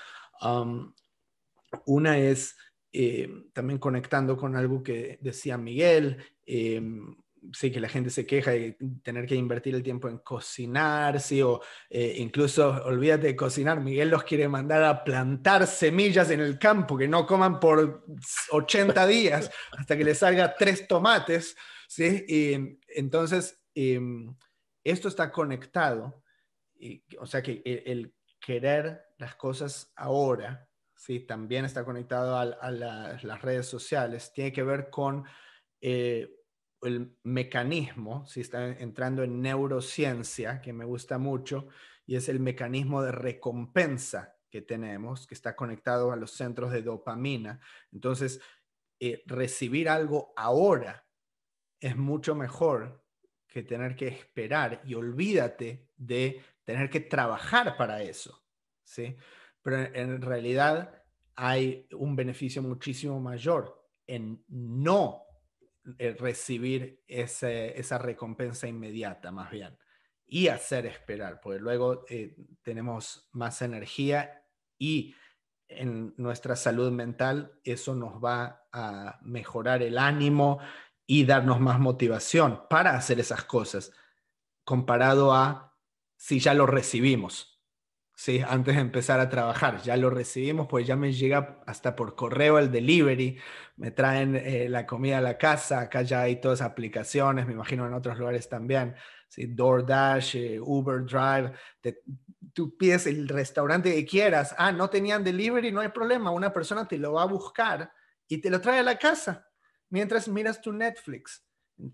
una 1.86 2.18
es 2.18 2.56
eh, 2.92 3.28
también 3.54 3.80
conectando 3.80 4.38
con 4.38 4.56
algo 4.56 4.84
que 4.84 5.18
decía 5.22 5.58
Miguel, 5.58 6.18
em, 6.46 7.16
sí 7.52 7.72
que 7.72 7.80
la 7.80 7.90
gente 7.90 8.10
se 8.10 8.26
queja 8.26 8.52
de 8.52 8.78
tener 9.04 9.26
que 9.26 9.36
invertir 9.36 9.76
el 9.76 9.84
tiempo 9.84 10.08
en 10.08 10.20
cocinar, 10.20 11.20
sí, 11.20 11.42
o 11.42 11.62
eh, 11.90 12.16
incluso 12.18 12.70
olvídate 12.86 13.28
de 13.28 13.36
cocinar, 13.36 13.82
Miguel 13.82 14.10
los 14.10 14.24
quiere 14.24 14.48
mandar 14.48 14.84
a 14.84 15.04
plantar 15.04 15.68
semillas 15.68 16.30
en 16.30 16.40
el 16.40 16.58
campo, 16.58 16.98
que 16.98 17.08
no 17.08 17.26
coman 17.26 17.60
por 17.60 18.06
80 18.52 19.08
días 19.08 19.52
hasta 19.78 19.98
que 19.98 20.04
les 20.04 20.20
salga 20.20 20.56
tres 20.56 20.88
tomates, 20.88 21.56
sí, 21.88 22.24
y 22.28 22.80
entonces 22.96 23.63
em, 23.76 24.36
esto 24.84 25.08
está 25.08 25.32
conectado, 25.32 26.24
y, 26.76 27.04
o 27.20 27.26
sea 27.26 27.42
que 27.42 27.62
el, 27.66 28.14
querer 28.40 29.02
las 29.18 29.36
cosas 29.36 29.94
ahora, 29.96 30.68
sí, 30.96 31.22
también 31.22 31.66
está 31.66 31.86
conectado 31.86 32.38
a, 32.38 32.72
las 32.72 33.42
redes 33.42 33.68
sociales, 33.68 34.34
tiene 34.34 34.52
que 34.52 34.64
ver 34.64 34.90
con 34.90 35.24
eh, 35.82 36.30
el 36.82 37.18
mecanismo, 37.24 38.26
si 38.26 38.42
está 38.42 38.68
entrando 38.68 39.24
en 39.24 39.42
neurociencia, 39.42 40.62
que 40.62 40.74
me 40.74 40.86
gusta 40.86 41.18
mucho, 41.18 41.68
y 42.06 42.16
es 42.16 42.28
el 42.28 42.40
mecanismo 42.40 43.02
de 43.02 43.12
recompensa 43.12 44.36
que 44.50 44.62
tenemos, 44.62 45.26
que 45.26 45.34
está 45.34 45.56
conectado 45.56 46.12
a 46.12 46.16
los 46.16 46.32
centros 46.32 46.72
de 46.72 46.82
dopamina. 46.82 47.60
Entonces, 47.92 48.42
eh, 49.00 49.24
recibir 49.26 49.90
algo 49.90 50.34
ahora 50.36 51.08
es 51.80 51.98
mucho 51.98 52.36
mejor 52.36 53.03
que 53.54 53.62
tener 53.64 53.96
que 53.96 54.08
esperar 54.08 54.82
y 54.84 54.96
olvídate 54.96 55.92
de 55.96 56.42
tener 56.64 56.90
que 56.90 57.02
trabajar 57.02 57.78
para 57.78 58.02
eso, 58.02 58.44
¿sí? 58.84 59.16
Pero 59.62 59.78
en 59.94 60.22
realidad 60.22 61.04
hay 61.36 61.88
un 61.94 62.16
beneficio 62.16 62.64
muchísimo 62.64 63.20
mayor 63.20 63.88
en 64.08 64.44
no 64.48 65.22
eh, 66.00 66.16
recibir 66.20 67.04
esa 67.08 67.98
recompensa 68.00 68.68
inmediata, 68.68 69.32
más 69.32 69.52
bien, 69.52 69.78
y 70.26 70.48
hacer 70.48 70.88
esperar, 70.88 71.40
porque 71.40 71.60
luego 71.60 72.06
eh, 72.10 72.36
tenemos 72.64 73.30
más 73.34 73.62
energía 73.62 74.44
y 74.80 75.14
en 75.68 76.14
nuestra 76.18 76.56
salud 76.56 76.92
mental 76.92 77.60
eso 77.64 77.94
nos 77.94 78.24
va 78.24 78.68
a 78.72 79.20
mejorar 79.22 79.84
el 79.84 79.98
ánimo 79.98 80.60
y 81.06 81.26
darnos 81.26 81.60
más 81.60 81.80
motivación 81.80 82.62
para 82.70 82.96
hacer 82.96 83.20
esas 83.20 83.44
cosas, 83.44 83.92
comparado 84.64 85.34
a 85.34 85.76
si 86.16 86.40
ya 86.40 86.54
lo 86.54 86.66
recibimos. 86.66 87.50
Sí, 88.16 88.42
antes 88.48 88.76
de 88.76 88.82
empezar 88.82 89.20
a 89.20 89.28
trabajar, 89.28 89.82
ya 89.82 89.98
lo 89.98 90.10
recibimos, 90.10 90.68
pues 90.68 90.86
ya 90.86 90.96
me 90.96 91.12
llega 91.12 91.62
hasta 91.66 91.96
por 91.96 92.16
correo 92.16 92.60
el 92.60 92.72
delivery, 92.72 93.40
me 93.76 93.92
traen 93.92 94.36
eh, 94.36 94.70
la 94.70 94.86
comida 94.86 95.18
a 95.18 95.22
la 95.22 95.38
casa, 95.38 95.82
acá 95.82 96.04
ya 96.04 96.22
hay 96.22 96.40
todas 96.40 96.62
aplicaciones, 96.62 97.48
me 97.48 97.54
imagino 97.54 97.86
en 97.88 97.94
otros 97.94 98.18
lugares 98.20 98.48
también, 98.48 98.96
¿sí? 99.28 99.48
DoorDash, 99.48 100.36
eh, 100.36 100.60
Uber 100.62 101.04
Drive, 101.04 101.54
tú 102.54 102.78
pides 102.78 103.08
el 103.08 103.28
restaurante 103.28 103.94
que 103.94 104.06
quieras, 104.06 104.56
ah, 104.60 104.72
no 104.72 104.90
tenían 104.90 105.24
delivery, 105.24 105.72
no 105.72 105.82
hay 105.82 105.90
problema, 105.90 106.32
una 106.32 106.54
persona 106.54 106.88
te 106.88 107.00
lo 107.00 107.14
va 107.14 107.24
a 107.24 107.26
buscar 107.26 107.92
y 108.28 108.38
te 108.38 108.50
lo 108.52 108.62
trae 108.62 108.80
a 108.80 108.84
la 108.84 108.98
casa 108.98 109.48
mientras 109.94 110.28
miras 110.28 110.60
tu 110.60 110.74
Netflix. 110.74 111.46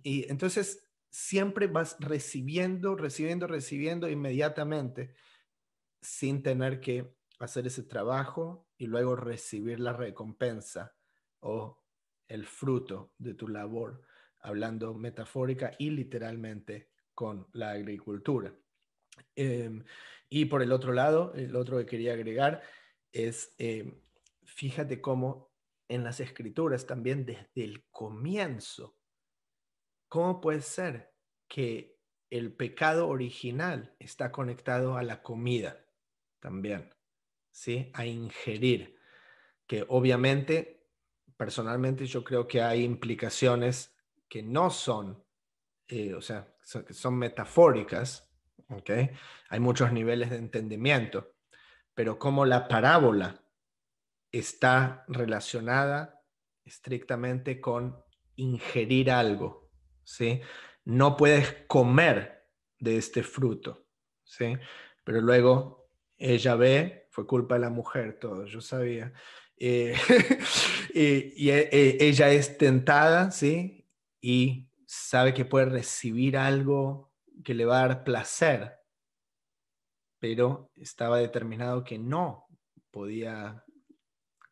Y 0.04 0.26
entonces 0.32 0.82
siempre 1.10 1.68
vas 1.68 1.97
recibiendo, 2.00 2.95
recibiendo, 2.95 3.45
recibiendo 3.45 4.08
inmediatamente 4.08 5.16
sin 6.02 6.41
tener 6.41 6.80
que 6.80 7.14
hacer 7.39 7.68
ese 7.68 7.84
trabajo 7.84 8.70
y 8.78 8.88
luego 8.88 9.18
recibir 9.18 9.82
la 9.82 9.91
recompensa 9.91 10.95
o 11.41 11.84
el 12.30 12.45
fruto 12.45 13.12
de 13.18 13.34
tu 13.34 13.50
labor, 13.50 14.02
hablando 14.39 14.93
metafórica 14.93 15.74
y 15.78 15.89
literalmente 15.89 16.91
con 17.14 17.47
la 17.52 17.72
agricultura. 17.72 18.54
Em, 19.36 19.84
y 20.30 20.45
por 20.45 20.62
el 20.62 20.72
otro 20.72 20.93
lado, 20.93 21.34
el 21.34 21.54
otro 21.54 21.78
que 21.80 21.86
quería 21.86 22.14
agregar 22.14 22.64
es, 23.12 23.54
em, 23.58 24.00
fíjate 24.45 25.02
cómo 25.02 25.49
en 25.90 26.04
las 26.04 26.20
escrituras 26.20 26.86
también 26.86 27.26
desde 27.26 27.64
el 27.64 27.84
comienzo. 27.90 28.96
¿Cómo 30.08 30.40
puede 30.40 30.62
ser 30.62 31.14
que 31.48 32.00
el 32.30 32.54
pecado 32.54 33.08
original 33.08 33.96
está 34.00 34.32
conectado 34.32 34.98
a 34.98 35.04
la 35.04 35.22
comida 35.22 35.86
también? 36.40 36.90
¿Sí? 37.52 37.92
A 37.94 38.06
ingerir. 38.06 38.98
Que 39.68 39.84
obviamente, 39.88 40.88
personalmente 41.36 42.06
yo 42.06 42.24
creo 42.24 42.48
que 42.48 42.62
hay 42.62 42.84
implicaciones 42.84 43.96
que 44.28 44.44
no 44.44 44.70
son, 44.70 45.24
eh, 45.88 46.14
o 46.14 46.22
sea, 46.22 46.56
que 46.86 46.94
son 46.94 47.18
metafóricas, 47.18 48.32
¿ok? 48.70 48.92
Hay 49.50 49.60
muchos 49.60 49.92
niveles 49.92 50.30
de 50.30 50.38
entendimiento, 50.38 51.34
pero 51.96 52.20
como 52.20 52.46
la 52.46 52.68
parábola 52.68 53.44
está 54.32 55.06
relacionada 55.08 56.22
estrictamente 56.64 57.60
con 57.60 57.98
ingerir 58.36 59.12
algo, 59.12 59.72
¿sí? 60.04 60.42
No 60.86 61.18
puedes 61.18 61.66
comer 61.68 62.48
de 62.80 62.98
este 62.98 63.24
fruto, 63.24 63.88
¿sí? 64.24 64.58
Pero 65.04 65.22
luego 65.22 65.90
ella 66.18 66.56
ve, 66.56 67.08
fue 67.12 67.26
culpa 67.26 67.56
de 67.56 67.62
la 67.62 67.70
mujer 67.70 68.20
todo, 68.20 68.46
yo 68.46 68.62
sabía. 68.62 69.14
Eh, 69.58 69.94
y, 70.94 71.50
e, 71.50 71.70
e, 71.72 71.98
ella 72.00 72.30
es 72.32 72.58
tentada, 72.58 73.32
¿sí? 73.32 73.88
Y 74.22 74.70
sabe 74.86 75.34
que 75.34 75.46
puede 75.46 75.66
recibir 75.66 76.38
algo 76.38 77.14
que 77.44 77.54
le 77.54 77.66
va 77.66 77.80
a 77.84 77.88
dar 77.88 78.04
placer, 78.04 78.80
pero 80.20 80.72
estaba 80.76 81.18
determinado 81.20 81.84
que 81.84 81.98
no 81.98 82.48
podía 82.92 83.64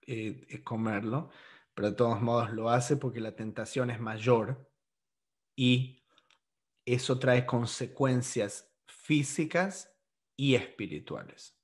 eh, 0.08 0.64
comerlo, 0.64 1.30
pero 1.74 1.90
de 1.92 1.96
todos 1.96 2.22
modos 2.22 2.52
lo 2.52 2.70
hace 2.70 2.98
porque 2.98 3.20
la 3.20 3.36
tentación 3.36 3.92
es 3.92 4.00
mayor 4.00 4.72
y 5.56 6.02
eso 6.86 7.20
trae 7.20 7.46
consecuencias 7.46 8.74
físicas 8.88 9.94
y 10.38 10.56
espirituales. 10.56 11.58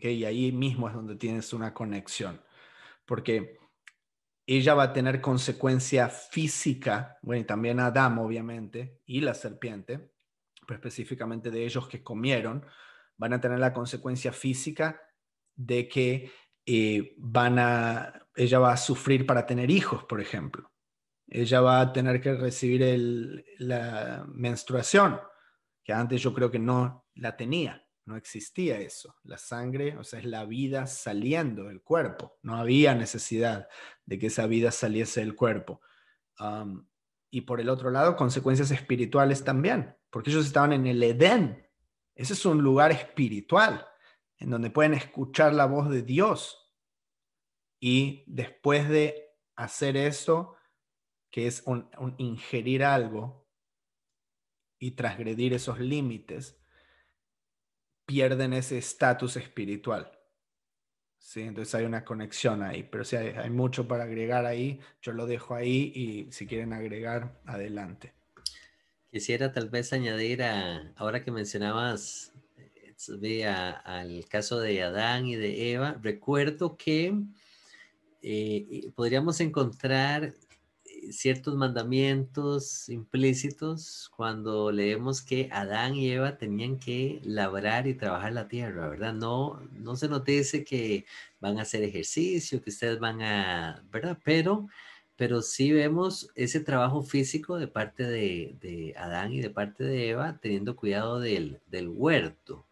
Y 0.00 0.24
ahí 0.24 0.52
mismo 0.52 0.88
es 0.88 0.94
donde 0.94 1.16
tienes 1.16 1.52
una 1.52 1.72
conexión, 1.72 2.42
porque 3.06 3.58
ella 4.46 4.74
va 4.74 4.82
a 4.82 4.92
tener 4.92 5.20
consecuencia 5.20 6.08
física, 6.08 7.18
bueno, 7.22 7.42
y 7.42 7.44
también 7.44 7.80
Adán 7.80 8.18
obviamente, 8.18 9.00
y 9.06 9.20
la 9.20 9.34
serpiente, 9.34 10.12
pero 10.66 10.74
específicamente 10.74 11.50
de 11.50 11.64
ellos 11.64 11.88
que 11.88 12.02
comieron, 12.02 12.66
van 13.16 13.32
a 13.32 13.40
tener 13.40 13.60
la 13.60 13.72
consecuencia 13.72 14.32
física 14.32 15.00
de 15.54 15.88
que 15.88 16.32
eh, 16.66 17.14
van 17.18 17.58
a, 17.58 18.26
ella 18.34 18.58
va 18.58 18.72
a 18.72 18.76
sufrir 18.76 19.26
para 19.26 19.46
tener 19.46 19.70
hijos, 19.70 20.04
por 20.04 20.20
ejemplo. 20.20 20.70
Ella 21.26 21.60
va 21.60 21.80
a 21.80 21.92
tener 21.92 22.20
que 22.20 22.34
recibir 22.34 23.44
la 23.58 24.24
menstruación, 24.28 25.20
que 25.84 25.92
antes 25.92 26.20
yo 26.20 26.34
creo 26.34 26.50
que 26.50 26.58
no 26.58 27.06
la 27.14 27.36
tenía, 27.36 27.86
no 28.04 28.16
existía 28.16 28.78
eso. 28.80 29.16
La 29.22 29.38
sangre, 29.38 29.96
o 29.96 30.04
sea, 30.04 30.18
es 30.18 30.24
la 30.24 30.44
vida 30.44 30.86
saliendo 30.86 31.64
del 31.64 31.82
cuerpo. 31.82 32.38
No 32.42 32.56
había 32.56 32.94
necesidad 32.94 33.68
de 34.04 34.18
que 34.18 34.26
esa 34.26 34.46
vida 34.46 34.70
saliese 34.72 35.20
del 35.20 35.36
cuerpo. 35.36 35.80
y 37.32 37.42
por 37.42 37.60
el 37.60 37.68
otro 37.68 37.90
lado, 37.90 38.16
consecuencias 38.16 38.72
espirituales 38.72 39.44
también, 39.44 39.94
porque 40.10 40.30
ellos 40.30 40.46
estaban 40.46 40.72
en 40.72 40.86
el 40.86 41.02
Edén. 41.02 41.68
Ese 42.14 42.32
es 42.32 42.44
un 42.44 42.60
lugar 42.60 42.90
espiritual 42.90 43.86
en 44.40 44.50
donde 44.50 44.70
pueden 44.70 44.94
escuchar 44.94 45.54
la 45.54 45.66
voz 45.66 45.90
de 45.90 46.02
Dios. 46.02 46.74
Y 47.78 48.24
después 48.26 48.88
de 48.88 49.36
hacer 49.54 49.96
eso, 49.96 50.56
que 51.30 51.46
es 51.46 51.62
un, 51.66 51.88
ingerir 52.18 52.82
algo 52.82 53.46
y 54.78 54.92
transgredir 54.92 55.52
esos 55.52 55.78
límites, 55.78 56.58
pierden 58.06 58.54
ese 58.54 58.78
estatus 58.78 59.36
espiritual. 59.36 60.10
¿sí? 61.18 61.42
Entonces 61.42 61.74
hay 61.74 61.84
una 61.84 62.04
conexión 62.04 62.62
ahí, 62.62 62.82
pero 62.82 63.04
si 63.04 63.16
hay, 63.16 63.50
mucho 63.50 63.86
para 63.86 64.04
agregar 64.04 64.46
ahí, 64.46 64.80
yo 65.02 65.12
lo 65.12 65.26
dejo 65.26 65.54
ahí 65.54 65.92
y 65.94 66.32
si 66.32 66.46
quieren 66.46 66.72
agregar, 66.72 67.40
adelante. 67.44 68.14
Quisiera 69.10 69.52
tal 69.52 69.68
vez 69.68 69.92
añadir 69.92 70.42
a, 70.42 70.92
ahora 70.96 71.22
que 71.22 71.30
mencionabas 71.30 72.32
eh, 73.22 73.46
al 73.46 74.26
caso 74.28 74.60
de 74.60 74.82
Adán 74.82 75.26
y 75.26 75.36
de 75.36 75.72
Eva, 75.72 75.98
recuerdo 76.02 76.76
que 76.76 77.14
eh, 78.22 78.90
podríamos 78.94 79.40
encontrar 79.40 80.34
ciertos 81.10 81.56
mandamientos 81.56 82.88
implícitos 82.88 84.10
cuando 84.16 84.70
leemos 84.70 85.22
que 85.22 85.48
Adán 85.52 85.94
y 85.94 86.10
Eva 86.10 86.36
tenían 86.38 86.78
que 86.78 87.20
labrar 87.24 87.86
y 87.86 87.94
trabajar 87.94 88.32
la 88.32 88.48
tierra, 88.48 88.88
¿verdad? 88.88 89.14
No, 89.14 89.60
no 89.72 89.96
se 89.96 90.08
nos 90.08 90.24
dice 90.24 90.64
que 90.64 91.06
van 91.40 91.58
a 91.58 91.62
hacer 91.62 91.82
ejercicio, 91.82 92.62
que 92.62 92.70
ustedes 92.70 92.98
van 92.98 93.22
a, 93.22 93.84
¿verdad? 93.90 94.18
Pero, 94.24 94.68
pero 95.16 95.42
sí 95.42 95.72
vemos 95.72 96.30
ese 96.34 96.60
trabajo 96.60 97.02
físico 97.02 97.58
de 97.58 97.68
parte 97.68 98.04
de, 98.04 98.56
de 98.60 98.94
Adán 98.96 99.32
y 99.32 99.40
de 99.40 99.50
parte 99.50 99.84
de 99.84 100.10
Eva, 100.10 100.38
teniendo 100.40 100.76
cuidado 100.76 101.20
del, 101.20 101.60
del 101.66 101.88
huerto. 101.88 102.66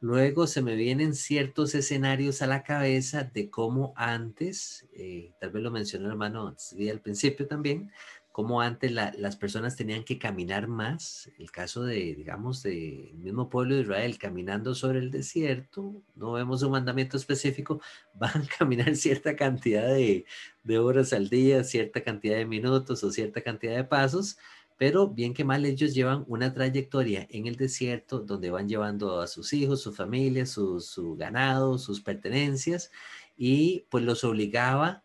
Luego 0.00 0.46
se 0.46 0.60
me 0.60 0.76
vienen 0.76 1.14
ciertos 1.14 1.74
escenarios 1.74 2.42
a 2.42 2.46
la 2.46 2.62
cabeza 2.62 3.24
de 3.24 3.48
cómo 3.48 3.94
antes, 3.96 4.86
eh, 4.92 5.32
tal 5.40 5.50
vez 5.50 5.62
lo 5.62 5.70
mencionó 5.70 6.06
el 6.06 6.12
hermano 6.12 6.54
al 6.90 7.00
principio 7.00 7.46
también, 7.46 7.90
cómo 8.30 8.60
antes 8.60 8.92
las 8.92 9.36
personas 9.36 9.76
tenían 9.76 10.04
que 10.04 10.18
caminar 10.18 10.68
más. 10.68 11.30
El 11.38 11.50
caso 11.50 11.84
de, 11.84 12.14
digamos, 12.14 12.62
del 12.62 13.14
mismo 13.14 13.48
pueblo 13.48 13.74
de 13.74 13.80
Israel 13.80 14.18
caminando 14.18 14.74
sobre 14.74 14.98
el 14.98 15.10
desierto, 15.10 16.02
no 16.14 16.32
vemos 16.32 16.62
un 16.62 16.72
mandamiento 16.72 17.16
específico, 17.16 17.80
van 18.14 18.42
a 18.42 18.58
caminar 18.58 18.94
cierta 18.96 19.34
cantidad 19.34 19.88
de, 19.88 20.26
de 20.62 20.78
horas 20.78 21.14
al 21.14 21.30
día, 21.30 21.64
cierta 21.64 22.02
cantidad 22.02 22.36
de 22.36 22.44
minutos 22.44 23.02
o 23.02 23.10
cierta 23.10 23.40
cantidad 23.40 23.74
de 23.74 23.84
pasos 23.84 24.36
pero 24.76 25.08
bien 25.08 25.32
que 25.32 25.44
mal 25.44 25.64
ellos 25.64 25.94
llevan 25.94 26.24
una 26.28 26.52
trayectoria 26.52 27.26
en 27.30 27.46
el 27.46 27.56
desierto 27.56 28.20
donde 28.20 28.50
van 28.50 28.68
llevando 28.68 29.20
a 29.20 29.26
sus 29.26 29.52
hijos, 29.52 29.80
su 29.80 29.92
familia, 29.92 30.44
su, 30.44 31.16
ganado, 31.18 31.78
sus 31.78 32.00
pertenencias 32.00 32.90
y 33.36 33.86
pues 33.90 34.04
los 34.04 34.22
obligaba 34.24 35.02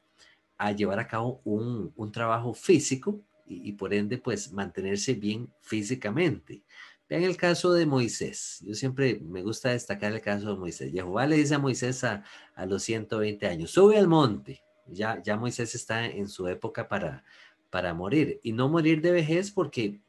a 0.58 0.74
llevar 0.74 1.00
a 1.00 1.08
cabo 1.08 1.42
un, 1.46 2.12
trabajo 2.12 2.54
físico 2.54 3.22
y, 3.46 3.72
por 3.74 3.94
ende 3.94 4.18
pues 4.18 4.52
mantenerse 4.52 5.14
bien 5.14 5.50
físicamente. 5.62 6.64
Vean 7.10 7.24
el 7.24 7.36
caso 7.36 7.74
de 7.74 7.86
Moisés. 7.86 8.60
Yo 8.66 8.74
siempre 8.74 9.20
me 9.22 9.42
gusta 9.42 9.72
destacar 9.72 10.14
el 10.14 10.22
caso 10.22 10.54
de 10.54 10.60
Moisés. 10.60 10.92
Jehová 10.94 11.28
le 11.28 11.36
dice 11.36 11.56
a 11.56 11.60
Moisés 11.60 12.04
a, 12.06 12.24
a 12.56 12.66
los 12.66 12.84
120 12.84 13.48
años, 13.48 13.72
sube 13.72 13.98
al 13.98 14.08
monte. 14.08 14.64
Ya, 14.88 15.22
ya 15.22 15.36
Moisés 15.36 15.76
está 15.76 16.06
en 16.06 16.30
su 16.30 16.48
época 16.48 16.88
para, 16.88 17.24
para 17.72 17.96
morir 17.96 18.40
y 18.44 18.52
no 18.52 18.70
morir 18.70 19.02
de 19.02 19.12
vejez 19.12 19.50
porque 19.50 20.00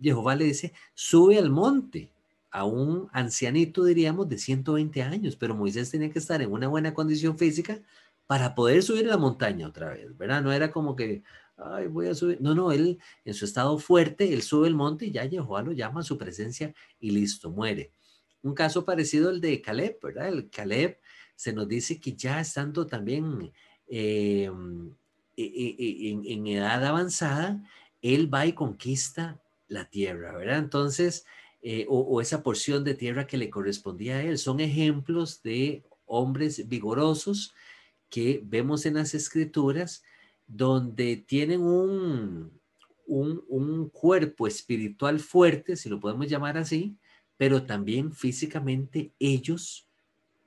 Jehová 0.00 0.36
le 0.36 0.44
dice, 0.44 0.74
sube 0.92 1.38
al 1.38 1.48
monte 1.48 2.10
a 2.50 2.64
un 2.64 3.08
ancianito, 3.12 3.84
diríamos, 3.84 4.28
de 4.28 4.38
120 4.38 5.02
años, 5.02 5.36
pero 5.36 5.54
Moisés 5.54 5.90
tenía 5.90 6.10
que 6.10 6.18
estar 6.18 6.42
en 6.42 6.52
una 6.52 6.68
buena 6.68 6.92
condición 6.92 7.38
física 7.38 7.80
para 8.26 8.54
poder 8.54 8.82
subir 8.82 9.06
la 9.06 9.16
montaña 9.16 9.66
otra 9.66 9.90
vez, 9.90 10.16
¿verdad? 10.16 10.42
No 10.42 10.52
era 10.52 10.70
como 10.70 10.96
que, 10.96 11.22
ay, 11.56 11.86
voy 11.86 12.08
a 12.08 12.14
subir. 12.14 12.38
No, 12.40 12.54
no, 12.54 12.72
él 12.72 12.98
en 13.24 13.34
su 13.34 13.44
estado 13.44 13.78
fuerte, 13.78 14.32
él 14.32 14.42
sube 14.42 14.68
el 14.68 14.74
monte 14.74 15.06
y 15.06 15.12
ya 15.12 15.28
Jehová 15.28 15.62
lo 15.62 15.72
llama 15.72 16.00
a 16.00 16.04
su 16.04 16.18
presencia 16.18 16.74
y 17.00 17.10
listo, 17.10 17.50
muere. 17.50 17.90
Un 18.42 18.54
caso 18.54 18.84
parecido 18.84 19.30
al 19.30 19.40
de 19.40 19.60
Caleb, 19.60 19.98
¿verdad? 20.02 20.28
El 20.28 20.50
Caleb 20.50 20.98
se 21.36 21.52
nos 21.52 21.68
dice 21.68 22.00
que 22.00 22.14
ya 22.14 22.40
estando 22.40 22.86
también 22.86 23.52
eh, 23.88 24.50
en, 25.38 26.46
edad 26.46 26.84
avanzada, 26.84 27.62
él 28.02 28.32
va 28.32 28.46
y 28.46 28.52
conquista 28.52 29.40
la 29.68 29.88
tierra, 29.88 30.36
¿verdad? 30.36 30.58
Entonces, 30.58 31.26
eh, 31.62 31.86
o, 31.88 32.20
esa 32.20 32.42
porción 32.42 32.84
de 32.84 32.94
tierra 32.94 33.26
que 33.26 33.36
le 33.36 33.50
correspondía 33.50 34.16
a 34.16 34.22
él, 34.22 34.38
son 34.38 34.60
ejemplos 34.60 35.42
de 35.42 35.84
hombres 36.06 36.68
vigorosos 36.68 37.54
que 38.08 38.40
vemos 38.44 38.86
en 38.86 38.94
las 38.94 39.14
escrituras, 39.14 40.02
donde 40.46 41.16
tienen 41.16 41.60
un, 41.60 42.52
un 43.06 43.90
cuerpo 43.90 44.46
espiritual 44.46 45.20
fuerte, 45.20 45.76
si 45.76 45.88
lo 45.88 46.00
podemos 46.00 46.28
llamar 46.28 46.56
así, 46.56 46.96
pero 47.36 47.64
también 47.64 48.12
físicamente 48.12 49.12
ellos 49.18 49.87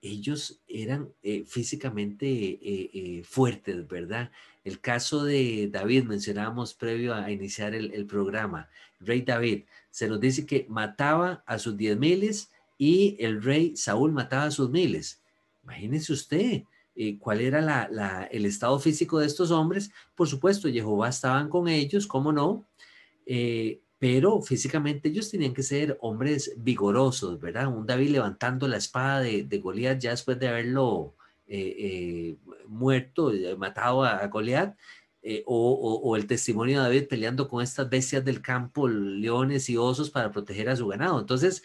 ellos 0.01 0.61
eran 0.67 1.13
eh, 1.21 1.43
físicamente 1.45 2.27
eh, 2.27 2.89
eh, 2.93 3.23
fuertes, 3.23 3.87
¿verdad? 3.87 4.31
El 4.63 4.79
caso 4.79 5.23
de 5.23 5.69
David, 5.71 6.03
mencionábamos 6.03 6.73
previo 6.73 7.13
a 7.13 7.31
iniciar 7.31 7.75
el, 7.75 8.05
programa, 8.05 8.69
rey 8.99 9.21
David, 9.21 9.63
se 9.89 10.07
nos 10.07 10.19
dice 10.19 10.45
que 10.45 10.65
mataba 10.69 11.43
a 11.45 11.59
sus 11.59 11.77
diez 11.77 11.97
miles 11.97 12.51
y 12.77 13.15
el 13.19 13.41
rey 13.41 13.75
Saúl 13.75 14.11
mataba 14.11 14.45
a 14.45 14.51
sus 14.51 14.69
miles. 14.69 15.21
Imagínese 15.63 16.13
usted 16.13 16.63
cuál 17.19 17.41
era 17.41 18.27
el 18.31 18.45
estado 18.45 18.79
físico 18.79 19.19
de 19.19 19.25
estos 19.25 19.49
hombres. 19.49 19.91
Por 20.13 20.27
supuesto, 20.27 20.69
Jehová 20.69 21.09
estaban 21.09 21.49
con 21.49 21.67
ellos, 21.67 22.05
¿cómo 22.05 22.31
no? 22.31 22.67
Pero 24.01 24.41
físicamente 24.41 25.09
ellos 25.09 25.29
tenían 25.29 25.53
que 25.53 25.61
ser 25.61 25.95
hombres 26.01 26.55
vigorosos, 26.57 27.39
¿verdad? 27.39 27.67
Un 27.67 27.85
David 27.85 28.09
levantando 28.09 28.67
la 28.67 28.77
espada 28.77 29.19
de, 29.19 29.43
de 29.43 29.59
Goliat 29.59 29.99
ya 29.99 30.09
después 30.09 30.39
de 30.39 30.47
haberlo 30.47 31.13
eh, 31.45 31.75
eh, 31.77 32.37
muerto, 32.67 33.31
eh, 33.31 33.55
matado 33.55 34.03
a, 34.03 34.25
Goliat, 34.25 34.75
o, 35.45 36.15
el 36.17 36.25
testimonio 36.25 36.79
de 36.79 36.83
David 36.83 37.09
peleando 37.09 37.47
con 37.47 37.61
estas 37.61 37.91
bestias 37.91 38.25
del 38.25 38.41
campo, 38.41 38.87
leones 38.87 39.69
y 39.69 39.77
osos 39.77 40.09
para 40.09 40.31
proteger 40.31 40.69
a 40.69 40.75
su 40.75 40.87
ganado. 40.87 41.19
Entonces, 41.19 41.61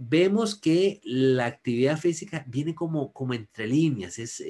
vemos 0.00 0.56
que 0.56 1.00
la 1.04 1.46
actividad 1.46 1.96
física 1.96 2.44
viene 2.48 2.74
como, 2.74 3.12
como 3.12 3.34
entre 3.34 3.68
líneas, 3.68 4.18
es, 4.18 4.42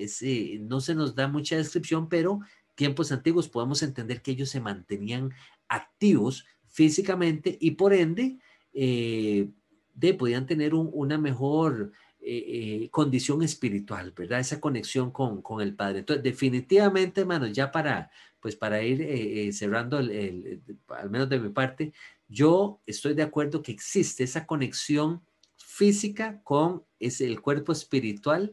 no 0.61 0.81
se 0.81 0.95
nos 0.95 1.15
da 1.15 1.29
mucha 1.29 1.59
descripción, 1.59 2.09
pero 2.09 2.41
tiempos 2.75 3.13
antiguos 3.13 3.51
podemos 3.51 3.83
entender 3.83 4.23
que 4.23 4.31
ellos 4.31 4.49
se 4.49 4.61
mantenían 4.61 5.35
activos 5.69 6.47
físicamente 6.73 7.57
y 7.61 7.73
por 7.73 7.93
ende 7.93 8.39
eh, 8.73 9.49
de, 9.95 10.15
podían 10.15 10.47
tener 10.47 10.75
una 10.75 11.19
mejor 11.19 11.93
eh, 12.21 12.83
eh, 12.85 12.89
condición 12.91 13.43
espiritual, 13.43 14.13
¿verdad? 14.17 14.41
Esa 14.41 14.59
conexión 14.59 15.11
con, 15.11 15.43
con, 15.43 15.61
el 15.61 15.75
Padre. 15.75 16.01
Entonces, 16.01 16.25
definitivamente, 16.25 17.21
hermanos, 17.21 17.53
ya 17.53 17.71
para, 17.71 18.11
pues 18.41 18.57
para 18.57 18.83
ir 18.83 19.53
cerrando, 19.53 19.99
al 19.99 21.11
menos 21.11 21.29
de 21.29 21.39
mi 21.39 21.51
parte, 21.51 21.93
yo 22.27 22.81
estoy 22.87 23.13
de 23.13 23.23
acuerdo 23.23 23.63
que 23.63 23.73
existe 23.73 24.25
esa 24.25 24.47
conexión 24.47 25.21
física 25.57 26.41
con 26.43 26.85
ese, 26.99 27.27
el 27.27 27.43
cuerpo 27.43 27.73
espiritual. 27.73 28.53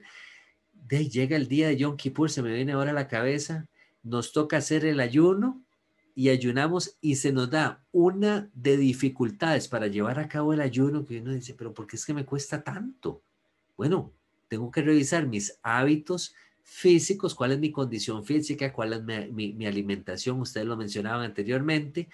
De 0.74 1.08
llega 1.08 1.38
el 1.38 1.48
día 1.48 1.70
de 1.70 1.78
Yom 1.78 1.96
Kippur, 1.96 2.30
se 2.30 2.42
me 2.42 2.54
viene 2.54 2.74
ahora 2.74 2.92
a 2.92 2.96
la 2.96 3.08
cabeza, 3.08 3.70
nos 4.04 4.34
toca 4.34 4.58
hacer 4.58 4.84
el 4.86 5.00
ayuno 5.00 5.64
y 6.16 6.30
ayunamos 6.30 6.98
y 7.02 7.16
se 7.16 7.32
nos 7.32 7.50
da 7.50 7.84
una 7.92 8.50
de 8.54 8.78
dificultades 8.78 9.68
para 9.68 9.88
llevar 9.88 10.20
a 10.20 10.28
cabo 10.28 10.54
el 10.54 10.62
ayuno 10.62 11.06
que 11.06 11.20
uno 11.20 11.34
dice, 11.34 11.54
pero 11.54 11.74
¿por 11.74 11.88
qué 11.88 11.96
es 11.96 12.06
que 12.06 12.14
me 12.14 12.26
cuesta 12.26 12.64
tanto? 12.64 13.22
Bueno, 13.78 14.14
tengo 14.48 14.72
que 14.72 14.82
revisar 14.82 15.28
mis 15.28 15.60
hábitos 15.64 16.36
físicos, 16.64 17.34
cuál 17.34 17.54
es 17.54 17.60
mi 17.60 17.72
condición 17.72 18.24
física, 18.24 18.72
cuál 18.74 18.94
es 18.94 19.32
mi, 19.32 19.66
alimentación, 19.66 20.40
ustedes 20.42 20.68
lo 20.68 20.78
mencionaban 20.78 21.24
anteriormente, 21.24 22.10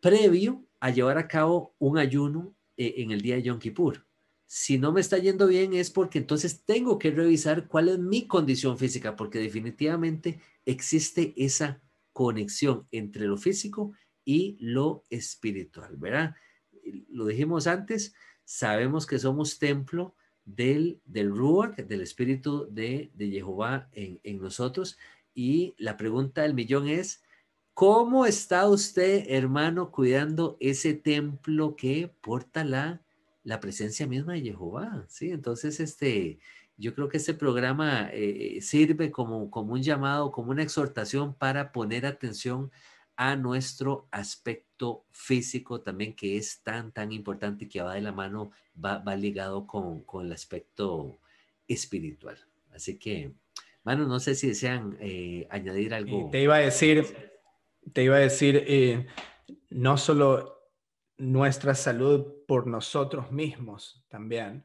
previo 0.00 0.64
a 0.80 0.90
llevar 0.90 1.18
a 1.18 1.28
cabo 1.28 1.74
un 1.78 1.98
ayuno 1.98 2.54
eh, 2.76 2.94
en 2.98 3.10
el 3.10 3.20
día 3.20 3.36
de 3.36 3.42
Yom 3.42 3.58
Kippur. 3.58 4.04
Si 4.46 4.78
no 4.78 4.92
me 4.92 5.00
está 5.00 5.18
yendo 5.18 5.46
bien 5.46 5.74
es 5.74 5.90
porque 5.90 6.18
entonces 6.18 6.62
tengo 6.64 6.98
que 6.98 7.10
revisar 7.10 7.68
cuál 7.68 7.88
es 7.88 7.98
mi 7.98 8.26
condición 8.26 8.78
física, 8.78 9.14
porque 9.14 9.38
definitivamente 9.38 10.40
existe 10.64 11.34
esa 11.36 11.80
conexión 12.18 12.84
entre 12.90 13.28
lo 13.28 13.36
físico 13.36 13.92
y 14.24 14.56
lo 14.58 15.04
espiritual, 15.08 15.96
¿verdad? 15.96 16.34
lo 17.10 17.26
dijimos 17.26 17.68
antes, 17.68 18.12
sabemos 18.44 19.06
que 19.06 19.20
somos 19.20 19.60
templo 19.60 20.16
del, 20.44 21.00
del 21.04 21.30
Ruach, 21.30 21.76
del 21.76 22.00
Espíritu 22.00 22.66
de, 22.72 23.12
de 23.14 23.30
Jehová 23.30 23.88
en, 23.92 24.18
en 24.24 24.40
nosotros. 24.40 24.98
Y 25.32 25.76
la 25.78 25.96
pregunta 25.96 26.42
del 26.42 26.54
millón 26.54 26.88
es, 26.88 27.22
¿cómo 27.72 28.26
está 28.26 28.68
usted, 28.68 29.24
hermano, 29.28 29.92
cuidando 29.92 30.56
ese 30.58 30.94
templo 30.94 31.76
que 31.76 32.12
porta 32.20 32.64
la, 32.64 33.00
la 33.44 33.60
presencia 33.60 34.08
misma 34.08 34.32
de 34.32 34.40
Jehová? 34.40 35.06
Sí, 35.08 35.30
entonces, 35.30 35.78
este, 35.78 36.40
yo 36.78 36.94
creo 36.94 37.08
que 37.08 37.16
este 37.16 37.34
programa 37.34 38.08
eh, 38.12 38.60
sirve 38.62 39.10
como, 39.10 39.50
como 39.50 39.72
un 39.74 39.82
llamado, 39.82 40.30
como 40.30 40.52
una 40.52 40.62
exhortación 40.62 41.34
para 41.34 41.72
poner 41.72 42.06
atención 42.06 42.70
a 43.16 43.34
nuestro 43.34 44.06
aspecto 44.12 45.04
físico 45.10 45.80
también, 45.80 46.14
que 46.14 46.36
es 46.36 46.62
tan, 46.62 46.92
tan 46.92 47.10
importante 47.10 47.64
y 47.64 47.68
que 47.68 47.82
va 47.82 47.94
de 47.94 48.00
la 48.00 48.12
mano, 48.12 48.52
va, 48.82 48.98
va 48.98 49.16
ligado 49.16 49.66
con, 49.66 50.02
con, 50.04 50.26
el 50.26 50.32
aspecto 50.32 51.18
espiritual. 51.66 52.38
Así 52.72 52.96
que, 52.96 53.32
mano, 53.82 54.06
no 54.06 54.20
sé 54.20 54.36
si 54.36 54.46
desean 54.46 54.96
eh, 55.00 55.48
añadir 55.50 55.94
algo. 55.94 56.30
Te 56.30 56.42
iba 56.42 56.54
a 56.54 56.60
decir, 56.60 57.04
te 57.92 58.04
iba 58.04 58.14
a 58.14 58.20
decir, 58.20 58.62
eh, 58.68 59.04
no 59.70 59.96
solo 59.96 60.70
nuestra 61.16 61.74
salud 61.74 62.44
por 62.46 62.68
nosotros 62.68 63.32
mismos 63.32 64.04
también, 64.08 64.64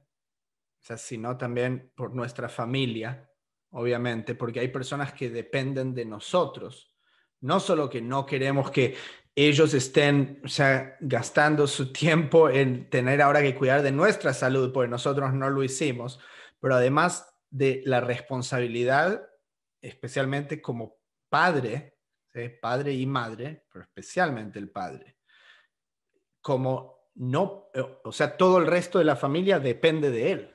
sea, 0.85 0.97
sino 0.97 1.37
también 1.37 1.91
por 1.95 2.13
nuestra 2.13 2.49
familia, 2.49 3.29
obviamente, 3.71 4.35
porque 4.35 4.59
hay 4.59 4.67
personas 4.67 5.13
que 5.13 5.29
dependen 5.29 5.93
de 5.93 6.05
nosotros. 6.05 6.93
No 7.41 7.59
solo 7.59 7.89
que 7.89 8.01
no 8.01 8.25
queremos 8.25 8.69
que 8.69 8.95
ellos 9.35 9.73
estén 9.73 10.41
o 10.43 10.47
sea, 10.47 10.95
gastando 10.99 11.67
su 11.67 11.91
tiempo 11.91 12.49
en 12.49 12.89
tener 12.89 13.21
ahora 13.21 13.41
que 13.41 13.55
cuidar 13.55 13.81
de 13.81 13.91
nuestra 13.91 14.33
salud, 14.33 14.71
porque 14.71 14.89
nosotros 14.89 15.33
no 15.33 15.49
lo 15.49 15.63
hicimos, 15.63 16.19
pero 16.59 16.75
además 16.75 17.33
de 17.49 17.81
la 17.85 18.01
responsabilidad, 18.01 19.27
especialmente 19.81 20.61
como 20.61 20.97
padre, 21.29 21.97
padre 22.61 22.93
y 22.93 23.05
madre, 23.05 23.65
pero 23.71 23.83
especialmente 23.83 24.59
el 24.59 24.69
padre, 24.69 25.17
como 26.41 27.09
no, 27.15 27.69
o 28.03 28.11
sea, 28.11 28.37
todo 28.37 28.57
el 28.57 28.67
resto 28.67 28.97
de 28.97 29.05
la 29.05 29.15
familia 29.15 29.59
depende 29.59 30.09
de 30.09 30.31
él. 30.31 30.52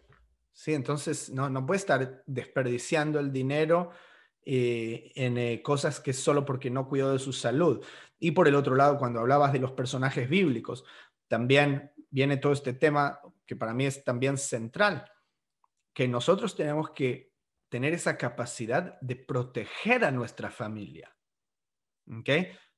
¿Sí? 0.58 0.74
Entonces, 0.74 1.30
no, 1.30 1.48
no 1.48 1.64
puede 1.64 1.78
estar 1.78 2.24
desperdiciando 2.26 3.20
el 3.20 3.32
dinero 3.32 3.90
eh, 4.44 5.12
en 5.14 5.38
eh, 5.38 5.62
cosas 5.62 6.00
que 6.00 6.12
solo 6.12 6.44
porque 6.44 6.68
no 6.68 6.88
cuidó 6.88 7.12
de 7.12 7.20
su 7.20 7.32
salud. 7.32 7.84
Y 8.18 8.32
por 8.32 8.48
el 8.48 8.56
otro 8.56 8.74
lado, 8.74 8.98
cuando 8.98 9.20
hablabas 9.20 9.52
de 9.52 9.60
los 9.60 9.70
personajes 9.70 10.28
bíblicos, 10.28 10.84
también 11.28 11.92
viene 12.10 12.38
todo 12.38 12.52
este 12.52 12.72
tema 12.72 13.20
que 13.46 13.54
para 13.54 13.72
mí 13.72 13.86
es 13.86 14.02
también 14.02 14.36
central, 14.36 15.08
que 15.92 16.08
nosotros 16.08 16.56
tenemos 16.56 16.90
que 16.90 17.32
tener 17.68 17.92
esa 17.94 18.18
capacidad 18.18 19.00
de 19.00 19.14
proteger 19.14 20.04
a 20.04 20.10
nuestra 20.10 20.50
familia. 20.50 21.14
¿Ok? 22.10 22.30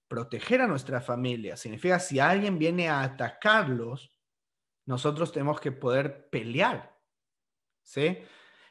Proteger 0.06 0.60
a 0.60 0.66
nuestra 0.66 1.00
familia 1.00 1.56
significa 1.56 1.98
si 1.98 2.20
alguien 2.20 2.58
viene 2.58 2.90
a 2.90 3.00
atacarlos, 3.00 4.12
nosotros 4.84 5.32
tenemos 5.32 5.60
que 5.60 5.72
poder 5.72 6.28
pelear. 6.28 6.89
¿Sí? 7.90 8.18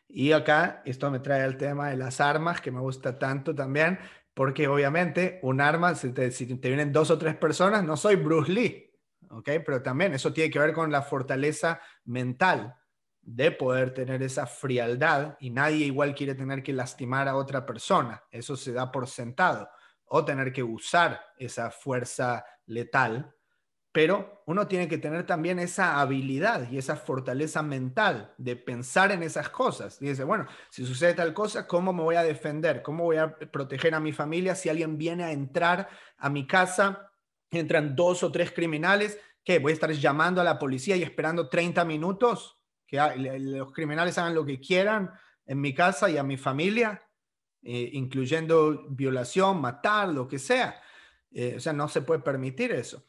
Y 0.07 0.31
acá 0.31 0.81
esto 0.85 1.11
me 1.11 1.19
trae 1.19 1.41
al 1.41 1.57
tema 1.57 1.89
de 1.89 1.97
las 1.97 2.21
armas, 2.21 2.61
que 2.61 2.71
me 2.71 2.79
gusta 2.79 3.19
tanto 3.19 3.53
también, 3.53 3.99
porque 4.33 4.69
obviamente 4.69 5.39
un 5.43 5.59
arma, 5.59 5.93
si 5.93 6.13
te, 6.13 6.29
vienen 6.69 6.93
dos 6.93 7.11
o 7.11 7.17
tres 7.17 7.35
personas, 7.35 7.83
no 7.83 7.97
soy 7.97 8.15
Bruce 8.15 8.49
Lee, 8.49 8.97
¿ok? 9.29 9.49
Pero 9.65 9.83
también 9.83 10.13
eso 10.13 10.31
tiene 10.31 10.49
que 10.49 10.59
ver 10.59 10.71
con 10.71 10.89
la 10.89 11.01
fortaleza 11.01 11.81
mental 12.05 12.75
de 13.21 13.51
poder 13.51 13.93
tener 13.93 14.23
esa 14.23 14.47
frialdad 14.47 15.35
y 15.41 15.49
nadie 15.49 15.87
igual 15.87 16.15
quiere 16.15 16.33
tener 16.33 16.63
que 16.63 16.71
lastimar 16.71 17.27
a 17.27 17.35
otra 17.35 17.65
persona, 17.65 18.23
eso 18.31 18.55
se 18.55 18.71
da 18.71 18.89
por 18.89 19.05
sentado, 19.05 19.69
o 20.05 20.23
tener 20.23 20.53
que 20.53 20.63
usar 20.63 21.19
esa 21.37 21.71
fuerza 21.71 22.45
letal 22.67 23.35
pero 23.91 24.43
uno 24.45 24.67
tiene 24.67 24.87
que 24.87 24.99
tener 24.99 25.25
también 25.25 25.57
esa 25.57 25.99
habilidad 25.99 26.69
y 26.69 26.77
esa 26.77 26.95
fortaleza 26.95 27.63
mental 27.63 28.33
de 28.37 28.55
pensar 28.55 29.11
en 29.11 29.23
esas 29.23 29.49
cosas. 29.49 29.99
Y 30.01 30.09
dice, 30.09 30.23
bueno, 30.23 30.45
si 30.69 30.85
sucede 30.85 31.15
tal 31.15 31.33
cosa, 31.33 31.65
¿cómo 31.65 31.91
me 31.91 32.03
voy 32.03 32.15
a 32.15 32.23
defender? 32.23 32.83
¿Cómo 32.83 33.05
voy 33.05 33.17
a 33.17 33.35
proteger 33.35 33.95
a 33.95 33.99
mi 33.99 34.11
familia 34.11 34.53
si 34.53 34.69
alguien 34.69 34.97
viene 34.97 35.23
a 35.23 35.31
entrar 35.31 35.89
a 36.17 36.29
mi 36.29 36.45
casa? 36.45 37.11
Entran 37.49 37.95
dos 37.95 38.21
o 38.21 38.31
tres 38.31 38.51
criminales, 38.51 39.19
¿qué? 39.43 39.57
¿Voy 39.57 39.71
a 39.71 39.73
estar 39.73 39.91
llamando 39.91 40.39
a 40.39 40.43
la 40.43 40.59
policía 40.59 40.95
y 40.95 41.03
esperando 41.03 41.49
30 41.49 41.83
minutos? 41.83 42.59
¿Que 42.85 42.99
los 43.17 43.71
criminales 43.73 44.17
hagan 44.19 44.35
lo 44.35 44.45
que 44.45 44.59
quieran 44.59 45.11
en 45.45 45.61
mi 45.61 45.73
casa 45.73 46.09
y 46.11 46.17
a 46.17 46.23
mi 46.23 46.37
familia? 46.37 47.03
Eh, 47.63 47.89
incluyendo 47.93 48.85
violación, 48.89 49.59
matar, 49.59 50.09
lo 50.09 50.27
que 50.27 50.37
sea. 50.37 50.79
Eh, 51.31 51.55
o 51.57 51.59
sea, 51.59 51.73
no 51.73 51.87
se 51.87 52.01
puede 52.01 52.21
permitir 52.21 52.71
eso. 52.71 53.03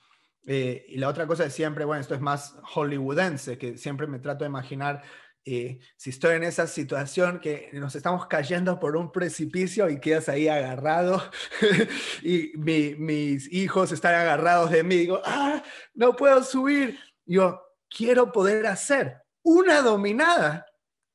Eh, 0.47 0.87
y 0.89 0.99
la 0.99 1.09
otra 1.09 1.27
cosa 1.27 1.45
es 1.45 1.53
siempre, 1.53 1.85
bueno, 1.85 2.01
esto 2.01 2.15
es 2.15 2.21
más 2.21 2.57
hollywoodense, 2.63 3.59
que 3.59 3.77
siempre 3.77 4.07
me 4.07 4.19
trato 4.19 4.45
de 4.45 4.49
imaginar 4.49 5.03
eh, 5.45 5.81
si 5.97 6.11
estoy 6.11 6.37
en 6.37 6.45
esa 6.45 6.67
situación 6.67 7.41
que 7.41 7.71
nos 7.73 7.95
estamos 7.95 8.27
cayendo 8.27 8.79
por 8.79 8.97
un 8.97 9.11
precipicio 9.11 9.89
y 9.89 9.99
quedas 9.99 10.29
ahí 10.29 10.49
agarrado 10.49 11.23
y 12.23 12.53
mis 12.57 13.51
hijos 13.51 13.91
están 13.91 14.15
agarrados 14.15 14.71
de 14.71 14.83
mí, 14.83 14.97
digo, 14.97 15.21
ah, 15.25 15.63
no 15.95 16.15
puedo 16.15 16.43
subir. 16.45 16.99
Yo 17.25 17.63
quiero 17.89 18.33
poder 18.33 18.67
hacer 18.67 19.23
una 19.43 19.81
dominada, 19.81 20.67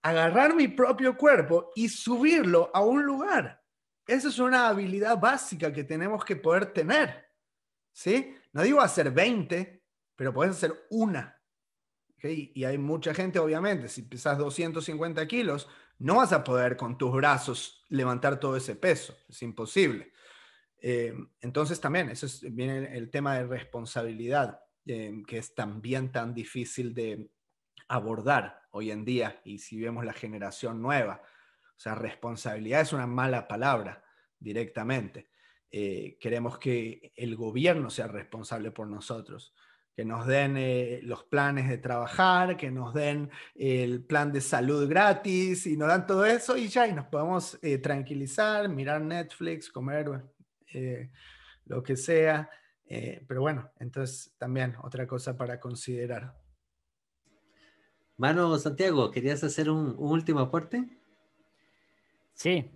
agarrar 0.01 0.55
mi 0.55 0.69
propio 0.69 1.15
cuerpo 1.15 1.71
y 1.76 1.89
subirlo 1.89 2.71
a 2.73 2.82
un 2.82 3.05
lugar. 3.05 3.61
Esa 4.07 4.30
es 4.30 4.39
una 4.39 4.67
habilidad 4.67 5.19
básica 5.19 5.71
que 5.71 5.84
tenemos 5.84 6.26
que 6.26 6.36
poder 6.36 6.73
tener. 6.73 7.26
¿Sí? 7.93 8.36
No 8.55 8.63
digo 8.63 8.79
hacer 8.79 9.11
20, 9.11 9.83
pero 10.15 10.33
puedes 10.33 10.55
hacer 10.55 10.87
una. 10.89 11.41
Y 12.23 12.63
hay 12.63 12.77
mucha 12.77 13.13
gente, 13.13 13.37
obviamente, 13.37 13.89
si 13.89 14.03
pesas 14.03 14.37
250 14.37 15.27
kilos, 15.27 15.67
no 15.99 16.15
vas 16.15 16.31
a 16.31 16.41
poder 16.41 16.77
con 16.77 16.97
tus 16.97 17.11
brazos 17.11 17.83
levantar 17.89 18.39
todo 18.39 18.55
ese 18.55 18.77
peso. 18.77 19.13
Es 19.27 19.41
imposible. 19.41 20.13
Eh, 20.81 21.13
entonces 21.41 21.81
también, 21.81 22.09
eso 22.09 22.27
viene 22.49 22.97
el 22.97 23.11
tema 23.11 23.35
de 23.35 23.45
responsabilidad, 23.45 24.61
eh, 24.85 25.21
que 25.27 25.37
es 25.37 25.53
también 25.53 26.13
tan 26.13 26.33
difícil 26.33 26.93
de 26.93 27.29
abordar 27.89 28.61
hoy 28.71 28.89
en 28.89 29.03
día 29.03 29.41
y 29.43 29.59
si 29.59 29.81
vemos 29.81 30.05
la 30.05 30.13
generación 30.13 30.81
nueva. 30.81 31.21
O 31.75 31.79
sea, 31.79 31.93
responsabilidad 31.93 32.79
es 32.79 32.93
una 32.93 33.05
mala 33.05 33.49
palabra 33.49 34.01
directamente. 34.39 35.27
Eh, 35.72 36.18
queremos 36.20 36.57
que 36.57 37.11
el 37.16 37.36
gobierno 37.36 37.89
sea 37.89 38.07
responsable 38.07 38.72
por 38.72 38.88
nosotros, 38.88 39.53
que 39.93 40.05
nos 40.05 40.26
den 40.26 40.55
eh, 40.57 40.99
los 41.03 41.24
planes 41.24 41.68
de 41.70 41.78
trabajar, 41.78 42.55
que 42.55 42.72
nos 42.72 42.93
den 42.93 43.30
el 43.55 44.03
plan 44.03 44.32
de 44.32 44.41
salud 44.41 44.88
gratis 44.88 45.68
y 45.68 45.76
nos 45.76 45.88
dan 45.88 46.05
todo 46.05 46.26
eso 46.26 46.55
y 46.57 46.68
ya, 46.68 46.88
y 46.88 46.93
nos 46.93 47.07
podemos 47.07 47.59
eh, 47.61 47.78
tranquilizar, 47.78 48.70
mirar 48.70 49.01
Netflix, 49.01 49.70
comer 49.70 50.24
lo 51.66 51.84
que 51.84 51.95
sea. 51.95 52.49
pero 53.28 53.41
bueno, 53.41 53.72
entonces 53.80 54.34
también 54.38 54.76
otra 54.84 55.07
cosa 55.07 55.36
para 55.36 55.59
considerar. 55.59 56.36
Mano 58.18 58.57
Santiago, 58.57 59.11
¿querías 59.11 59.43
hacer 59.43 59.70
un 59.70 59.95
último 59.97 60.39
aporte? 60.39 60.86
Sí, 62.34 62.72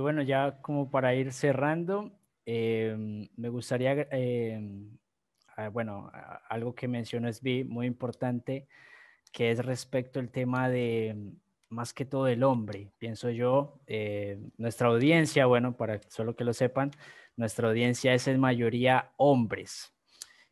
bueno, 0.00 0.22
ya 0.22 0.60
como 0.62 0.90
para 0.90 1.14
ir 1.14 1.32
cerrando, 1.32 2.19
Em, 2.52 3.28
me 3.36 3.48
gustaría, 3.48 4.08
em, 4.10 4.98
ah, 5.56 5.68
bueno, 5.68 6.10
algo 6.48 6.74
que 6.74 6.88
mencionó 6.88 7.32
Sbi, 7.32 7.62
muy 7.62 7.86
importante, 7.86 8.66
que 9.32 9.52
es 9.52 9.64
respecto 9.64 10.18
al 10.18 10.30
tema 10.30 10.68
de 10.68 11.16
más 11.68 11.94
que 11.94 12.04
todo 12.04 12.26
el 12.26 12.42
hombre, 12.42 12.90
pienso 12.98 13.30
yo, 13.30 13.80
eh, 13.86 14.40
nuestra 14.58 14.88
audiencia, 14.88 15.46
bueno, 15.46 15.76
para 15.76 16.00
solo 16.08 16.34
que 16.34 16.42
lo 16.42 16.52
sepan, 16.52 16.90
nuestra 17.36 17.68
audiencia 17.68 18.14
es 18.14 18.26
en 18.26 18.40
mayoría 18.40 19.12
hombres. 19.16 19.94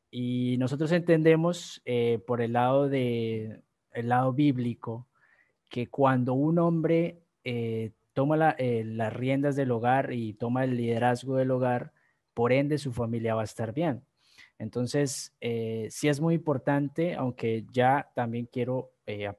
Y 0.08 0.56
nosotros 0.58 0.92
entendemos 0.92 1.82
eh, 1.84 2.20
por 2.24 2.40
el 2.40 2.52
lado 2.52 2.88
de 2.88 3.60
el 3.92 4.08
lado 4.08 4.32
bíblico 4.32 5.08
que 5.68 5.88
cuando 5.88 6.34
un 6.34 6.60
hombre 6.60 7.24
toma 8.18 8.56
eh, 8.58 8.82
las 8.84 9.12
riendas 9.12 9.54
del 9.54 9.70
hogar 9.70 10.12
y 10.12 10.32
toma 10.32 10.64
el 10.64 10.76
liderazgo 10.76 11.36
del 11.36 11.52
hogar, 11.52 11.92
por 12.34 12.52
ende 12.52 12.76
su 12.76 12.92
familia 12.92 13.36
va 13.36 13.42
a 13.42 13.44
estar 13.44 13.72
bien. 13.72 14.02
Entonces, 14.58 15.36
eh, 15.40 15.86
sí 15.92 16.08
es 16.08 16.20
muy 16.20 16.34
importante, 16.34 17.14
aunque 17.14 17.64
ya 17.70 18.10
también 18.16 18.46
quiero, 18.46 18.90
eh, 19.06 19.32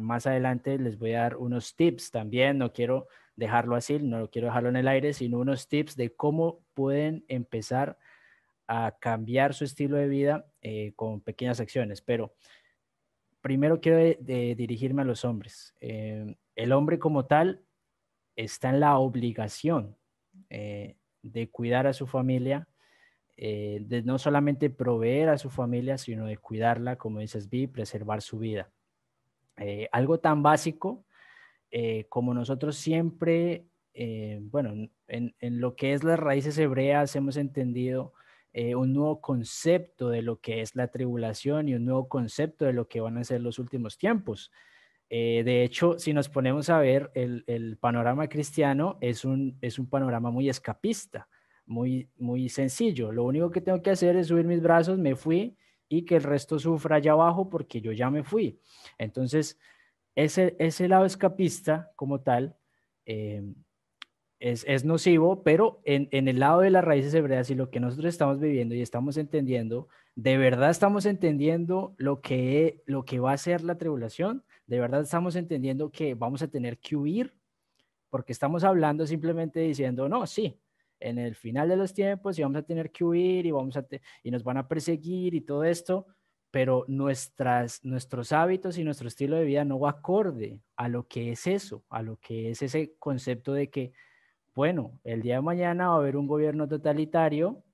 más 0.00 0.26
adelante 0.26 0.80
les 0.80 0.98
voy 0.98 1.12
a 1.12 1.20
dar 1.20 1.36
unos 1.36 1.76
tips 1.76 2.10
también, 2.10 2.58
no 2.58 2.72
quiero 2.72 3.06
dejarlo 3.36 3.76
así, 3.76 4.00
no 4.00 4.28
quiero 4.28 4.48
dejarlo 4.48 4.70
en 4.70 4.76
el 4.78 4.88
aire, 4.88 5.12
sino 5.12 5.38
unos 5.38 5.68
tips 5.68 5.94
de 5.94 6.16
cómo 6.16 6.58
pueden 6.74 7.24
empezar 7.28 7.98
a 8.66 8.96
cambiar 8.98 9.54
su 9.54 9.62
estilo 9.62 9.96
de 9.96 10.08
vida 10.08 10.44
eh, 10.60 10.92
con 10.96 11.20
pequeñas 11.20 11.60
acciones, 11.60 12.02
pero 12.02 12.34
primero 13.40 13.80
quiero 13.80 13.98
dirigirme 14.24 15.02
a 15.02 15.04
los 15.04 15.24
hombres. 15.24 15.72
El 15.80 16.72
hombre 16.72 16.98
como 16.98 17.26
tal 17.26 17.63
está 18.36 18.70
en 18.70 18.80
la 18.80 18.98
obligación 18.98 19.96
eh, 20.50 20.96
de 21.22 21.50
cuidar 21.50 21.86
a 21.86 21.92
su 21.92 22.06
familia, 22.06 22.68
de 23.36 24.02
no 24.04 24.16
solamente 24.16 24.70
proveer 24.70 25.28
a 25.28 25.38
su 25.38 25.50
familia, 25.50 25.98
sino 25.98 26.26
de 26.26 26.36
cuidarla, 26.36 26.94
como 26.96 27.18
dices, 27.18 27.48
Vi, 27.48 27.66
preservar 27.66 28.22
su 28.22 28.38
vida. 28.38 28.70
algo 29.90 30.20
tan 30.20 30.44
básico 30.44 31.04
como 32.08 32.32
nosotros 32.32 32.76
siempre, 32.76 33.66
bueno, 34.42 34.88
en, 35.08 35.34
en, 35.40 35.60
lo 35.60 35.74
que 35.74 35.94
es 35.94 36.04
las 36.04 36.20
raíces 36.20 36.56
hebreas 36.58 37.16
hemos 37.16 37.36
entendido 37.36 38.12
eh, 38.56 38.76
un 38.76 38.92
nuevo 38.92 39.20
concepto 39.20 40.10
de 40.10 40.22
lo 40.22 40.40
que 40.40 40.60
es 40.60 40.76
la 40.76 40.86
tribulación 40.86 41.68
y 41.68 41.74
un 41.74 41.84
nuevo 41.84 42.08
concepto 42.08 42.64
de 42.64 42.72
lo 42.72 42.86
que 42.86 43.00
van 43.00 43.18
a 43.18 43.24
ser 43.24 43.40
los 43.40 43.58
últimos 43.58 43.98
tiempos. 43.98 44.52
Eh, 45.10 45.42
de 45.44 45.64
hecho, 45.64 45.98
si 45.98 46.12
nos 46.12 46.28
ponemos 46.28 46.70
a 46.70 46.78
ver, 46.78 47.10
el, 47.14 47.76
panorama 47.80 48.28
cristiano 48.28 48.98
es 49.00 49.24
un, 49.24 49.58
es 49.60 49.78
un 49.78 49.88
panorama 49.88 50.30
muy 50.30 50.48
escapista, 50.48 51.28
muy, 51.66 52.08
muy 52.16 52.48
sencillo. 52.48 53.12
Lo 53.12 53.24
único 53.24 53.50
que 53.50 53.60
tengo 53.60 53.82
que 53.82 53.90
hacer 53.90 54.16
es 54.16 54.28
subir 54.28 54.46
mis 54.46 54.62
brazos, 54.62 54.98
me 54.98 55.14
fui 55.14 55.56
y 55.88 56.04
que 56.04 56.16
el 56.16 56.22
resto 56.22 56.58
sufra 56.58 56.96
allá 56.96 57.12
abajo 57.12 57.48
porque 57.48 57.80
yo 57.80 57.92
ya 57.92 58.10
me 58.10 58.24
fui. 58.24 58.58
Entonces, 58.98 59.58
ese, 60.14 60.56
ese 60.58 60.88
lado 60.88 61.04
escapista 61.04 61.90
como 61.96 62.20
tal 62.20 62.56
eh, 63.06 63.42
es, 64.38 64.84
nocivo, 64.84 65.42
pero 65.42 65.80
en, 65.84 66.28
el 66.28 66.38
lado 66.38 66.60
de 66.60 66.70
las 66.70 66.84
raíces 66.84 67.14
hebreas 67.14 67.48
y 67.50 67.54
lo 67.54 67.70
que 67.70 67.80
nosotros 67.80 68.12
estamos 68.12 68.40
viviendo 68.40 68.74
y 68.74 68.82
estamos 68.82 69.16
entendiendo, 69.16 69.88
de 70.16 70.36
verdad 70.36 70.70
estamos 70.70 71.06
entendiendo 71.06 71.94
lo 71.96 72.20
que, 72.20 72.82
lo 72.86 73.04
que 73.04 73.20
va 73.20 73.32
a 73.32 73.38
ser 73.38 73.62
la 73.62 73.78
tribulación, 73.78 74.44
de 74.66 74.80
verdad 74.80 75.02
estamos 75.02 75.36
entendiendo 75.36 75.90
que 75.90 76.14
vamos 76.14 76.42
a 76.42 76.48
tener 76.48 76.78
que 76.78 76.96
huir, 76.96 77.34
porque 78.10 78.32
estamos 78.32 78.64
hablando 78.64 79.06
simplemente 79.06 79.60
diciendo, 79.60 80.08
no, 80.08 80.26
sí, 80.26 80.58
en 81.00 81.18
el 81.18 81.34
final 81.34 81.68
de 81.68 81.76
los 81.76 81.92
tiempos 81.92 82.38
y 82.38 82.42
vamos 82.42 82.58
a 82.58 82.62
tener 82.62 82.90
que 82.90 83.04
huir 83.04 83.46
y, 83.46 83.50
vamos 83.50 83.76
a 83.76 83.86
y 84.22 84.30
nos 84.30 84.44
van 84.44 84.56
a 84.56 84.68
perseguir 84.68 85.34
y 85.34 85.40
todo 85.40 85.64
esto, 85.64 86.06
pero 86.50 86.84
nuestras, 86.86 87.84
nuestros 87.84 88.32
hábitos 88.32 88.78
y 88.78 88.84
nuestro 88.84 89.08
estilo 89.08 89.36
de 89.36 89.44
vida 89.44 89.64
no 89.64 89.80
va 89.80 89.90
acorde 89.90 90.60
a 90.76 90.88
lo 90.88 91.08
que 91.08 91.32
es 91.32 91.46
eso, 91.46 91.84
a 91.88 92.02
lo 92.02 92.16
que 92.18 92.50
es 92.50 92.62
ese 92.62 92.94
concepto 92.98 93.52
de 93.52 93.68
que 93.68 93.92
bueno, 94.54 95.00
el 95.02 95.20
día 95.20 95.36
de 95.36 95.42
mañana 95.42 95.88
va 95.88 95.94
a 95.94 95.98
haber 95.98 96.16
un 96.16 96.28
gobierno 96.28 96.68
totalitario, 96.68 97.64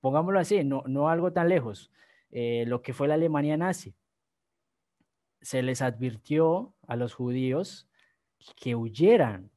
pongámoslo 0.00 0.38
así, 0.38 0.62
no, 0.62 0.84
no 0.86 1.08
algo 1.08 1.32
tan 1.32 1.48
lejos, 1.48 1.90
eh, 2.30 2.64
lo 2.66 2.80
que 2.80 2.92
fue 2.92 3.08
la 3.08 3.14
Alemania 3.14 3.56
nazi. 3.56 3.94
Se 5.40 5.62
les 5.62 5.82
advirtió 5.82 6.74
a 6.86 6.96
los 6.96 7.14
judíos 7.14 7.88
que 8.56 8.74
huyeran 8.74 9.50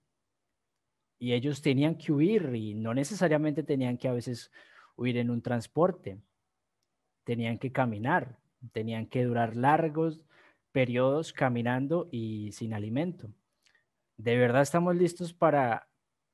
y 1.19 1.33
ellos 1.33 1.61
tenían 1.61 1.95
que 1.97 2.11
huir 2.11 2.51
y 2.55 2.73
no 2.73 2.93
necesariamente 2.93 3.63
tenían 3.63 3.97
que 3.97 4.07
a 4.07 4.13
veces 4.13 4.51
huir 4.95 5.17
en 5.17 5.29
un 5.29 5.41
transporte, 5.41 6.19
tenían 7.23 7.57
que 7.57 7.71
caminar, 7.71 8.39
tenían 8.71 9.05
que 9.05 9.23
durar 9.23 9.55
largos 9.55 10.25
periodos 10.71 11.33
caminando 11.33 12.07
y 12.11 12.51
sin 12.53 12.73
alimento. 12.73 13.29
¿De 14.17 14.37
verdad 14.37 14.61
estamos 14.61 14.95
listos 14.95 15.33
para 15.33 15.87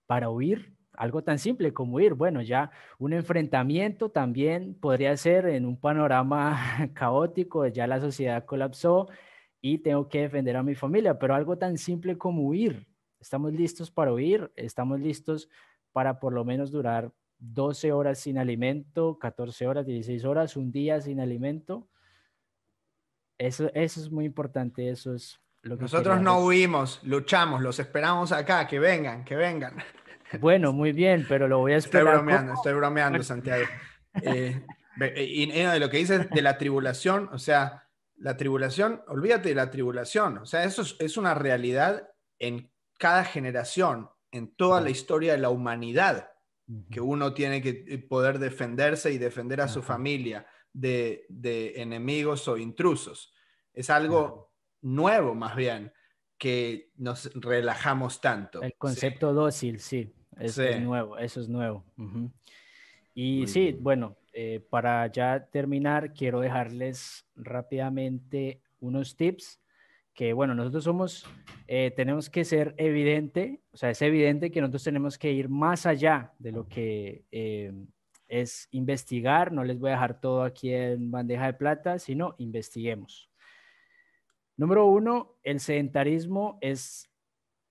para 0.07 0.29
huir, 0.29 0.73
algo 0.93 1.21
tan 1.21 1.37
simple 1.37 1.73
como 1.73 1.97
huir. 1.97 2.15
Bueno, 2.15 2.41
ya 2.41 2.71
un 2.97 3.13
enfrentamiento 3.13 4.09
también 4.09 4.73
podría 4.73 5.15
ser 5.17 5.45
en 5.45 5.65
un 5.65 5.79
panorama 5.79 6.57
caótico, 6.95 7.67
ya 7.67 7.85
la 7.85 7.99
sociedad 7.99 8.45
colapsó 8.45 9.07
y 9.61 9.79
tengo 9.79 10.07
que 10.07 10.21
defender 10.21 10.55
a 10.57 10.63
mi 10.63 10.75
familia, 10.75 11.17
pero 11.17 11.35
algo 11.35 11.57
tan 11.57 11.77
simple 11.77 12.17
como 12.17 12.43
huir. 12.43 12.87
Estamos 13.19 13.53
listos 13.53 13.89
para 13.89 14.13
huir, 14.13 14.51
estamos 14.55 14.99
listos 14.99 15.49
para 15.91 16.19
por 16.19 16.33
lo 16.33 16.45
menos 16.45 16.71
durar 16.71 17.11
12 17.39 17.91
horas 17.91 18.19
sin 18.19 18.37
alimento, 18.37 19.17
14 19.19 19.67
horas, 19.67 19.85
16 19.85 20.25
horas, 20.25 20.55
un 20.55 20.71
día 20.71 21.01
sin 21.01 21.19
alimento. 21.19 21.87
Eso, 23.37 23.71
eso 23.73 24.01
es 24.01 24.11
muy 24.11 24.25
importante, 24.25 24.89
eso 24.89 25.13
es 25.13 25.39
nosotros 25.63 26.21
no 26.21 26.39
huimos, 26.39 26.99
luchamos, 27.03 27.61
los 27.61 27.79
esperamos 27.79 28.31
acá, 28.31 28.67
que 28.67 28.79
vengan, 28.79 29.23
que 29.23 29.35
vengan. 29.35 29.75
Bueno, 30.41 30.73
muy 30.73 30.91
bien, 30.91 31.25
pero 31.29 31.47
lo 31.47 31.59
voy 31.59 31.71
a 31.71 31.77
esperar. 31.77 32.07
Estoy 32.07 32.17
bromeando, 32.17 32.53
estoy 32.53 32.73
bromeando, 32.73 33.23
Santiago. 33.23 33.63
Eh, 34.21 34.61
y, 35.15 35.49
de 35.49 35.79
lo 35.79 35.89
que 35.89 35.99
dices 35.99 36.29
de 36.29 36.41
la 36.41 36.57
tribulación, 36.57 37.29
o 37.31 37.39
sea, 37.39 37.86
la 38.17 38.37
tribulación, 38.37 39.01
olvídate 39.07 39.49
de 39.49 39.55
la 39.55 39.69
tribulación, 39.69 40.39
o 40.39 40.45
sea, 40.45 40.63
eso 40.63 40.83
es, 40.99 41.17
una 41.17 41.33
realidad 41.33 42.09
en 42.39 42.71
cada 42.97 43.23
generación, 43.23 44.09
en 44.31 44.55
toda 44.55 44.81
la 44.81 44.89
historia 44.89 45.33
de 45.33 45.37
la 45.37 45.49
humanidad, 45.49 46.31
que 46.91 46.99
uno 46.99 47.33
tiene 47.33 47.61
que 47.61 47.85
eh, 47.87 47.97
poder 47.97 48.39
defenderse 48.39 49.11
y 49.11 49.17
defender 49.17 49.61
a 49.61 49.69
su 49.69 49.81
familia 49.81 50.45
de, 50.73 51.25
de 51.29 51.81
enemigos 51.81 52.47
o 52.47 52.57
intrusos. 52.57 53.33
Es 53.73 53.89
algo 53.89 54.51
nuevo 54.81 55.33
más 55.33 55.55
bien, 55.55 55.93
que 56.37 56.91
nos 56.97 57.31
relajamos 57.33 58.21
tanto. 58.21 58.61
El 58.61 58.75
concepto 58.75 59.33
dócil, 59.33 59.79
sí, 59.79 60.13
es, 60.39 60.57
nuevo, 60.81 61.17
eso 61.17 61.41
es 61.41 61.49
nuevo. 61.49 61.83
Y 63.13 63.47
sí, 63.47 63.75
bueno, 63.79 64.17
eh, 64.39 64.59
para 64.59 65.07
ya 65.07 65.47
terminar, 65.49 66.13
quiero 66.13 66.39
dejarles 66.41 67.25
rápidamente 67.35 68.61
unos 68.79 69.15
tips 69.15 69.59
que, 70.13 70.31
bueno, 70.31 70.53
nosotros 70.53 70.83
somos, 70.83 71.25
eh, 71.65 71.91
tenemos 71.95 72.29
que 72.29 72.45
ser 72.45 72.75
evidente, 72.77 73.61
o 73.71 73.77
sea, 73.77 73.89
es 73.89 73.99
evidente 74.03 74.51
que 74.51 74.61
nosotros 74.61 74.83
tenemos 74.83 75.17
que 75.17 75.31
ir 75.31 75.49
más 75.49 75.87
allá 75.87 76.33
de 76.37 76.51
lo 76.51 76.67
que 76.67 77.25
eh, 77.31 77.73
es 78.27 78.67
investigar. 78.69 79.51
No 79.51 79.63
les 79.63 79.79
voy 79.79 79.89
a 79.89 79.93
dejar 79.93 80.21
todo 80.21 80.43
aquí 80.43 80.71
en 80.71 81.09
bandeja 81.09 81.47
de 81.47 81.53
plata, 81.53 81.97
sino 81.97 82.35
investiguemos. 82.37 83.31
Número 84.55 84.85
uno, 84.85 85.33
el 85.41 85.59
sedentarismo 85.59 86.59
es 86.61 87.09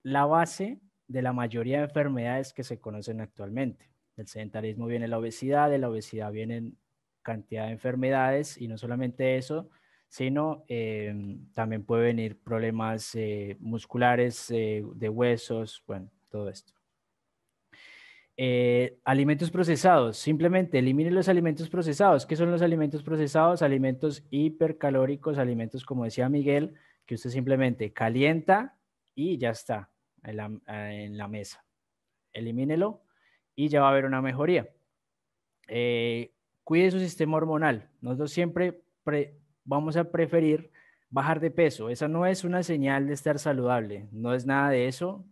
la 0.02 0.26
base 0.26 0.80
de 1.06 1.22
la 1.22 1.32
mayoría 1.32 1.78
de 1.78 1.84
enfermedades 1.84 2.52
que 2.52 2.64
se 2.64 2.80
conocen 2.80 3.20
actualmente. 3.20 3.88
Del 4.16 4.26
sedentarismo 4.26 4.86
viene 4.86 5.08
la 5.08 5.18
obesidad, 5.18 5.70
de 5.70 5.78
la 5.78 5.90
obesidad 5.90 6.32
vienen 6.32 6.78
cantidad 7.22 7.66
de 7.66 7.72
enfermedades 7.72 8.56
y 8.60 8.68
no 8.68 8.78
solamente 8.78 9.36
eso, 9.36 9.68
sino 10.08 10.64
em, 10.68 11.52
también 11.52 11.84
puede 11.84 12.04
venir 12.04 12.40
problemas 12.42 13.14
eh, 13.14 13.56
musculares, 13.60 14.50
eh, 14.50 14.84
de 14.94 15.08
huesos, 15.08 15.82
bueno, 15.86 16.10
todo 16.30 16.48
esto. 16.48 16.72
Eh, 18.38 18.98
alimentos 19.04 19.50
procesados, 19.50 20.18
simplemente 20.18 20.78
elimine 20.78 21.10
los 21.10 21.28
alimentos 21.28 21.70
procesados. 21.70 22.26
¿Qué 22.26 22.36
son 22.36 22.50
los 22.50 22.60
alimentos 22.60 23.02
procesados? 23.02 23.62
Alimentos 23.62 24.24
hipercalóricos, 24.30 25.38
alimentos 25.38 25.84
como 25.86 26.04
decía 26.04 26.28
Miguel, 26.28 26.74
que 27.06 27.14
usted 27.14 27.30
simplemente 27.30 27.92
calienta 27.94 28.76
y 29.14 29.38
ya 29.38 29.50
está 29.50 29.90
en 30.22 31.16
la, 31.16 31.28
mesa. 31.28 31.64
Elimínelo 32.32 33.05
y 33.57 33.68
ya 33.68 33.80
va 33.80 33.88
a 33.88 33.90
haber 33.90 34.04
una 34.04 34.22
mejoría. 34.22 34.68
Eh, 35.66 36.32
cuide 36.62 36.90
su 36.92 37.00
sistema 37.00 37.38
hormonal. 37.38 37.90
Nosotros 38.00 38.30
siempre 38.30 38.82
vamos 39.64 39.96
a 39.96 40.11
preferir 40.12 40.70
bajar 41.11 41.40
de 41.40 41.50
peso. 41.50 41.90
Esa 41.90 42.07
no 42.07 42.26
es 42.26 42.44
una 42.44 42.62
señal 42.62 43.07
de 43.07 43.14
estar 43.14 43.38
saludable, 43.38 44.09
no 44.12 44.34
es 44.34 44.46
nada 44.46 44.70
de 44.70 44.86
eso, 44.86 45.24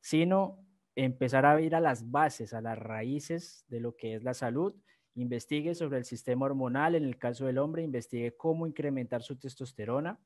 sino 0.00 0.64
empezar 0.96 1.46
a 1.46 1.60
ir 1.60 1.74
a 1.74 1.80
las 1.80 2.10
bases, 2.10 2.54
a 2.54 2.60
las 2.60 2.78
raíces 2.78 3.64
de 3.68 3.80
lo 3.80 3.96
que 3.96 4.14
es 4.14 4.24
la 4.24 4.34
salud. 4.34 4.74
Investigue 5.14 5.74
sobre 5.74 5.98
el 5.98 6.04
sistema 6.04 6.46
hormonal, 6.46 6.94
en 6.94 7.04
el 7.04 7.18
caso 7.18 7.46
del 7.46 7.58
hombre, 7.58 7.82
investigue 7.82 8.36
cómo 8.36 8.66
incrementar 8.66 9.22
su 9.22 9.36
testosterona 9.36 10.18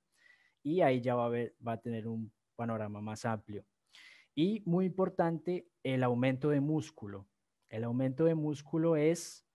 y 0.63 0.83
ahí 0.83 1.01
ya 1.01 1.15
va 1.15 1.27
a, 1.27 1.31
ver, 1.31 1.55
va 1.67 1.73
a 1.73 1.81
tener 1.81 2.07
un 2.07 2.33
panorama 2.57 3.01
más 3.01 3.25
amplio. 3.25 3.65
Y 4.35 4.63
muy 4.65 4.87
importante, 4.87 5.67
el 5.83 6.03
aumento 6.03 6.51
de 6.51 6.61
músculo. 6.61 7.27
El 7.73 7.85
aumento 7.85 8.27
de 8.27 8.35
músculo 8.35 8.97
es 8.97 9.47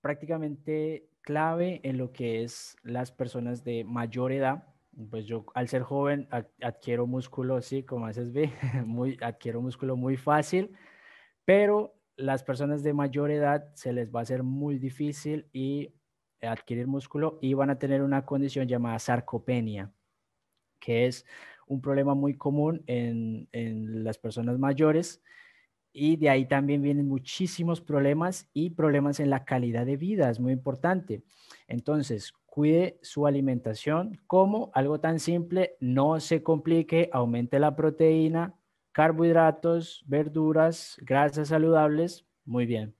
prácticamente 0.00 1.10
clave 1.22 1.80
en 1.82 1.98
lo 1.98 2.12
que 2.12 2.44
es 2.44 2.76
las 2.84 3.10
personas 3.10 3.64
de 3.64 3.82
mayor 3.82 4.30
edad. 4.30 4.68
Pues 5.10 5.26
yo 5.26 5.44
al 5.54 5.66
ser 5.66 5.82
joven 5.82 6.28
adquiero 6.62 7.08
músculo, 7.08 7.60
sí, 7.62 7.82
como 7.82 8.06
haces 8.06 8.32
ve, 8.32 8.52
muy, 8.86 9.18
adquiero 9.20 9.60
músculo 9.60 9.96
muy 9.96 10.16
fácil, 10.16 10.76
pero 11.44 11.96
las 12.14 12.44
personas 12.44 12.84
de 12.84 12.92
mayor 12.92 13.32
edad 13.32 13.74
se 13.74 13.92
les 13.92 14.14
va 14.14 14.20
a 14.20 14.22
hacer 14.22 14.44
muy 14.44 14.78
difícil 14.78 15.48
y 15.52 15.92
adquirir 16.40 16.86
músculo 16.86 17.40
y 17.42 17.54
van 17.54 17.70
a 17.70 17.78
tener 17.80 18.02
una 18.02 18.24
condición 18.24 18.68
llamada 18.68 19.00
sarcopenia, 19.00 19.92
que 20.78 21.06
es 21.06 21.26
un 21.66 21.80
problema 21.80 22.14
muy 22.14 22.36
común 22.36 22.84
en, 22.86 23.48
en 23.50 24.04
las 24.04 24.16
personas 24.16 24.60
mayores 24.60 25.24
y 25.98 26.16
de 26.16 26.28
ahí 26.28 26.44
también 26.44 26.82
vienen 26.82 27.08
muchísimos 27.08 27.80
problemas 27.80 28.50
y 28.52 28.70
problemas 28.70 29.18
en 29.18 29.30
la 29.30 29.46
calidad 29.46 29.86
de 29.86 29.96
vida, 29.96 30.28
es 30.28 30.38
muy 30.38 30.52
importante. 30.52 31.22
Entonces, 31.68 32.34
cuide 32.44 32.98
su 33.00 33.26
alimentación 33.26 34.20
como 34.26 34.70
algo 34.74 35.00
tan 35.00 35.18
simple, 35.18 35.76
no 35.80 36.20
se 36.20 36.42
complique, 36.42 37.08
aumente 37.14 37.58
la 37.58 37.74
proteína, 37.76 38.54
carbohidratos, 38.92 40.04
verduras, 40.06 40.98
grasas 41.00 41.48
saludables, 41.48 42.26
muy 42.44 42.66
bien. 42.66 42.94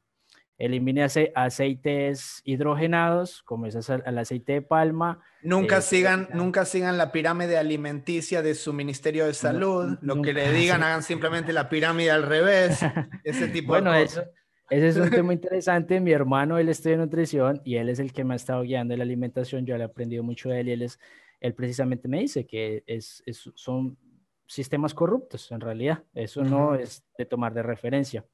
Elimine 0.59 1.07
aceites 1.35 2.41
hidrogenados, 2.45 3.43
como 3.43 3.67
es 3.67 3.91
el 3.91 4.19
aceite 4.19 4.55
de 4.55 4.63
palma. 4.63 5.21
Nunca, 5.43 5.79
eh, 5.79 5.83
sigan, 5.83 6.29
nunca 6.33 6.65
sigan 6.65 6.97
la 6.97 7.13
pirámide 7.13 7.59
alimenticia 7.59 8.41
de 8.41 8.55
su 8.55 8.73
Ministerio 8.73 9.27
de 9.27 9.35
Salud. 9.35 9.99
Lo 10.01 10.23
que 10.23 10.33
le 10.33 10.51
digan, 10.53 10.83
hagan 10.83 11.03
simplemente 11.03 11.53
la 11.53 11.69
pirámide 11.69 12.11
al 12.11 12.23
revés. 12.23 12.81
Ese 13.23 13.49
tipo 13.53 13.69
bueno, 13.69 13.93
de 13.93 14.05
cosas. 14.05 14.25
Eso, 14.25 14.33
ese 14.71 14.89
es 14.89 14.97
un 14.97 15.11
tema 15.11 15.33
interesante. 15.35 16.01
Mi 16.01 16.13
hermano, 16.13 16.57
él 16.59 16.71
estudia 16.71 16.97
nutrición 16.97 17.61
y 17.63 17.77
él 17.77 17.91
es 17.91 17.99
el 17.99 18.15
que 18.15 18.25
me 18.25 18.33
ha 18.33 18.37
estado 18.37 18.63
guiando 18.63 18.95
en 18.95 18.99
la 18.99 19.05
alimentación. 19.05 19.67
Yo 19.67 19.77
le 19.77 19.83
he 19.83 19.87
aprendido 19.87 20.23
mucho 20.23 20.49
de 20.49 20.61
él 20.61 20.69
y 20.69 20.73
él, 20.73 20.83
es, 20.83 20.99
él 21.41 21.55
precisamente 21.55 22.09
me 22.09 22.21
dice 22.21 22.47
que 22.47 22.83
es, 22.87 23.23
son 23.55 23.99
sistemas 24.47 24.95
corruptos 24.95 25.53
en 25.53 25.61
realidad. 25.61 26.03
Eso 26.15 26.43
no 26.43 26.75
es 26.75 27.05
de 27.19 27.27
tomar 27.27 27.53
de 27.53 27.63
referencia. 27.63 28.25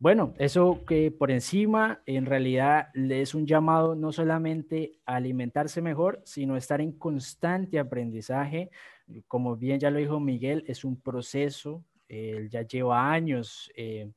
Bueno, 0.00 0.32
eso 0.38 0.84
que 0.86 1.10
por 1.10 1.32
encima 1.32 2.02
en 2.06 2.24
realidad 2.24 2.90
es 2.94 3.34
un 3.34 3.46
llamado 3.48 3.96
no 3.96 4.12
solamente 4.12 5.00
a 5.04 5.16
alimentarse 5.16 5.82
mejor, 5.82 6.22
sino 6.24 6.56
estar 6.56 6.80
en 6.80 6.92
constante 6.92 7.80
aprendizaje. 7.80 8.70
Como 9.26 9.56
bien 9.56 9.80
ya 9.80 9.90
lo 9.90 9.98
dijo 9.98 10.20
Miguel, 10.20 10.62
es 10.68 10.84
un 10.84 11.00
proceso, 11.00 11.84
él 12.08 12.48
ya 12.48 12.62
lleva 12.62 13.10
años 13.10 13.72
eh, 13.74 14.08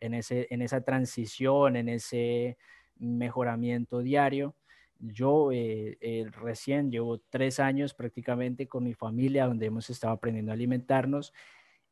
en, 0.00 0.12
ese, 0.12 0.46
en 0.50 0.60
esa 0.60 0.82
transición, 0.82 1.76
en 1.76 1.88
ese 1.88 2.58
mejoramiento 2.96 4.00
diario. 4.00 4.54
Yo 4.98 5.52
eh, 5.52 5.96
eh, 6.02 6.26
recién 6.32 6.90
llevo 6.90 7.18
tres 7.30 7.60
años 7.60 7.94
prácticamente 7.94 8.68
con 8.68 8.84
mi 8.84 8.92
familia 8.92 9.46
donde 9.46 9.64
hemos 9.66 9.88
estado 9.88 10.12
aprendiendo 10.12 10.52
a 10.52 10.54
alimentarnos 10.54 11.32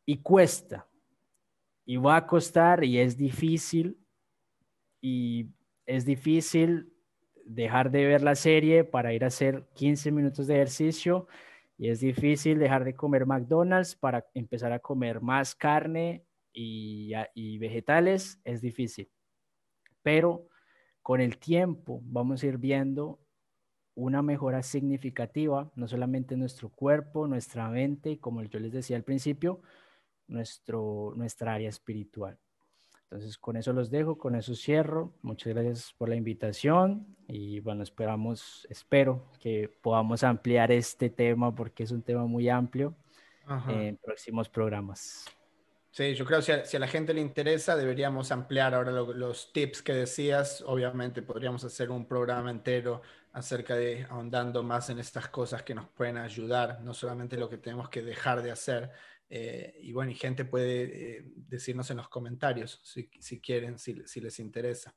y 0.05 0.19
cuesta, 0.19 0.88
y 1.89 1.97
va 1.97 2.17
a 2.17 2.27
costar 2.27 2.85
y 2.85 2.99
es 2.99 3.17
difícil 3.17 3.99
y 5.01 5.47
es 5.87 6.05
difícil 6.05 6.93
dejar 7.47 7.91
de 7.91 8.05
ver 8.05 8.23
la 8.23 8.35
serie 8.35 8.85
para 8.85 9.15
ir 9.15 9.25
a 9.25 9.29
hacer 9.29 9.67
15 9.73 10.13
minutos 10.13 10.47
de 10.47 10.57
ejercicio 10.57 11.29
y 11.79 11.89
es 11.89 12.01
difícil 12.01 12.59
dejar 12.59 12.85
de 12.85 12.95
comer 12.95 13.25
McDonald's 13.25 13.97
para 13.97 14.27
empezar 14.35 14.71
a 14.71 14.81
comer 14.81 15.23
más 15.23 15.55
carne 15.55 16.27
y, 16.53 17.13
y 17.35 17.57
vegetales, 17.57 18.39
es 18.45 18.61
difícil. 18.61 19.11
Pero 20.03 20.47
con 21.01 21.23
el 21.23 21.39
tiempo 21.39 22.03
vamos 22.05 22.43
a 22.43 22.49
ir 22.49 22.59
viendo 22.59 23.19
una 23.95 24.21
mejora 24.21 24.63
significativa, 24.63 25.73
no 25.75 25.89
solamente 25.89 26.35
en 26.35 26.41
nuestro 26.41 26.69
cuerpo, 26.69 27.27
nuestra 27.27 27.71
mente, 27.71 28.21
como 28.21 28.43
yo 28.43 28.61
les 28.61 28.73
decía 28.73 28.99
al 28.99 29.05
principio, 29.05 29.63
nuestro, 30.29 31.13
nuestra 31.17 31.55
área 31.55 31.69
espiritual. 31.69 32.39
Entonces, 33.11 33.39
con 33.39 33.57
eso 33.57 33.73
los 33.73 33.91
dejo, 33.91 34.19
con 34.19 34.35
eso 34.35 34.55
cierro. 34.55 35.15
Muchas 35.23 35.55
gracias 35.55 35.95
por 35.97 36.11
la 36.11 36.17
invitación 36.17 37.17
y 37.27 37.59
bueno, 37.61 37.83
esperamos, 37.83 38.67
espero 38.69 39.25
que 39.41 39.71
podamos 39.81 40.23
ampliar 40.23 40.71
este 40.71 41.09
tema 41.09 41.55
porque 41.55 41.85
es 41.85 41.91
un 41.91 42.03
tema 42.03 42.27
muy 42.27 42.51
amplio 42.51 42.95
en 43.67 43.97
próximos 43.97 44.51
programas. 44.51 45.25
Sí, 45.91 46.15
yo 46.15 46.27
creo 46.27 46.41
que 46.41 46.67
si 46.67 46.77
a, 46.77 46.81
la 46.81 46.87
gente 46.87 47.15
le 47.15 47.23
interesa, 47.23 47.75
deberíamos 47.75 48.31
ampliar 48.31 48.75
ahora 48.75 48.93
los 48.93 49.53
tips 49.55 49.83
que 49.83 49.95
decías. 49.95 50.63
Obviamente 50.67 51.23
podríamos 51.23 51.65
hacer 51.65 51.91
un 51.91 52.07
programa 52.07 52.51
entero 52.51 53.01
acerca 53.33 53.75
de 53.75 54.07
ahondando 54.11 54.63
más 54.63 54.91
en 54.91 54.99
estas 54.99 55.29
cosas 55.29 55.63
que 55.63 55.75
nos 55.75 55.89
pueden 55.89 56.19
ayudar, 56.19 56.81
no 56.83 56.93
solamente 56.93 57.37
lo 57.37 57.49
que 57.49 57.59
tenemos 57.59 57.89
que 57.89 58.03
dejar 58.03 58.43
de 58.43 58.51
hacer, 58.51 58.91
eh, 59.31 59.79
y 59.81 59.93
bueno, 59.93 60.11
y 60.11 60.15
gente 60.15 60.45
puede 60.45 61.19
eh, 61.19 61.25
decirnos 61.49 61.91
en 61.91 61.99
los 61.99 62.09
comentarios 62.09 62.81
si, 62.83 63.11
si 63.21 63.41
quieren, 63.41 63.79
si, 63.79 64.03
si, 64.07 64.21
les 64.21 64.39
interesa. 64.39 64.95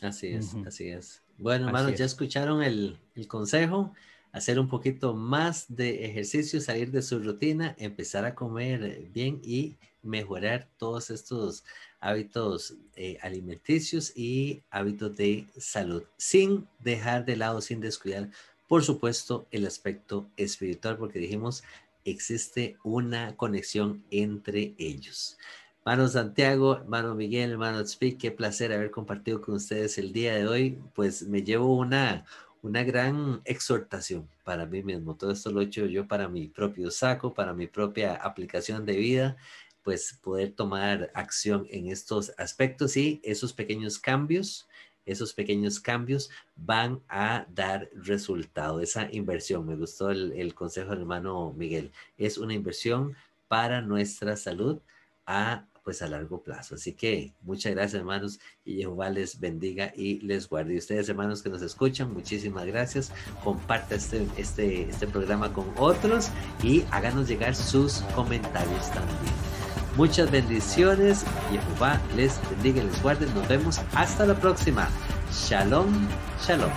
Así 0.00 0.28
es, 0.28 0.54
así 0.66 0.88
es. 0.88 1.22
Bueno, 1.38 1.66
hermanos, 1.66 1.94
ya 1.96 2.04
escucharon 2.04 2.62
el, 2.62 2.98
el, 3.14 3.26
consejo, 3.26 3.94
hacer 4.32 4.60
un 4.60 4.68
poquito 4.68 5.14
más 5.14 5.66
de 5.74 6.04
ejercicio, 6.04 6.60
salir 6.60 6.92
de 6.92 7.02
su 7.02 7.18
rutina, 7.18 7.74
empezar 7.78 8.24
a 8.24 8.34
comer 8.34 9.08
bien 9.12 9.40
y 9.42 9.76
mejorar 10.02 10.68
todos 10.78 11.10
estos 11.10 11.64
hábitos 12.00 12.76
eh, 12.94 13.18
alimenticios 13.22 14.12
y 14.16 14.62
hábitos 14.70 15.16
de 15.16 15.46
salud, 15.56 16.04
sin 16.16 16.68
dejar 16.78 17.24
de 17.24 17.36
lado, 17.36 17.60
sin 17.60 17.80
descuidar, 17.80 18.30
por 18.68 18.84
supuesto, 18.84 19.46
el 19.50 19.66
aspecto 19.66 20.28
espiritual, 20.36 20.98
porque 20.98 21.18
dijimos, 21.18 21.64
existe 22.10 22.76
una 22.82 23.36
conexión 23.36 24.04
entre 24.10 24.74
ellos. 24.78 25.38
Hermano 25.80 26.08
Santiago, 26.08 26.76
hermano 26.76 27.14
Miguel, 27.14 27.52
hermano 27.52 27.86
Speak, 27.86 28.18
qué 28.18 28.30
placer 28.30 28.72
haber 28.72 28.90
compartido 28.90 29.40
con 29.40 29.54
ustedes 29.54 29.96
el 29.96 30.12
día 30.12 30.34
de 30.34 30.46
hoy. 30.46 30.78
Pues 30.94 31.22
me 31.26 31.42
llevo 31.42 31.76
una, 31.76 32.26
una 32.62 32.82
gran 32.84 33.40
exhortación 33.44 34.28
para 34.44 34.66
mí 34.66 34.82
mismo. 34.82 35.16
Todo 35.16 35.30
esto 35.30 35.50
lo 35.50 35.60
he 35.60 35.64
hecho 35.64 35.86
yo 35.86 36.06
para 36.06 36.28
mi 36.28 36.48
propio 36.48 36.90
saco, 36.90 37.32
para 37.32 37.54
mi 37.54 37.66
propia 37.68 38.14
aplicación 38.16 38.84
de 38.84 38.96
vida, 38.96 39.36
pues 39.82 40.18
poder 40.22 40.52
tomar 40.52 41.10
acción 41.14 41.66
en 41.70 41.88
estos 41.88 42.34
aspectos 42.36 42.96
y 42.98 43.20
esos 43.24 43.54
pequeños 43.54 43.98
cambios 43.98 44.68
esos 45.08 45.32
pequeños 45.32 45.80
cambios 45.80 46.30
van 46.56 47.00
a 47.08 47.46
dar 47.54 47.88
resultado. 47.94 48.80
Esa 48.80 49.08
inversión, 49.12 49.66
me 49.66 49.76
gustó 49.76 50.10
el, 50.10 50.54
consejo 50.54 50.90
del 50.90 51.00
hermano 51.00 51.52
Miguel, 51.56 51.92
es 52.16 52.38
una 52.38 52.54
inversión 52.54 53.16
para 53.48 53.80
nuestra 53.80 54.36
salud 54.36 54.80
a 55.26 55.66
pues 55.84 56.02
a 56.02 56.06
largo 56.06 56.42
plazo. 56.42 56.74
Así 56.74 56.92
que 56.92 57.32
muchas 57.40 57.72
gracias 57.72 57.94
hermanos 57.94 58.40
y 58.62 58.76
Jehová 58.76 59.08
les 59.08 59.40
bendiga 59.40 59.90
y 59.96 60.20
les 60.20 60.46
guarde. 60.46 60.74
Y 60.74 60.78
ustedes 60.78 61.08
hermanos 61.08 61.42
que 61.42 61.48
nos 61.48 61.62
escuchan, 61.62 62.12
muchísimas 62.12 62.66
gracias. 62.66 63.10
Comparta 63.42 63.94
este, 63.94 64.26
este, 64.36 64.82
este 64.82 65.06
programa 65.06 65.50
con 65.54 65.72
otros 65.78 66.28
y 66.62 66.84
háganos 66.90 67.26
llegar 67.26 67.54
sus 67.54 68.02
comentarios 68.14 68.90
también. 68.90 69.57
Muchas 69.98 70.30
bendiciones. 70.30 71.24
Jehová 71.50 72.00
les 72.14 72.40
bendiga 72.50 72.82
y 72.82 72.86
les 72.86 73.02
guarde. 73.02 73.26
Nos 73.34 73.48
vemos 73.48 73.80
hasta 73.96 74.24
la 74.26 74.34
próxima. 74.34 74.88
Shalom, 75.32 76.06
shalom. 76.46 76.70